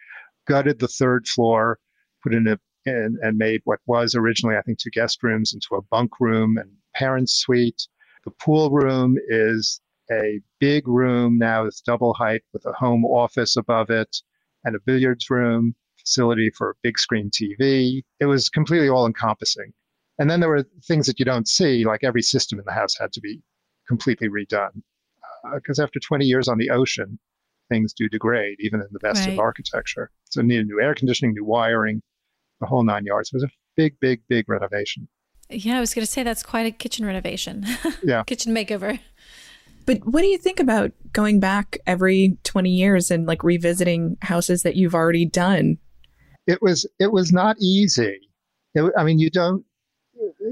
gutted 0.46 0.78
the 0.78 0.88
third 0.88 1.26
floor, 1.26 1.78
put 2.22 2.34
in 2.34 2.46
a 2.46 2.58
and, 2.86 3.18
and 3.22 3.38
made 3.38 3.60
what 3.64 3.80
was 3.86 4.14
originally, 4.14 4.56
I 4.56 4.62
think, 4.62 4.78
two 4.78 4.90
guest 4.90 5.22
rooms 5.22 5.52
into 5.54 5.74
a 5.74 5.82
bunk 5.82 6.20
room 6.20 6.58
and 6.58 6.70
parents' 6.94 7.34
suite. 7.34 7.86
The 8.24 8.30
pool 8.30 8.70
room 8.70 9.16
is 9.28 9.80
a 10.10 10.40
big 10.60 10.86
room 10.86 11.38
now 11.38 11.64
it's 11.64 11.80
double 11.80 12.12
height 12.14 12.42
with 12.52 12.64
a 12.66 12.72
home 12.72 13.04
office 13.04 13.56
above 13.56 13.90
it 13.90 14.16
and 14.64 14.76
a 14.76 14.80
billiards 14.80 15.30
room, 15.30 15.74
facility 15.98 16.50
for 16.50 16.70
a 16.70 16.74
big 16.82 16.98
screen 16.98 17.30
TV. 17.30 18.02
It 18.20 18.26
was 18.26 18.48
completely 18.48 18.88
all 18.88 19.06
encompassing. 19.06 19.72
And 20.18 20.30
then 20.30 20.40
there 20.40 20.48
were 20.48 20.64
things 20.86 21.06
that 21.06 21.18
you 21.18 21.24
don't 21.24 21.48
see, 21.48 21.84
like 21.84 22.04
every 22.04 22.22
system 22.22 22.58
in 22.58 22.64
the 22.64 22.72
house 22.72 22.96
had 22.98 23.12
to 23.12 23.20
be 23.20 23.42
completely 23.88 24.28
redone. 24.28 24.82
Because 25.54 25.78
uh, 25.78 25.82
after 25.82 26.00
20 26.00 26.24
years 26.24 26.48
on 26.48 26.58
the 26.58 26.70
ocean, 26.70 27.18
things 27.68 27.92
do 27.92 28.08
degrade, 28.08 28.56
even 28.60 28.80
in 28.80 28.88
the 28.92 28.98
best 29.00 29.24
right. 29.24 29.32
of 29.32 29.38
architecture. 29.38 30.10
So 30.30 30.40
it 30.40 30.46
needed 30.46 30.66
new 30.66 30.80
air 30.80 30.94
conditioning, 30.94 31.34
new 31.34 31.44
wiring, 31.44 32.02
the 32.60 32.66
whole 32.66 32.84
nine 32.84 33.04
yards. 33.04 33.30
It 33.32 33.36
was 33.36 33.44
a 33.44 33.50
big, 33.76 33.98
big, 34.00 34.22
big 34.28 34.48
renovation. 34.48 35.08
Yeah, 35.50 35.76
I 35.76 35.80
was 35.80 35.94
going 35.94 36.04
to 36.04 36.10
say 36.10 36.22
that's 36.22 36.42
quite 36.42 36.66
a 36.66 36.70
kitchen 36.70 37.04
renovation. 37.04 37.66
yeah. 38.02 38.22
kitchen 38.24 38.54
makeover. 38.54 38.98
But 39.86 40.06
what 40.06 40.22
do 40.22 40.28
you 40.28 40.38
think 40.38 40.60
about 40.60 40.92
going 41.12 41.40
back 41.40 41.78
every 41.86 42.38
20 42.44 42.70
years 42.70 43.10
and 43.10 43.26
like 43.26 43.44
revisiting 43.44 44.16
houses 44.22 44.62
that 44.62 44.76
you've 44.76 44.94
already 44.94 45.26
done? 45.26 45.78
It 46.46 46.60
was 46.62 46.86
it 46.98 47.12
was 47.12 47.32
not 47.32 47.56
easy. 47.60 48.18
It, 48.74 48.92
I 48.96 49.04
mean, 49.04 49.18
you 49.18 49.30
don't 49.30 49.64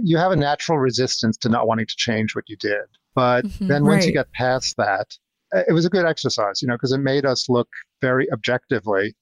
you 0.03 0.16
have 0.16 0.32
a 0.32 0.36
natural 0.36 0.78
resistance 0.78 1.36
to 1.38 1.48
not 1.48 1.66
wanting 1.66 1.86
to 1.86 1.96
change 1.96 2.34
what 2.34 2.48
you 2.48 2.57
did. 2.57 2.84
But 3.14 3.44
mm-hmm, 3.44 3.68
then 3.68 3.84
once 3.84 4.05
right. 4.05 4.07
you 4.07 4.12
get 4.12 4.32
past 4.32 4.76
that, 4.78 5.16
it 5.53 5.72
was 5.72 5.84
a 5.84 5.90
good 5.90 6.07
exercise, 6.07 6.62
you 6.62 6.68
know, 6.68 6.74
because 6.74 6.92
it 6.92 6.98
made 6.98 7.26
us 7.26 7.48
look 7.48 7.68
very 8.00 8.30
objectively 8.32 9.14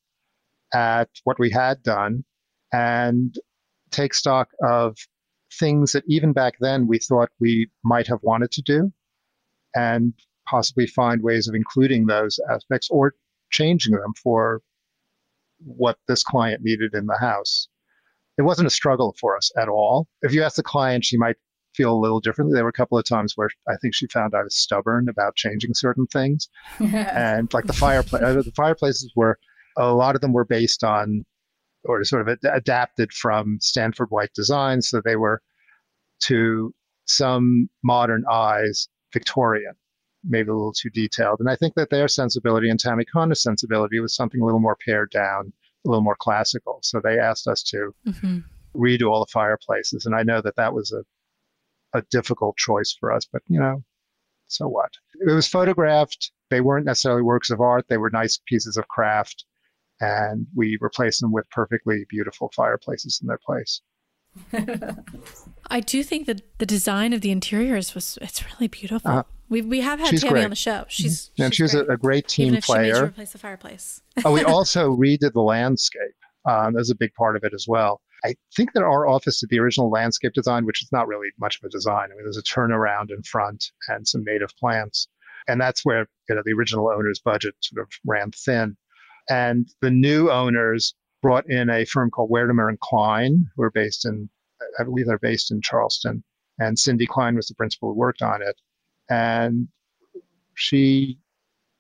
at 0.73 1.09
what 1.25 1.39
we 1.39 1.51
had 1.51 1.83
done 1.83 2.25
and 2.73 3.35
take 3.91 4.15
stock 4.15 4.49
of 4.63 4.97
things 5.53 5.93
that 5.93 6.05
even 6.07 6.33
back 6.33 6.55
then 6.61 6.87
we 6.87 6.99
thought 6.99 7.29
we 7.41 7.69
might 7.85 8.07
have 8.07 8.21
wanted 8.23 8.51
to 8.53 8.63
do 8.63 8.93
and 9.75 10.15
possibly 10.49 10.87
find 10.87 11.23
ways 11.23 11.49
of 11.49 11.55
including 11.55 12.07
those 12.07 12.39
aspects 12.51 12.89
or 12.91 13.15
changing 13.51 13.95
them 13.95 14.13
for 14.23 14.61
what 15.59 15.99
this 16.09 16.23
client 16.23 16.63
needed 16.63 16.95
in 16.95 17.07
the 17.07 17.19
house. 17.19 17.69
It 18.39 18.43
wasn't 18.43 18.69
a 18.69 18.71
struggle 18.71 19.15
for 19.21 19.37
us 19.37 19.51
at 19.59 19.69
all. 19.69 20.09
If 20.23 20.33
you 20.33 20.43
ask 20.43 20.57
the 20.57 20.63
client, 20.63 21.05
she 21.05 21.19
might 21.19 21.37
feel 21.75 21.93
a 21.93 21.99
little 21.99 22.21
differently. 22.21 22.55
There 22.55 22.65
were 22.65 22.71
a 22.71 22.73
couple 22.73 22.99
of 22.99 23.05
times 23.05 23.35
where 23.37 23.51
I 23.69 23.75
think 23.81 23.95
she 23.95 24.07
found 24.07 24.35
I 24.35 24.43
was 24.43 24.57
stubborn 24.57 25.09
about 25.09 25.37
changing 25.37 25.75
certain 25.75 26.07
things. 26.07 26.49
and 26.81 27.53
like 27.53 27.67
the 27.67 27.73
fireplace, 27.73 28.23
uh, 28.23 28.43
the 28.43 28.53
fireplaces 28.53 29.13
were, 29.15 29.39
a 29.77 29.93
lot 29.93 30.15
of 30.15 30.21
them 30.21 30.33
were 30.33 30.45
based 30.45 30.83
on 30.83 31.25
or 31.85 32.03
sort 32.05 32.23
of 32.23 32.29
ad- 32.29 32.53
adapted 32.53 33.13
from 33.13 33.59
Stanford 33.61 34.09
White 34.11 34.33
designs. 34.35 34.89
So 34.89 35.01
they 35.05 35.17
were 35.17 35.41
to 36.25 36.75
some 37.07 37.69
modern 37.83 38.25
eyes 38.31 38.89
Victorian, 39.13 39.75
maybe 40.25 40.51
a 40.51 40.55
little 40.55 40.73
too 40.73 40.91
detailed. 40.91 41.41
And 41.41 41.49
I 41.51 41.57
think 41.57 41.75
that 41.75 41.91
their 41.91 42.09
sensibility 42.09 42.71
and 42.71 42.79
Tammy 42.79 43.05
Connor's 43.05 43.43
sensibility 43.43 43.99
was 44.01 44.15
something 44.15 44.41
a 44.41 44.45
little 44.45 44.61
more 44.61 44.77
pared 44.85 45.11
down, 45.11 45.53
a 45.85 45.89
little 45.89 46.05
more 46.05 46.17
classical. 46.17 46.79
So 46.83 47.01
they 47.03 47.19
asked 47.19 47.49
us 47.49 47.63
to 47.65 47.95
mm-hmm. 48.07 48.39
redo 48.77 49.11
all 49.11 49.21
the 49.21 49.33
fireplaces. 49.33 50.07
And 50.07 50.15
I 50.15 50.23
know 50.23 50.41
that 50.43 50.57
that 50.57 50.75
was 50.75 50.93
a, 50.93 51.99
a 51.99 52.03
difficult 52.11 52.57
choice 52.57 52.97
for 52.99 53.13
us, 53.13 53.27
but 53.31 53.43
you 53.49 53.59
know, 53.59 53.83
so 54.47 54.67
what? 54.67 54.91
It 55.27 55.33
was 55.33 55.49
photographed. 55.49 56.33
They 56.51 56.61
weren't 56.61 56.87
necessarily 56.87 57.23
works 57.23 57.51
of 57.51 57.61
art. 57.61 57.87
They 57.89 57.99
were 57.99 58.11
nice 58.11 58.41
pieces 58.47 58.77
of 58.77 58.89
craft. 58.89 59.45
And 60.01 60.47
we 60.55 60.79
replace 60.81 61.21
them 61.21 61.33
with 61.33 61.49
perfectly 61.51 62.07
beautiful 62.09 62.51
fireplaces 62.55 63.19
in 63.21 63.29
their 63.29 63.41
place. 63.45 63.83
I 65.71 65.81
do 65.81 66.03
think 66.03 66.27
that 66.27 66.43
the 66.59 66.67
design 66.67 67.13
of 67.13 67.21
the 67.21 67.31
interiors 67.31 67.95
was 67.95 68.19
it's 68.23 68.45
really 68.55 68.69
beautiful. 68.69 69.11
Uh, 69.11 69.23
we 69.49 69.63
we 69.63 69.81
have 69.81 69.99
had 69.99 70.17
Tammy 70.17 70.31
great. 70.31 70.45
on 70.45 70.51
the 70.51 70.57
show. 70.57 70.85
She's 70.89 71.31
and 71.39 71.55
she's, 71.55 71.75
great. 71.75 71.89
A, 71.89 71.93
a, 71.93 71.97
great 71.97 72.29
team 72.29 72.49
Even 72.49 72.59
if 72.59 72.65
player. 72.65 72.95
She 72.95 73.01
made 73.01 73.09
replace 73.09 73.33
the 73.33 73.39
fireplace. 73.39 74.01
oh, 74.25 74.33
we 74.33 74.45
also 74.45 74.97
redid 74.97 75.33
the 75.33 75.43
landscape. 75.43 76.15
Um, 76.49 76.75
that's 76.75 76.91
a 76.91 76.95
big 76.95 77.13
part 77.15 77.37
of 77.37 77.45
it 77.45 77.53
as 77.55 77.67
well. 77.69 78.01
I 78.25 78.35
think 78.57 78.73
that 78.75 78.83
our 78.83 79.07
office 79.07 79.41
did 79.41 79.51
the 79.51 79.59
original 79.59 79.91
landscape 79.91 80.33
design, 80.33 80.65
which 80.65 80.83
is 80.83 80.91
not 80.93 81.09
really 81.09 81.29
much 81.39 81.59
of 81.59 81.65
a 81.65 81.71
design. 81.71 82.09
I 82.11 82.15
mean, 82.15 82.25
there's 82.25 82.37
a 82.37 82.43
turnaround 82.43 83.11
in 83.11 83.23
front 83.23 83.65
and 83.89 84.07
some 84.07 84.23
native 84.25 84.51
plants, 84.59 85.09
and 85.49 85.61
that's 85.61 85.85
where 85.85 86.07
you 86.29 86.35
know 86.35 86.43
the 86.45 86.53
original 86.53 86.89
owner's 86.89 87.21
budget 87.21 87.55
sort 87.61 87.83
of 87.83 87.89
ran 88.07 88.31
thin. 88.31 88.77
And 89.31 89.69
the 89.81 89.91
new 89.91 90.31
owners 90.31 90.95
brought 91.23 91.49
in 91.49 91.71
a 91.71 91.85
firm 91.85 92.11
called 92.11 92.31
Wertimer 92.31 92.69
and 92.69 92.81
Cline, 92.81 93.47
who 93.55 93.63
are 93.63 93.71
based 93.71 94.05
in, 94.05 94.29
I 94.79 94.83
believe 94.83 95.07
they're 95.07 95.19
based 95.19 95.51
in 95.51 95.61
Charleston. 95.63 96.25
And 96.59 96.79
Cindy 96.79 97.07
Cline 97.07 97.37
was 97.37 97.47
the 97.47 97.55
principal 97.55 97.91
who 97.91 97.95
worked 97.95 98.23
on 98.23 98.43
it. 98.43 98.61
And 99.09 99.69
she 100.55 101.19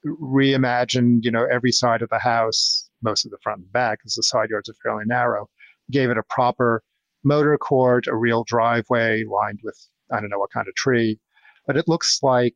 reimagined, 0.06 1.24
you 1.24 1.30
know, 1.30 1.46
every 1.50 1.72
side 1.72 2.02
of 2.02 2.08
the 2.08 2.18
house, 2.18 2.88
most 3.02 3.24
of 3.24 3.30
the 3.30 3.38
front 3.42 3.60
and 3.60 3.72
back, 3.72 3.98
because 3.98 4.14
the 4.14 4.22
side 4.22 4.50
yards 4.50 4.68
are 4.68 4.74
fairly 4.82 5.04
narrow, 5.06 5.48
gave 5.90 6.10
it 6.10 6.18
a 6.18 6.22
proper 6.30 6.82
motor 7.24 7.58
court, 7.58 8.06
a 8.06 8.16
real 8.16 8.44
driveway 8.44 9.24
lined 9.24 9.60
with, 9.62 9.78
I 10.12 10.20
don't 10.20 10.30
know 10.30 10.38
what 10.38 10.52
kind 10.52 10.68
of 10.68 10.74
tree. 10.74 11.18
But 11.66 11.76
it 11.76 11.88
looks 11.88 12.22
like, 12.22 12.54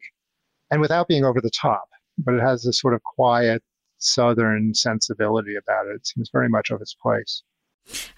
and 0.71 0.81
without 0.81 1.09
being 1.09 1.25
over 1.25 1.41
the 1.41 1.51
top, 1.51 1.85
but 2.19 2.35
it 2.35 2.41
has 2.41 2.63
this 2.63 2.81
sort 2.81 2.95
of 2.95 3.03
quiet 3.03 3.63
southern 4.05 4.75
sensibility 4.75 5.55
about 5.57 5.87
it. 5.87 5.97
It 5.97 6.07
seems 6.07 6.31
very 6.33 6.49
much 6.49 6.71
of 6.71 6.81
its 6.81 6.95
place. 6.95 7.43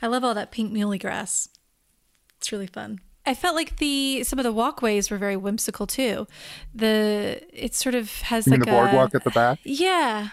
I 0.02 0.06
love 0.06 0.24
all 0.24 0.34
that 0.34 0.50
pink 0.50 0.72
muhly 0.72 1.00
grass. 1.00 1.48
It's 2.38 2.52
really 2.52 2.66
fun. 2.66 3.00
I 3.26 3.34
felt 3.34 3.56
like 3.56 3.78
the 3.78 4.22
some 4.22 4.38
of 4.38 4.44
the 4.44 4.52
walkways 4.52 5.10
were 5.10 5.18
very 5.18 5.36
whimsical 5.36 5.86
too. 5.86 6.28
The 6.74 7.42
it 7.52 7.74
sort 7.74 7.94
of 7.96 8.22
has 8.22 8.46
you 8.46 8.52
like 8.52 8.60
the 8.60 8.66
boardwalk 8.70 9.14
at 9.14 9.24
the 9.24 9.30
back. 9.30 9.58
Yeah. 9.64 10.28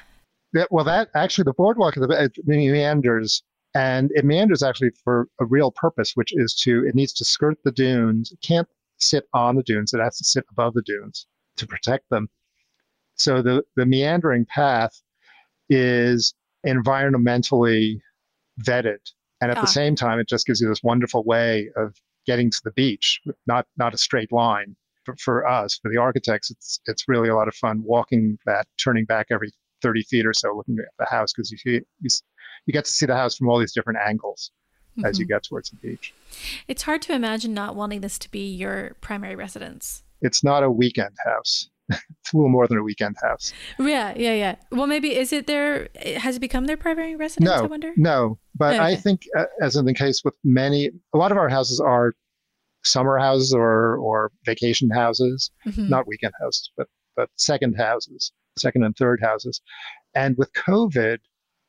Yeah. 0.53 0.65
Well, 0.69 0.85
that 0.85 1.09
actually 1.15 1.45
the 1.45 1.53
boardwalk 1.53 1.97
at 1.97 2.01
the 2.01 2.07
back 2.07 2.31
meanders, 2.45 3.41
and 3.73 4.11
it 4.13 4.25
meanders 4.25 4.61
actually 4.61 4.91
for 5.03 5.27
a 5.39 5.45
real 5.45 5.71
purpose, 5.71 6.11
which 6.13 6.33
is 6.33 6.53
to 6.63 6.85
it 6.85 6.93
needs 6.93 7.13
to 7.13 7.25
skirt 7.25 7.57
the 7.63 7.71
dunes. 7.71 8.31
It 8.31 8.45
can't 8.45 8.67
sit 8.99 9.27
on 9.33 9.55
the 9.55 9.63
dunes. 9.63 9.93
It 9.93 9.99
has 9.99 10.17
to 10.17 10.23
sit 10.23 10.45
above 10.51 10.75
the 10.75 10.83
dunes 10.83 11.25
to 11.57 11.65
protect 11.65 12.09
them. 12.11 12.29
So 13.15 13.41
the 13.41 13.63
the 13.75 13.87
meandering 13.87 14.45
path 14.45 15.01
is 15.74 16.34
environmentally 16.65 17.99
vetted. 18.61 18.99
And 19.41 19.51
at 19.51 19.57
ah. 19.57 19.61
the 19.61 19.67
same 19.67 19.95
time, 19.95 20.19
it 20.19 20.28
just 20.28 20.45
gives 20.45 20.61
you 20.61 20.69
this 20.69 20.84
wonderful 20.84 21.24
way 21.24 21.69
of 21.76 21.95
getting 22.26 22.49
to 22.49 22.61
the 22.63 22.71
beach, 22.71 23.19
not 23.47 23.65
not 23.78 23.93
a 23.93 23.97
straight 23.97 24.32
line. 24.32 24.76
But 25.05 25.19
for 25.19 25.45
us, 25.45 25.78
for 25.82 25.91
the 25.91 25.97
architects, 25.99 26.49
it's 26.49 26.80
it's 26.86 27.05
really 27.07 27.30
a 27.30 27.36
lot 27.36 27.47
of 27.47 27.55
fun 27.55 27.84
walking 27.84 28.38
that, 28.45 28.67
turning 28.82 29.05
back 29.05 29.28
every 29.32 29.51
30 29.82 30.03
feet 30.03 30.26
or 30.26 30.34
so, 30.34 30.55
looking 30.55 30.78
at 30.80 30.86
the 30.97 31.05
house 31.05 31.34
because 31.34 31.51
you 31.51 31.57
see 31.57 31.82
you, 31.99 32.09
you 32.65 32.74
get 32.74 32.86
to 32.86 32.91
see 32.91 33.05
the 33.05 33.15
house 33.15 33.36
from 33.36 33.49
all 33.49 33.59
these 33.59 33.74
different 33.74 33.99
angles 34.05 34.51
mm-hmm. 34.97 35.05
as 35.05 35.19
you 35.19 35.26
mm-hmm. 35.26 35.34
get 35.34 35.43
towards 35.43 35.69
the 35.71 35.76
beach. 35.78 36.13
It's 36.67 36.84
hard 36.84 37.01
to 37.03 37.13
imagine 37.13 37.53
not 37.53 37.76
wanting 37.76 38.01
this 38.01 38.17
to 38.19 38.32
be 38.32 38.47
your 38.47 38.95
primary 39.01 39.36
residence. 39.36 40.03
It's 40.21 40.43
not 40.43 40.63
a 40.63 40.71
weekend 40.71 41.15
house. 41.26 41.69
It's 41.89 42.34
a 42.34 42.38
little 42.38 42.49
more 42.49 42.67
than 42.67 42.77
a 42.77 42.84
weekend 42.84 43.15
house. 43.21 43.53
Yeah, 43.79 44.13
yeah, 44.15 44.34
yeah. 44.34 44.55
Well, 44.71 44.88
maybe 44.88 45.15
is 45.15 45.34
it 45.34 45.47
there? 45.47 45.89
Has 46.17 46.38
it 46.38 46.39
become 46.39 46.65
their 46.65 46.77
primary 46.77 47.15
residence? 47.15 47.49
No, 47.49 47.63
I 47.63 47.67
wonder. 47.67 47.91
No, 47.97 48.39
but 48.55 48.75
okay. 48.75 48.84
I 48.84 48.95
think, 48.95 49.23
uh, 49.38 49.45
as 49.61 49.75
in 49.75 49.86
the 49.86 49.93
case 49.93 50.21
with 50.23 50.36
many, 50.43 50.91
a 51.13 51.17
lot 51.17 51.31
of 51.31 51.38
our 51.38 51.49
houses 51.49 51.79
are 51.79 52.13
summer 52.86 53.17
houses 53.17 53.53
or 53.53 53.97
or 53.97 54.31
vacation 54.45 54.89
houses, 54.89 55.51
Mhm. 55.65 55.89
not 55.89 56.07
weekend 56.07 56.34
houses, 56.41 56.71
but 56.77 56.88
but 57.15 57.29
second 57.38 57.75
houses, 57.75 58.31
second 58.57 58.84
and 58.84 58.95
third 58.97 59.19
houses. 59.21 59.61
And 60.15 60.36
with 60.38 60.51
COVID, 60.53 61.19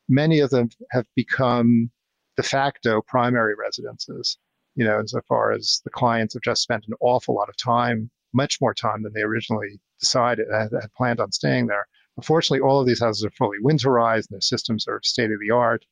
many 0.09 0.39
of 0.39 0.49
them 0.49 0.69
have 0.91 1.05
become 1.15 1.91
de 2.37 2.43
facto 2.43 3.01
primary 3.07 3.53
residences. 3.55 4.37
You 4.75 4.85
know, 4.85 4.99
insofar 4.99 5.51
as 5.51 5.81
the 5.85 5.89
clients 5.91 6.33
have 6.33 6.41
just 6.43 6.61
spent 6.63 6.85
an 6.87 6.95
awful 6.99 7.35
lot 7.35 7.47
of 7.47 7.55
time, 7.57 8.09
much 8.35 8.59
more 8.61 8.73
time 8.73 9.01
than 9.03 9.13
they 9.13 9.21
originally 9.21 9.79
decided 9.99 10.45
had, 10.51 10.69
had 10.79 10.91
planned 10.97 11.19
on 11.19 11.31
staying 11.31 11.67
there. 11.67 11.85
Unfortunately, 12.17 12.59
all 12.59 12.79
of 12.79 12.87
these 12.87 12.99
houses 13.01 13.25
are 13.25 13.31
fully 13.31 13.57
winterized, 13.63 14.27
and 14.29 14.35
their 14.35 14.41
systems 14.41 14.87
are 14.87 14.99
state 15.03 15.31
of 15.31 15.39
the 15.39 15.51
art. 15.53 15.83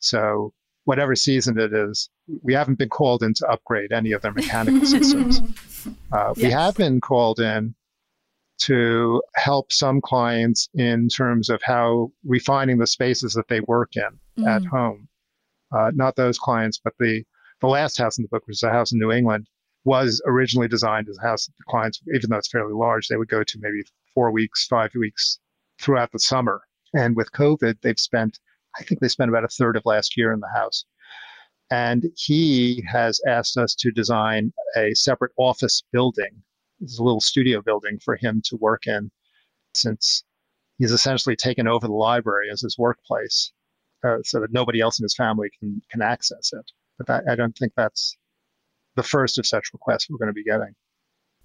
So 0.00 0.52
whatever 0.84 1.14
season 1.14 1.58
it 1.58 1.72
is, 1.72 2.10
we 2.42 2.54
haven't 2.54 2.78
been 2.78 2.88
called 2.88 3.22
in 3.22 3.34
to 3.34 3.46
upgrade 3.48 3.92
any 3.92 4.12
of 4.12 4.22
their 4.22 4.32
mechanical 4.32 4.84
systems. 4.86 5.40
Uh, 6.12 6.34
We 6.36 6.50
have 6.50 6.74
been 6.76 7.00
called 7.00 7.40
in 7.40 7.74
to 8.60 9.22
help 9.34 9.72
some 9.72 10.00
clients 10.00 10.68
in 10.74 11.08
terms 11.08 11.48
of 11.48 11.60
how 11.64 12.12
refining 12.24 12.78
the 12.78 12.86
spaces 12.86 13.32
that 13.34 13.48
they 13.48 13.60
work 13.60 13.96
in 13.96 14.44
at 14.46 14.62
Mm. 14.62 14.66
home. 14.68 15.08
Uh, 15.74 15.90
not 15.94 16.14
those 16.16 16.38
clients, 16.38 16.78
but 16.84 16.92
the 16.98 17.24
the 17.60 17.66
last 17.68 17.96
house 17.96 18.18
in 18.18 18.22
the 18.22 18.28
book, 18.28 18.42
which 18.46 18.56
is 18.56 18.62
a 18.64 18.70
house 18.70 18.90
in 18.92 18.98
New 18.98 19.12
England, 19.12 19.48
was 19.84 20.22
originally 20.26 20.68
designed 20.68 21.08
as 21.08 21.18
a 21.18 21.26
house 21.26 21.46
that 21.46 21.52
the 21.58 21.64
clients, 21.68 22.00
even 22.14 22.30
though 22.30 22.36
it's 22.36 22.50
fairly 22.50 22.72
large, 22.72 23.08
they 23.08 23.16
would 23.16 23.28
go 23.28 23.42
to 23.42 23.58
maybe 23.60 23.82
four 24.14 24.30
weeks, 24.30 24.66
five 24.66 24.94
weeks 24.94 25.40
throughout 25.80 26.12
the 26.12 26.18
summer. 26.18 26.62
And 26.94 27.16
with 27.16 27.32
COVID, 27.32 27.80
they've 27.82 27.98
spent, 27.98 28.38
I 28.78 28.82
think 28.84 29.00
they 29.00 29.08
spent 29.08 29.30
about 29.30 29.44
a 29.44 29.48
third 29.48 29.76
of 29.76 29.82
last 29.84 30.16
year 30.16 30.32
in 30.32 30.40
the 30.40 30.50
house. 30.54 30.84
And 31.70 32.04
he 32.16 32.84
has 32.86 33.20
asked 33.26 33.56
us 33.56 33.74
to 33.76 33.90
design 33.90 34.52
a 34.76 34.94
separate 34.94 35.32
office 35.36 35.82
building. 35.90 36.42
It's 36.80 36.98
a 36.98 37.02
little 37.02 37.20
studio 37.20 37.62
building 37.62 37.98
for 38.04 38.16
him 38.16 38.42
to 38.44 38.56
work 38.56 38.86
in 38.86 39.10
since 39.74 40.22
he's 40.78 40.92
essentially 40.92 41.34
taken 41.34 41.66
over 41.66 41.86
the 41.86 41.94
library 41.94 42.50
as 42.50 42.60
his 42.60 42.76
workplace 42.76 43.52
uh, 44.04 44.18
so 44.22 44.40
that 44.40 44.52
nobody 44.52 44.80
else 44.80 44.98
in 44.98 45.04
his 45.04 45.14
family 45.14 45.48
can, 45.58 45.80
can 45.90 46.02
access 46.02 46.52
it. 46.52 46.70
But 46.98 47.06
that, 47.06 47.24
I 47.28 47.34
don't 47.36 47.56
think 47.56 47.72
that's 47.74 48.16
the 48.96 49.02
first 49.02 49.38
of 49.38 49.46
such 49.46 49.70
requests 49.72 50.08
we're 50.10 50.18
going 50.18 50.28
to 50.28 50.32
be 50.34 50.44
getting. 50.44 50.74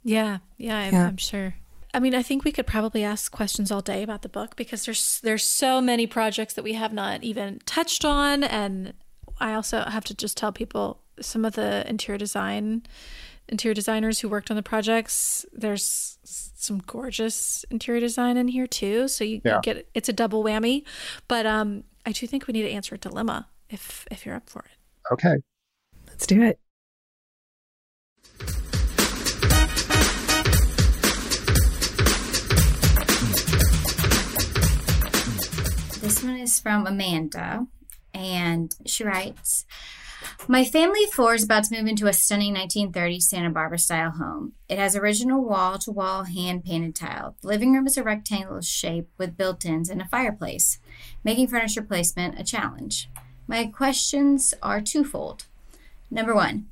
Yeah, 0.04 0.40
yeah, 0.58 0.78
I'm, 0.78 0.94
Yeah. 0.94 1.08
I'm 1.08 1.18
sure. 1.18 1.56
I 1.94 2.00
mean, 2.00 2.14
I 2.14 2.22
think 2.22 2.44
we 2.44 2.52
could 2.52 2.68
probably 2.68 3.04
ask 3.04 3.32
questions 3.32 3.72
all 3.72 3.82
day 3.82 4.04
about 4.04 4.22
the 4.22 4.30
book 4.30 4.56
because 4.56 4.86
there's 4.86 5.20
there's 5.22 5.44
so 5.44 5.82
many 5.82 6.06
projects 6.06 6.54
that 6.54 6.64
we 6.64 6.74
have 6.74 6.94
not 6.94 7.24
even 7.24 7.60
touched 7.66 8.04
on, 8.06 8.44
and 8.44 8.94
I 9.40 9.54
also 9.54 9.82
have 9.82 10.04
to 10.06 10.14
just 10.16 10.38
tell 10.38 10.52
people 10.52 11.02
some 11.20 11.46
of 11.46 11.54
the 11.54 11.90
interior 11.90 12.18
design 12.18 12.84
interior 13.50 13.74
designers 13.74 14.20
who 14.20 14.28
worked 14.30 14.52
on 14.52 14.58
the 14.58 14.64
projects. 14.64 15.46
There's 15.54 16.18
some 16.24 16.80
gorgeous 16.86 17.64
interior 17.72 18.02
design 18.02 18.36
in 18.36 18.50
here 18.50 18.68
too, 18.68 19.08
so 19.08 19.24
you, 19.24 19.36
you 19.38 19.42
Yeah. 19.46 19.60
get 19.64 19.88
it's 19.94 20.10
a 20.10 20.14
double 20.14 20.44
whammy. 20.44 20.84
But 21.30 21.46
um, 21.46 21.86
I 22.06 22.12
do 22.12 22.28
think 22.28 22.46
we 22.48 22.52
need 22.52 22.64
to 22.64 22.72
answer 22.72 22.96
a 22.96 22.98
dilemma 22.98 23.48
if 23.70 24.06
if 24.12 24.26
you're 24.26 24.36
up 24.36 24.50
for 24.50 24.60
it. 24.60 25.14
Okay. 25.14 25.38
Let's 26.08 26.28
do 26.28 26.44
it. 26.44 26.60
This 36.08 36.24
one 36.24 36.38
is 36.38 36.58
from 36.58 36.88
Amanda, 36.88 37.68
and 38.14 38.74
she 38.86 39.04
writes 39.04 39.66
My 40.48 40.64
family 40.64 41.04
of 41.04 41.10
four 41.10 41.36
is 41.36 41.44
about 41.44 41.66
to 41.66 41.78
move 41.78 41.86
into 41.86 42.08
a 42.08 42.14
stunning 42.14 42.56
1930s 42.56 43.24
Santa 43.24 43.50
Barbara 43.50 43.78
style 43.78 44.12
home. 44.12 44.54
It 44.70 44.80
has 44.80 44.96
original 44.96 45.44
wall 45.44 45.78
to 45.80 45.92
wall 45.92 46.24
hand 46.24 46.64
painted 46.64 46.96
tile. 46.96 47.36
The 47.42 47.50
living 47.50 47.74
room 47.74 47.88
is 47.88 47.98
a 47.98 48.04
rectangular 48.04 48.62
shape 48.62 49.10
with 49.18 49.36
built 49.36 49.66
ins 49.66 49.90
and 49.90 50.02
a 50.02 50.08
fireplace, 50.08 50.80
making 51.26 51.50
furniture 51.50 51.82
placement 51.82 52.40
a 52.40 52.44
challenge. 52.46 53.10
My 53.46 53.66
questions 53.66 54.54
are 54.64 54.80
twofold. 54.80 55.44
Number 56.10 56.34
one, 56.34 56.68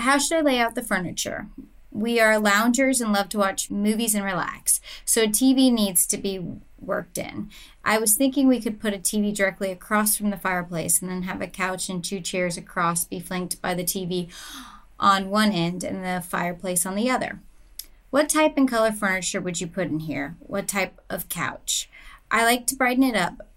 how 0.00 0.18
should 0.18 0.38
I 0.38 0.40
lay 0.40 0.58
out 0.58 0.74
the 0.74 0.82
furniture? 0.82 1.46
We 1.92 2.18
are 2.18 2.40
loungers 2.40 3.00
and 3.00 3.12
love 3.12 3.28
to 3.28 3.38
watch 3.38 3.70
movies 3.70 4.16
and 4.16 4.24
relax, 4.24 4.80
so 5.04 5.26
TV 5.26 5.72
needs 5.72 6.08
to 6.08 6.18
be 6.18 6.44
worked 6.86 7.18
in. 7.18 7.50
I 7.84 7.98
was 7.98 8.14
thinking 8.14 8.46
we 8.46 8.60
could 8.60 8.80
put 8.80 8.94
a 8.94 8.98
TV 8.98 9.34
directly 9.34 9.70
across 9.70 10.16
from 10.16 10.30
the 10.30 10.36
fireplace 10.36 11.00
and 11.00 11.10
then 11.10 11.22
have 11.22 11.40
a 11.40 11.46
couch 11.46 11.88
and 11.88 12.02
two 12.02 12.20
chairs 12.20 12.56
across 12.56 13.04
be 13.04 13.20
flanked 13.20 13.60
by 13.60 13.74
the 13.74 13.84
TV 13.84 14.30
on 14.98 15.30
one 15.30 15.52
end 15.52 15.84
and 15.84 16.04
the 16.04 16.24
fireplace 16.26 16.86
on 16.86 16.94
the 16.94 17.10
other. 17.10 17.40
What 18.10 18.28
type 18.28 18.54
and 18.56 18.68
color 18.68 18.92
furniture 18.92 19.40
would 19.40 19.60
you 19.60 19.66
put 19.66 19.88
in 19.88 20.00
here? 20.00 20.36
What 20.38 20.68
type 20.68 21.00
of 21.10 21.28
couch? 21.28 21.90
I 22.30 22.44
like 22.44 22.66
to 22.68 22.76
brighten 22.76 23.02
it 23.02 23.16
up, 23.16 23.48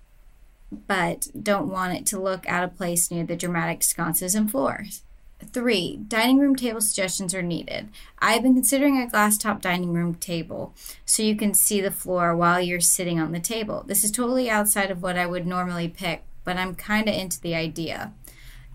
but 0.72 1.28
don't 1.42 1.70
want 1.70 1.96
it 1.96 2.06
to 2.08 2.20
look 2.20 2.48
out 2.50 2.64
of 2.64 2.76
place 2.76 3.12
near 3.12 3.24
the 3.24 3.36
dramatic 3.36 3.84
sconces 3.84 4.36
and 4.36 4.50
floors. 4.50 5.04
Three, 5.46 5.98
dining 6.08 6.40
room 6.40 6.56
table 6.56 6.82
suggestions 6.82 7.34
are 7.34 7.44
needed. 7.44 7.90
I've 8.20 8.42
been 8.42 8.56
considering 8.56 9.00
a 9.00 9.08
glass 9.08 9.38
top 9.38 9.62
dining 9.62 9.94
room 9.94 10.16
table 10.16 10.74
so 11.06 11.24
you 11.24 11.36
can 11.36 11.54
see 11.54 11.80
the 11.80 11.92
floor 11.92 12.36
while 12.36 12.60
you're 12.60 12.80
sitting 12.80 13.20
on 13.20 13.32
the 13.32 13.40
table. 13.40 13.84
This 13.88 14.04
is 14.04 14.12
totally 14.12 14.50
outside 14.50 14.92
of 14.92 15.02
what 15.02 15.18
I 15.18 15.26
would 15.26 15.46
normally 15.46 15.88
pick, 15.88 16.24
but 16.44 16.58
I'm 16.58 16.76
kind 16.76 17.08
of 17.08 17.16
into 17.16 17.40
the 17.40 17.56
idea. 17.56 18.14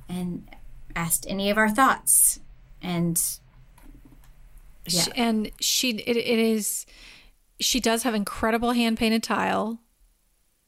And 0.08 0.48
asked 0.94 1.26
any 1.28 1.50
of 1.50 1.58
our 1.58 1.68
thoughts. 1.70 2.40
And 2.80 3.20
Yeah. 4.86 5.02
She, 5.02 5.12
and 5.14 5.50
she 5.60 5.90
it, 5.90 6.16
it 6.16 6.38
is 6.38 6.86
she 7.60 7.80
does 7.80 8.02
have 8.02 8.14
incredible 8.14 8.72
hand 8.72 8.98
painted 8.98 9.22
tile 9.22 9.78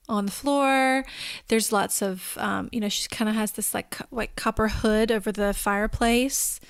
on 0.08 0.26
the 0.26 0.32
floor. 0.32 1.04
There's 1.48 1.72
lots 1.72 2.02
of 2.02 2.36
um, 2.38 2.68
you 2.72 2.80
know 2.80 2.88
she 2.88 3.08
kind 3.08 3.28
of 3.28 3.34
has 3.34 3.52
this 3.52 3.74
like 3.74 3.90
co- 3.90 4.06
like 4.10 4.36
copper 4.36 4.68
hood 4.68 5.10
over 5.10 5.32
the 5.32 5.52
fireplace. 5.54 6.60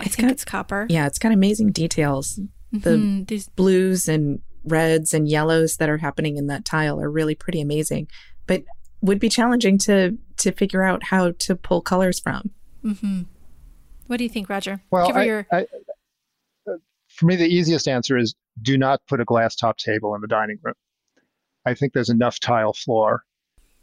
I 0.00 0.04
think 0.04 0.28
got- 0.28 0.30
it's 0.32 0.44
copper. 0.44 0.86
Yeah, 0.88 1.06
it's 1.06 1.18
got 1.18 1.32
amazing 1.32 1.72
details. 1.72 2.40
The 2.72 2.90
Mhm, 2.90 3.26
these 3.28 3.48
blues 3.50 4.08
and 4.08 4.40
reds 4.64 5.12
and 5.12 5.28
yellows 5.28 5.76
that 5.76 5.88
are 5.90 5.98
happening 5.98 6.36
in 6.36 6.46
that 6.46 6.64
tile 6.64 7.00
are 7.00 7.10
really 7.10 7.34
pretty 7.34 7.60
amazing, 7.60 8.08
but 8.46 8.62
would 9.02 9.18
be 9.18 9.28
challenging 9.28 9.76
to 9.78 10.16
to 10.38 10.52
figure 10.52 10.82
out 10.82 11.04
how 11.04 11.32
to 11.32 11.54
pull 11.56 11.80
colors 11.82 12.18
from. 12.18 12.50
Mm-hmm. 12.84 13.22
What 14.06 14.16
do 14.16 14.24
you 14.24 14.30
think, 14.30 14.48
Roger? 14.48 14.80
Well, 14.90 15.06
Give 15.06 15.16
her 15.16 15.22
I, 15.22 15.24
your 15.24 15.46
I, 15.52 15.66
uh, 16.68 16.74
for 17.08 17.26
me, 17.26 17.36
the 17.36 17.46
easiest 17.46 17.86
answer 17.86 18.16
is 18.16 18.34
do 18.60 18.76
not 18.78 19.00
put 19.06 19.20
a 19.20 19.24
glass 19.24 19.54
top 19.54 19.76
table 19.76 20.14
in 20.14 20.20
the 20.20 20.26
dining 20.26 20.58
room. 20.62 20.74
I 21.66 21.74
think 21.74 21.92
there's 21.92 22.10
enough 22.10 22.40
tile 22.40 22.72
floor 22.72 23.24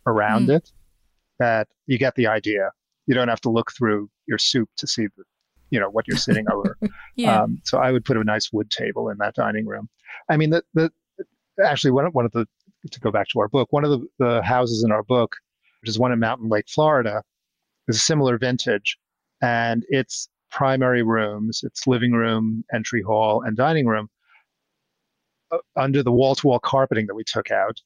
around 0.05 0.45
Hmm. 0.45 0.51
it 0.51 0.71
that 1.39 1.67
you 1.87 1.97
get 1.97 2.15
the 2.15 2.27
idea. 2.27 2.71
You 3.07 3.15
don't 3.15 3.27
have 3.29 3.41
to 3.41 3.49
look 3.49 3.71
through 3.71 4.09
your 4.27 4.37
soup 4.37 4.69
to 4.77 4.87
see 4.87 5.07
the, 5.17 5.23
you 5.69 5.79
know, 5.79 5.89
what 5.89 6.07
you're 6.07 6.17
sitting 6.17 6.45
over. 6.51 6.77
yeah. 7.15 7.41
Um, 7.43 7.61
so 7.63 7.77
I 7.79 7.91
would 7.91 8.05
put 8.05 8.17
a 8.17 8.23
nice 8.23 8.51
wood 8.51 8.69
table 8.69 9.09
in 9.09 9.17
that 9.19 9.35
dining 9.35 9.65
room. 9.65 9.89
I 10.29 10.37
mean, 10.37 10.49
the, 10.49 10.63
the 10.73 10.91
actually 11.63 11.91
one 11.91 12.05
of, 12.05 12.13
one 12.13 12.25
of 12.25 12.31
the 12.31 12.45
to 12.91 12.99
go 13.01 13.11
back 13.11 13.27
to 13.29 13.39
our 13.39 13.47
book, 13.49 13.67
one 13.71 13.83
of 13.83 13.91
the, 13.91 14.07
the 14.19 14.41
houses 14.41 14.83
in 14.85 14.91
our 14.91 15.03
book, 15.03 15.35
which 15.81 15.89
is 15.89 15.99
one 15.99 16.11
in 16.13 16.19
Mountain 16.19 16.47
Lake, 16.49 16.65
Florida, 16.69 17.21
is 17.89 17.97
a 17.97 17.99
similar 17.99 18.37
vintage, 18.37 18.97
and 19.41 19.83
its 19.89 20.29
primary 20.51 21.03
rooms, 21.03 21.61
its 21.63 21.85
living 21.87 22.11
room, 22.13 22.63
entry 22.73 23.01
hall, 23.01 23.41
and 23.45 23.57
dining 23.57 23.85
room, 23.85 24.09
under 25.75 26.03
the 26.03 26.11
wall-to-wall 26.11 26.59
carpeting 26.59 27.07
that 27.07 27.15
we 27.15 27.23
took 27.23 27.51
out, 27.51 27.79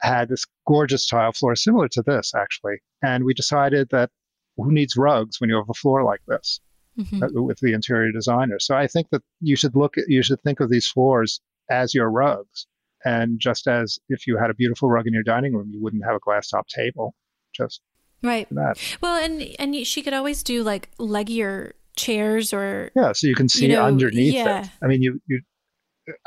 had 0.00 0.28
this 0.28 0.44
gorgeous 0.66 1.06
tile 1.06 1.32
floor 1.32 1.54
similar 1.56 1.88
to 1.88 2.02
this 2.02 2.32
actually, 2.34 2.76
and 3.02 3.24
we 3.24 3.34
decided 3.34 3.88
that 3.90 4.10
who 4.56 4.72
needs 4.72 4.96
rugs 4.96 5.40
when 5.40 5.50
you 5.50 5.56
have 5.56 5.68
a 5.70 5.74
floor 5.74 6.02
like 6.04 6.20
this? 6.26 6.60
Mhm. 6.98 7.22
uh, 7.22 7.42
with 7.42 7.58
the 7.60 7.72
interior 7.72 8.10
designer. 8.12 8.58
So 8.58 8.74
I 8.74 8.86
think 8.86 9.08
that 9.10 9.22
you 9.40 9.54
should 9.56 9.74
look 9.76 9.96
at, 9.96 10.04
you 10.08 10.22
should 10.22 10.40
think 10.42 10.60
of 10.60 10.68
these 10.70 10.88
floors 10.88 11.40
as 11.70 11.94
your 11.94 12.10
rugs. 12.10 12.66
And 13.04 13.38
just 13.40 13.66
as 13.68 13.98
if 14.10 14.26
you 14.26 14.36
had 14.36 14.50
a 14.50 14.54
beautiful 14.54 14.90
rug 14.90 15.06
in 15.06 15.14
your 15.14 15.22
dining 15.22 15.54
room, 15.54 15.70
you 15.72 15.80
wouldn't 15.80 16.04
have 16.04 16.16
a 16.16 16.18
glass 16.18 16.48
top 16.48 16.66
table. 16.68 17.14
Just 17.54 17.80
Right. 18.22 18.46
that. 18.50 18.76
Well, 19.00 19.16
and 19.22 19.40
and 19.58 19.86
she 19.86 20.02
could 20.02 20.12
always 20.12 20.42
do 20.42 20.62
like 20.62 20.90
leggier 20.98 21.72
chairs 21.96 22.52
or 22.52 22.90
Yeah. 22.94 23.12
So 23.12 23.28
you 23.28 23.34
can 23.34 23.48
see 23.48 23.68
know, 23.68 23.82
underneath 23.82 24.34
yeah. 24.34 24.64
it. 24.64 24.70
I 24.82 24.86
mean, 24.88 25.00
you, 25.00 25.22
you, 25.26 25.40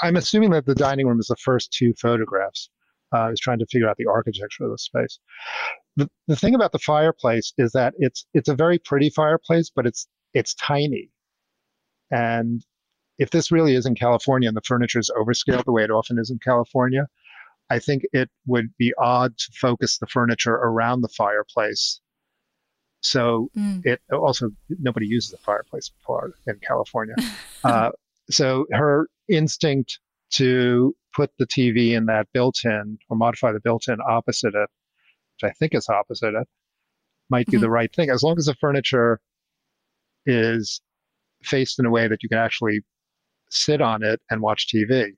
I'm 0.01 0.15
assuming 0.15 0.51
that 0.51 0.65
the 0.65 0.75
dining 0.75 1.07
room 1.07 1.19
is 1.19 1.27
the 1.27 1.35
first 1.35 1.71
two 1.71 1.93
photographs. 1.93 2.69
Uh, 3.13 3.19
I 3.19 3.29
was 3.29 3.39
trying 3.39 3.59
to 3.59 3.65
figure 3.67 3.89
out 3.89 3.97
the 3.97 4.07
architecture 4.07 4.63
of 4.65 4.71
the 4.71 4.77
space. 4.77 5.19
The, 5.95 6.09
the 6.27 6.35
thing 6.35 6.55
about 6.55 6.71
the 6.71 6.79
fireplace 6.79 7.53
is 7.57 7.71
that 7.73 7.93
it's, 7.97 8.25
it's 8.33 8.49
a 8.49 8.55
very 8.55 8.79
pretty 8.79 9.09
fireplace, 9.09 9.71
but 9.75 9.85
it's, 9.85 10.07
it's 10.33 10.55
tiny. 10.55 11.09
And 12.11 12.65
if 13.19 13.29
this 13.29 13.51
really 13.51 13.75
is 13.75 13.85
in 13.85 13.95
California 13.95 14.47
and 14.47 14.57
the 14.57 14.61
furniture 14.61 14.99
is 14.99 15.11
overscaled 15.15 15.65
the 15.65 15.71
way 15.71 15.83
it 15.83 15.91
often 15.91 16.17
is 16.17 16.31
in 16.31 16.39
California, 16.39 17.07
I 17.69 17.79
think 17.79 18.03
it 18.13 18.29
would 18.47 18.73
be 18.77 18.93
odd 18.97 19.37
to 19.37 19.51
focus 19.59 19.97
the 19.99 20.07
furniture 20.07 20.53
around 20.55 21.01
the 21.01 21.09
fireplace 21.09 22.01
So 23.01 23.49
Mm. 23.55 23.81
it 23.83 24.01
also 24.11 24.49
nobody 24.69 25.05
uses 25.05 25.33
a 25.33 25.37
fireplace 25.37 25.91
part 26.05 26.33
in 26.47 26.57
California. 26.59 27.15
uh, 27.63 27.91
so 28.29 28.65
her 28.71 29.07
instinct 29.29 29.99
to 30.31 30.95
put 31.15 31.31
the 31.37 31.45
TV 31.45 31.93
in 31.95 32.05
that 32.07 32.27
built-in 32.33 32.97
or 33.09 33.17
modify 33.17 33.51
the 33.51 33.59
built-in 33.59 33.97
opposite 34.07 34.55
it, 34.55 34.69
which 35.35 35.49
I 35.49 35.51
think 35.53 35.75
is 35.75 35.87
opposite 35.89 36.33
it, 36.33 36.47
might 37.29 37.47
be 37.47 37.57
Mhm. 37.57 37.61
the 37.61 37.69
right 37.69 37.93
thing 37.93 38.09
as 38.09 38.23
long 38.23 38.37
as 38.37 38.45
the 38.45 38.55
furniture 38.55 39.19
is 40.25 40.81
faced 41.43 41.79
in 41.79 41.85
a 41.85 41.89
way 41.89 42.07
that 42.07 42.23
you 42.23 42.29
can 42.29 42.37
actually 42.37 42.81
sit 43.49 43.81
on 43.81 44.03
it 44.03 44.21
and 44.29 44.41
watch 44.41 44.67
TV. 44.67 45.11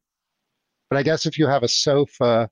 But 0.89 0.97
I 0.97 1.03
guess 1.03 1.25
if 1.25 1.37
you 1.37 1.47
have 1.47 1.63
a 1.63 1.67
sofa 1.67 2.49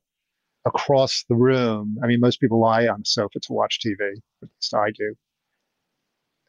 across 0.65 1.23
the 1.27 1.35
room, 1.35 1.97
I 2.03 2.07
mean, 2.07 2.19
most 2.19 2.39
people 2.39 2.59
lie 2.59 2.87
on 2.87 3.01
a 3.01 3.05
sofa 3.05 3.39
to 3.39 3.53
watch 3.53 3.79
TV, 3.79 4.21
at 4.41 4.49
least 4.49 4.73
I 4.73 4.91
do. 4.91 5.15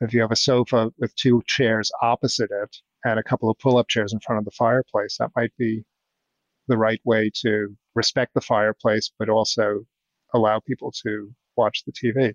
If 0.05 0.13
you 0.13 0.21
have 0.21 0.33
a 0.33 0.37
sofa 0.37 0.93
with 0.99 1.15
two 1.17 1.43
chairs 1.47 1.91
opposite 2.03 2.51
it 2.51 2.77
and 3.05 3.19
a 3.19 3.23
couple 3.23 3.51
of 3.51 3.59
pull 3.59 3.79
up 3.79 3.89
chairs 3.89 4.13
in 4.13 4.21
front 4.21 4.39
of 4.39 4.45
the 4.45 4.51
fireplace, 4.51 5.17
that 5.19 5.31
might 5.35 5.53
be 5.59 5.85
the 6.69 6.77
right 6.77 7.01
way 7.05 7.31
to 7.43 7.75
respect 7.95 8.35
the 8.35 8.41
fireplace, 8.41 9.11
but 9.19 9.29
also 9.29 9.87
allow 10.35 10.61
people 10.61 10.93
to 11.05 11.33
watch 11.57 11.85
the 11.85 11.93
TV. 11.93 12.35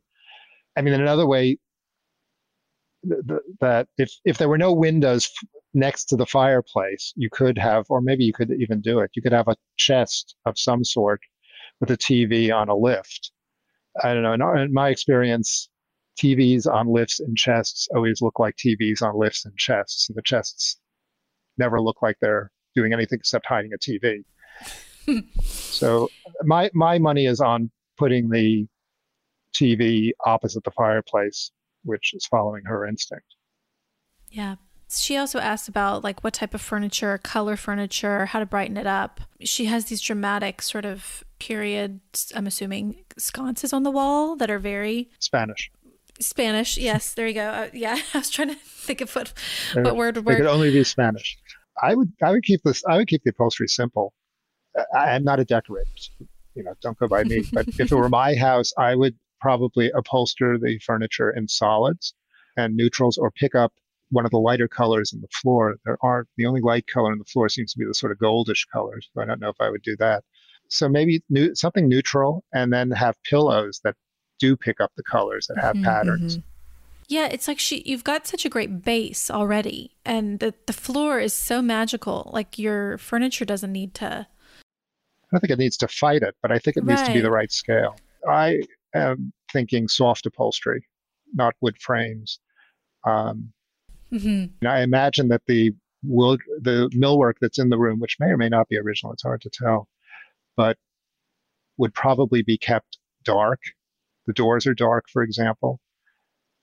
I 0.76 0.82
mean, 0.82 0.94
another 0.94 1.28
way 1.28 1.58
th- 3.08 3.22
th- 3.28 3.42
that 3.60 3.88
if, 3.98 4.12
if 4.26 4.38
there 4.38 4.50
were 4.50 4.58
no 4.58 4.74
windows 4.74 5.30
next 5.74 6.06
to 6.06 6.16
the 6.16 6.26
fireplace, 6.26 7.14
you 7.16 7.30
could 7.30 7.58
have, 7.58 7.86
or 7.90 8.02
maybe 8.02 8.24
you 8.24 8.34
could 8.34 8.52
even 8.52 8.82
do 8.82 9.00
it, 9.00 9.12
you 9.14 9.22
could 9.22 9.34
have 9.34 9.48
a 9.48 9.56
chest 9.78 10.36
of 10.46 10.58
some 10.58 10.84
sort 10.84 11.22
with 11.80 11.92
a 11.92 11.98
TV 11.98 12.52
on 12.54 12.70
a 12.70 12.76
lift. 12.76 13.32
I 14.04 14.14
don't 14.14 14.24
know. 14.24 14.34
In, 14.34 14.58
in 14.58 14.74
my 14.74 14.90
experience, 14.90 15.70
TVs 16.20 16.72
on 16.72 16.92
lifts 16.92 17.20
and 17.20 17.38
chests 17.38 17.88
always 17.96 18.22
look 18.22 18.40
like 18.40 18.56
TVs 18.58 19.02
on 19.02 19.18
lifts 19.18 19.46
and 19.46 19.56
chests. 19.58 20.10
And 20.10 20.18
the 20.18 20.22
chests 20.22 20.78
never 21.58 21.82
look 21.82 22.02
like 22.02 22.18
they're 22.20 22.52
doing 22.76 22.94
anything 22.94 23.20
except 23.20 23.46
hiding 23.46 23.72
a 23.74 23.78
TV. 23.78 24.24
so 25.42 26.10
my 26.44 26.70
my 26.74 27.00
money 27.00 27.26
is 27.26 27.40
on 27.40 27.72
putting 27.98 28.30
the 28.30 28.68
TV 29.56 30.12
opposite 30.26 30.64
the 30.64 30.72
fireplace, 30.72 31.52
which 31.84 32.14
is 32.14 32.26
following 32.26 32.64
her 32.66 32.86
instinct. 32.86 33.36
Yeah. 34.30 34.56
She 34.92 35.18
also 35.18 35.38
asked 35.38 35.70
about 35.70 36.04
like 36.04 36.24
what 36.24 36.34
type 36.34 36.56
of 36.56 36.62
furniture, 36.62 37.20
color 37.20 37.56
furniture, 37.56 38.26
how 38.26 38.40
to 38.40 38.46
brighten 38.46 38.76
it 38.76 38.88
up. 38.88 39.22
She 39.42 39.66
has 39.66 39.86
these 39.86 40.02
dramatic 40.02 40.64
sort 40.64 40.84
of 40.84 41.24
period, 41.38 42.00
I'm 42.36 42.48
assuming, 42.48 43.04
sconces 43.18 43.72
on 43.72 43.84
the 43.84 43.92
wall 43.92 44.36
that 44.38 44.50
are 44.50 44.58
very 44.58 45.10
Spanish. 45.20 45.72
Spanish. 46.20 46.78
Yes, 46.78 47.14
there 47.14 47.28
you 47.28 47.34
go. 47.34 47.48
Uh, 47.48 47.70
yeah, 47.74 48.00
I 48.14 48.18
was 48.18 48.30
trying 48.30 48.50
to 48.50 48.56
think 48.56 49.02
of 49.02 49.16
what 49.16 49.34
what 49.76 49.96
word 49.96 50.16
They 50.16 50.22
word. 50.22 50.38
could 50.38 50.46
only 50.48 50.72
be 50.72 50.84
Spanish. 50.84 51.38
I 51.82 51.96
would 51.96 52.12
I 52.24 52.32
would 52.32 52.44
keep 52.44 52.62
this 52.64 52.84
I 52.86 52.98
would 52.98 53.08
keep 53.08 53.24
the 53.24 53.32
upholstery 53.32 53.68
simple. 53.68 54.14
I, 54.94 55.12
I'm 55.12 55.24
not 55.24 55.40
a 55.40 55.46
decorator. 55.46 55.90
so, 55.96 56.26
You 56.56 56.64
know, 56.64 56.74
don't 56.82 56.98
go 56.98 57.08
by 57.08 57.24
me. 57.24 57.44
But 57.52 57.68
if 57.80 57.92
it 57.92 57.96
were 57.96 58.10
my 58.10 58.36
house, 58.36 58.72
I 58.78 58.96
would 58.96 59.16
probably 59.42 59.90
upholster 59.92 60.58
the 60.58 60.80
furniture 60.86 61.32
in 61.32 61.48
solids 61.48 62.14
and 62.58 62.76
neutrals 62.76 63.18
or 63.18 63.32
pick 63.32 63.56
up 63.56 63.74
one 64.12 64.26
of 64.26 64.32
the 64.32 64.38
lighter 64.40 64.68
colors 64.68 65.14
in 65.14 65.22
the 65.22 65.28
floor. 65.42 65.76
There 65.86 65.98
aren't 66.02 66.28
the 66.36 66.46
only 66.46 66.62
light 66.62 66.88
color 66.88 67.12
in 67.14 67.20
the 67.20 67.26
floor 67.26 67.48
seems 67.48 67.74
to 67.74 67.80
be 67.80 67.86
the 67.86 67.94
sort 67.94 68.12
of 68.12 68.18
goldish 68.18 68.66
colors. 68.72 69.08
So 69.14 69.22
I 69.22 69.26
don't 69.26 69.40
know 69.40 69.50
if 69.50 69.62
I 69.62 69.70
would 69.70 69.84
do 69.84 69.96
that. 69.98 70.24
So 70.70 70.90
maybe 70.90 71.24
new, 71.30 71.56
something 71.56 71.88
neutral 71.88 72.44
and 72.54 72.72
then 72.74 72.92
have 72.92 73.16
pillows 73.24 73.80
that 73.84 73.96
do 74.40 74.56
pick 74.58 74.80
up 74.82 74.92
the 74.96 75.04
colors 75.04 75.48
that 75.48 75.60
have 75.62 75.76
Mhm, 75.76 75.84
patterns. 75.84 76.40
Yeah, 77.08 77.28
it's 77.28 77.48
like 77.48 77.60
she 77.60 77.82
you've 77.86 78.04
got 78.04 78.28
such 78.28 78.46
a 78.46 78.50
great 78.50 78.84
base 78.84 79.30
already 79.32 79.92
and 80.06 80.40
the 80.40 80.54
the 80.66 80.74
floor 80.74 81.20
is 81.20 81.34
so 81.34 81.62
magical. 81.62 82.30
Like 82.34 82.58
your 82.58 82.98
furniture 82.98 83.46
doesn't 83.46 83.72
need 83.72 83.94
to 83.96 84.28
I 84.28 85.28
don't 85.32 85.42
think 85.42 85.52
it 85.52 85.60
needs 85.60 85.78
to 85.78 85.88
fight 85.88 86.24
it, 86.24 86.36
but 86.42 86.52
I 86.52 86.58
think 86.58 86.78
it 86.78 86.84
needs 86.86 87.04
to 87.04 87.14
be 87.14 87.22
the 87.22 87.30
Right. 87.30 87.42
right 87.42 87.52
scale. 87.52 88.00
I 88.28 88.62
am 88.96 89.32
thinking 89.52 89.88
soft 89.88 90.26
upholstery, 90.26 90.88
not 91.34 91.54
wood 91.62 91.78
frames. 91.80 92.40
Um, 93.06 93.54
Mhm. 94.12 94.50
and 94.62 94.68
I 94.70 94.82
imagine 94.82 95.28
that 95.28 95.44
the 95.46 95.72
wood, 96.02 96.42
the 96.62 96.90
millwork 96.96 97.34
that's 97.42 97.60
in 97.60 97.70
the 97.70 97.78
room, 97.78 98.00
which 98.00 98.18
may 98.20 98.28
or 98.28 98.38
may 98.38 98.50
not 98.50 98.68
be 98.70 98.78
original, 98.80 99.14
it's 99.14 99.22
hard 99.22 99.42
to 99.42 99.50
tell, 99.52 99.88
but 100.56 100.78
would 101.78 101.94
probably 101.94 102.42
be 102.42 102.58
kept 102.58 102.98
dark. 103.24 103.60
The 104.30 104.34
doors 104.34 104.68
are 104.68 104.76
dark, 104.76 105.06
for 105.12 105.24
example. 105.24 105.80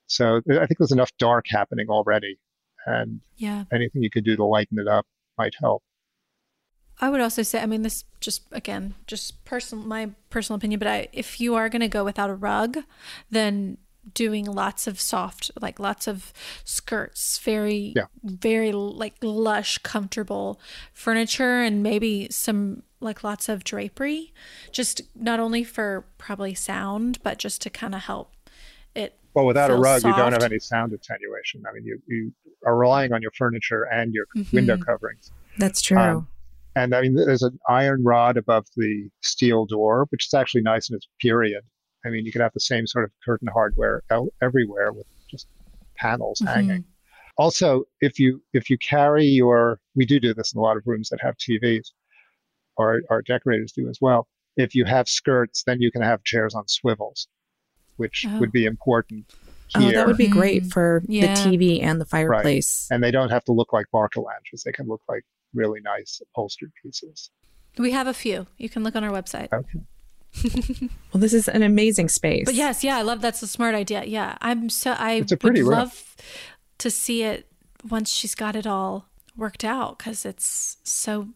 So 0.06 0.36
I 0.48 0.66
think 0.66 0.78
there's 0.78 0.92
enough 0.92 1.10
dark 1.18 1.46
happening 1.48 1.88
already, 1.88 2.38
and 2.86 3.20
Yeah. 3.34 3.64
anything 3.72 4.04
you 4.04 4.08
could 4.08 4.24
do 4.24 4.36
to 4.36 4.44
lighten 4.44 4.78
it 4.78 4.86
up 4.86 5.04
might 5.36 5.54
help. 5.58 5.82
I 7.00 7.10
would 7.10 7.20
also 7.20 7.42
say, 7.42 7.60
I 7.60 7.66
mean, 7.66 7.82
this 7.82 8.04
just 8.20 8.42
again, 8.52 8.94
just 9.08 9.44
personal, 9.44 9.84
my 9.84 10.10
personal 10.30 10.58
opinion, 10.58 10.78
but 10.78 10.86
I, 10.86 11.08
if 11.12 11.40
you 11.40 11.56
are 11.56 11.68
going 11.68 11.80
to 11.80 11.88
go 11.88 12.04
without 12.04 12.30
a 12.30 12.36
rug, 12.36 12.84
then 13.30 13.78
doing 14.14 14.44
lots 14.44 14.86
of 14.86 15.00
soft, 15.00 15.50
like 15.61 15.78
lots 15.80 16.07
of 16.07 16.32
skirts, 16.64 17.38
very, 17.38 17.92
Yeah. 17.96 18.07
very 18.22 18.72
like 18.72 19.16
lush, 19.22 19.78
comfortable 19.78 20.61
furniture, 20.92 21.62
and 21.62 21.82
maybe 21.82 22.28
some 22.30 22.82
like 23.00 23.22
lots 23.22 23.48
of 23.48 23.62
drapery, 23.64 24.32
just 24.72 25.02
not 25.14 25.38
only 25.40 25.64
for 25.64 26.07
probably 26.18 26.54
sound, 26.54 27.18
but 27.22 27.38
just 27.38 27.61
to 27.62 27.70
kind 27.70 27.94
of 27.94 28.02
help 28.02 28.32
it. 28.94 29.18
Well, 29.34 29.44
without 29.46 29.70
a 29.70 29.74
feel 29.74 29.82
rug, 29.82 30.04
you 30.04 30.14
don't 30.14 30.32
have 30.32 30.42
any 30.42 30.59
sound 30.59 30.92
attenuation. 30.94 31.62
I 31.68 31.74
mean, 31.74 31.84
you, 31.84 32.00
you 32.07 32.32
are 32.64 32.76
relying 32.76 33.12
on 33.12 33.20
your 33.20 33.32
furniture 33.36 33.82
and 33.92 34.14
your 34.14 34.24
window 34.52 34.76
Mhm. 34.76 34.86
coverings. 34.86 35.30
That's 35.59 35.82
true. 35.82 35.98
Um, 35.98 36.28
And 36.74 36.94
I 36.94 37.00
mean, 37.00 37.14
there's 37.14 37.42
an 37.42 37.59
iron 37.70 38.02
rod 38.04 38.36
above 38.36 38.66
the 38.76 39.09
steel 39.22 39.64
door, 39.64 40.07
which 40.11 40.26
is 40.26 40.34
actually 40.34 40.61
nice 40.61 40.90
in 40.90 40.96
its 40.96 41.09
period. 41.22 41.62
I 42.07 42.11
mean, 42.11 42.24
you 42.24 42.32
could 42.32 42.40
have 42.40 42.52
the 42.54 42.61
same 42.61 42.86
sort 42.86 43.04
of 43.04 43.11
curtain 43.24 43.48
hardware 43.52 44.02
el- 44.11 44.32
everywhere 44.40 44.92
with 44.92 45.07
just 45.30 45.48
panels 45.96 46.40
Mm-hmm. 46.40 46.54
hanging. 46.54 46.84
Also, 47.38 47.84
if 48.00 48.18
you 48.18 48.42
if 48.54 48.70
you 48.70 48.78
carry 48.78 49.24
your, 49.26 49.78
we 49.94 50.07
do 50.07 50.18
do 50.18 50.32
this 50.32 50.54
in 50.54 50.59
a 50.59 50.62
lot 50.62 50.76
of 50.78 50.82
rooms 50.86 51.11
that 51.11 51.20
have 51.20 51.36
TVs, 51.36 51.88
or 52.78 53.02
our 53.11 53.20
decorators 53.22 53.72
do 53.72 53.88
as 53.90 53.98
well. 54.00 54.26
If 54.57 54.74
you 54.74 54.86
have 54.86 55.07
skirts, 55.07 55.62
then 55.66 55.80
you 55.82 55.90
can 55.90 56.00
have 56.00 56.22
chairs 56.24 56.54
on 56.54 56.66
swivels, 56.66 57.28
which 57.96 58.24
Oh. 58.26 58.38
would 58.40 58.52
be 58.52 58.64
important 58.64 59.34
oh, 59.74 59.80
here. 59.80 59.92
that 59.96 60.07
would 60.07 60.16
be 60.16 60.28
great 60.28 60.62
Mm, 60.64 60.72
for 60.72 61.02
yeah. 61.09 61.34
the 61.34 61.40
TV 61.50 61.82
and 61.82 62.00
the 62.00 62.07
fireplace. 62.07 62.88
and 62.90 63.02
they 63.02 63.11
don't 63.11 63.28
have 63.30 63.44
to 63.44 63.52
look 63.52 63.70
like 63.72 63.84
barca 63.92 64.20
lounges. 64.20 64.62
They 64.64 64.72
can 64.72 64.86
look 64.86 65.02
like 65.07 65.24
really 65.52 65.80
nice 65.82 66.22
upholstered 66.22 66.72
pieces. 66.82 67.30
We 67.76 67.90
have 67.90 68.07
a 68.07 68.14
few. 68.14 68.46
You 68.57 68.70
can 68.70 68.82
look 68.82 68.96
on 68.96 69.04
our 69.04 69.11
website. 69.12 69.52
Okay. 69.52 69.80
Well, 71.12 71.20
this 71.20 71.32
is 71.32 71.49
an 71.49 71.62
amazing 71.62 72.11
space. 72.11 72.45
But 72.45 72.55
yes, 72.55 72.84
yeah, 72.84 72.99
I 72.99 73.03
love 73.03 73.22
that's 73.22 73.43
a 73.43 73.47
smart 73.47 73.74
idea. 73.74 74.05
Yeah, 74.05 74.37
I'm 74.43 74.68
so 74.68 74.93
I 74.93 75.12
It's 75.14 75.32
a 75.32 75.37
pretty 75.37 75.62
would 75.62 75.70
room. 75.70 75.78
love 75.78 76.16
to 76.78 76.91
see 76.91 77.22
it 77.22 77.51
once 77.89 78.12
she's 78.12 78.34
got 78.34 78.55
it 78.55 78.66
all 78.66 79.09
worked 79.34 79.64
out 79.64 79.97
because 79.99 80.26
it's 80.26 80.76
so 80.82 81.28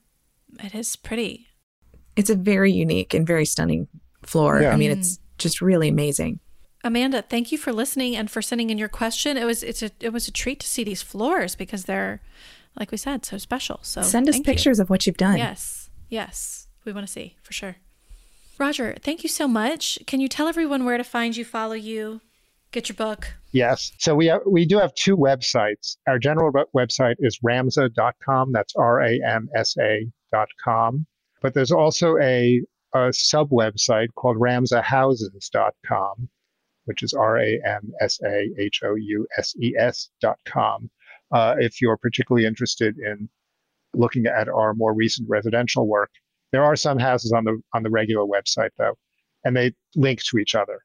it 0.63 0.75
is 0.75 0.97
pretty. 0.97 1.47
It's 2.17 2.29
a 2.29 2.35
very 2.35 2.73
unique 2.73 3.15
and 3.15 3.27
very 3.27 3.47
stunning 3.47 3.89
floor. 4.27 4.61
Yeah. 4.61 4.73
I 4.73 4.77
mean, 4.77 4.91
it's 4.91 5.17
mm. 5.17 5.21
just 5.39 5.63
really 5.63 5.89
amazing. 5.89 6.41
Amanda, 6.83 7.23
thank 7.23 7.53
you 7.53 7.59
for 7.59 7.73
listening 7.73 8.17
and 8.17 8.31
for 8.31 8.41
sending 8.43 8.71
in 8.71 8.79
your 8.79 8.89
question. 8.89 9.37
It 9.37 9.45
was 9.45 9.63
it's 9.63 9.83
a 9.83 9.91
it 10.01 10.13
was 10.13 10.29
a 10.29 10.33
treat 10.33 10.61
to 10.61 10.67
see 10.67 10.85
these 10.85 11.03
floors 11.03 11.55
because 11.55 11.85
they're 11.85 12.21
like 12.79 12.91
we 12.91 12.99
said 12.99 13.25
so 13.25 13.39
special. 13.39 13.81
So 13.83 14.03
Send 14.03 14.29
us 14.29 14.37
thank 14.37 14.47
you. 14.47 14.53
pictures 14.53 14.81
of 14.81 14.91
what 14.91 15.07
you've 15.07 15.17
done. 15.17 15.39
Yes, 15.39 15.91
yes, 16.09 16.69
we 16.85 16.93
want 16.93 17.07
to 17.07 17.13
see 17.13 17.37
for 17.43 17.53
sure. 17.53 17.77
Roger, 18.61 18.95
thank 19.01 19.23
you 19.23 19.29
so 19.31 19.49
much. 19.49 19.99
Can 20.07 20.21
you 20.21 20.29
tell 20.29 20.47
everyone 20.47 20.85
where 20.85 20.99
to 20.99 21.05
find 21.05 21.35
you, 21.35 21.47
follow 21.47 21.73
you, 21.73 22.21
get 22.73 22.91
your 22.91 22.97
book? 22.97 23.33
Yes. 23.53 23.91
So 23.99 24.15
we 24.15 24.27
have, 24.27 24.43
we 24.47 24.67
do 24.67 24.79
have 24.79 24.95
two 24.95 25.17
websites. 25.17 25.97
Our 26.07 26.19
general 26.19 26.53
website 26.77 27.15
is 27.21 27.39
ramsa.com. 27.43 28.53
That's 28.53 28.77
R 28.77 29.01
A 29.01 29.19
M 29.27 29.49
S 29.57 29.75
A.com. 29.79 31.07
But 31.41 31.55
there's 31.55 31.73
also 31.73 32.19
a, 32.19 32.61
a 32.95 33.11
sub 33.15 33.49
website 33.49 34.09
called 34.15 34.37
ramsahouses.com, 34.37 36.29
which 36.85 37.03
is 37.03 37.15
R 37.15 37.39
A 37.39 37.61
M 37.65 37.93
S 38.03 38.21
A 38.23 38.51
H 38.59 38.83
O 38.85 38.95
U 38.95 39.27
S 39.39 39.55
E 39.59 39.75
S.com. 39.79 40.91
Uh, 41.33 41.55
if 41.59 41.81
you're 41.81 41.97
particularly 41.97 42.47
interested 42.47 42.99
in 42.99 43.31
looking 43.95 44.27
at 44.27 44.51
our 44.51 44.75
more 44.75 44.93
recent 44.93 45.31
residential 45.31 45.89
work, 45.89 46.11
there 46.53 46.65
are 46.65 46.77
some 46.77 46.99
houses 46.99 47.33
on 47.33 47.45
the 47.45 47.61
on 47.75 47.83
the 47.83 47.91
regular 47.91 48.25
website 48.27 48.71
though, 48.79 48.95
and 49.45 49.57
they 49.57 49.73
link 49.97 50.23
to 50.31 50.39
each 50.39 50.55
other. 50.55 50.81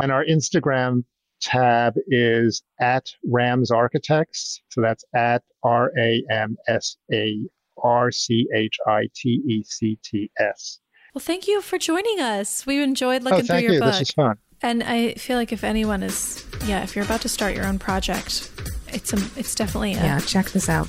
And 0.00 0.12
our 0.12 0.24
Instagram 0.24 1.04
tab 1.40 1.94
is 2.08 2.62
at 2.80 3.06
Rams 3.30 3.70
Architects. 3.70 4.60
So 4.70 4.80
that's 4.80 5.04
at 5.14 5.42
R 5.62 5.90
A 5.98 6.22
M 6.30 6.56
S 6.68 6.96
A 7.12 7.38
R 7.82 8.10
C 8.10 8.46
H 8.54 8.76
I 8.86 9.08
T 9.14 9.40
E 9.48 9.62
C 9.64 9.98
T 10.04 10.30
S. 10.38 10.80
Well, 11.14 11.20
thank 11.20 11.48
you 11.48 11.60
for 11.62 11.78
joining 11.78 12.20
us. 12.20 12.66
We 12.66 12.82
enjoyed 12.82 13.22
Oh, 13.22 13.24
looking 13.26 13.38
through 13.40 13.46
thank 13.46 13.62
your 13.64 13.72
you. 13.74 13.80
book. 13.80 13.92
This 13.92 14.02
is 14.02 14.10
fun. 14.10 14.36
And 14.62 14.82
I 14.82 15.14
feel 15.14 15.36
like 15.36 15.52
if 15.52 15.62
anyone 15.64 16.02
is, 16.02 16.44
yeah, 16.66 16.82
if 16.82 16.96
you're 16.96 17.04
about 17.04 17.20
to 17.22 17.28
start 17.28 17.54
your 17.54 17.64
own 17.66 17.78
project, 17.78 18.50
it's 18.88 19.12
a, 19.12 19.16
it's 19.38 19.54
definitely 19.54 19.92
a, 19.94 20.02
Yeah, 20.02 20.20
check 20.20 20.46
this 20.50 20.68
out. 20.68 20.88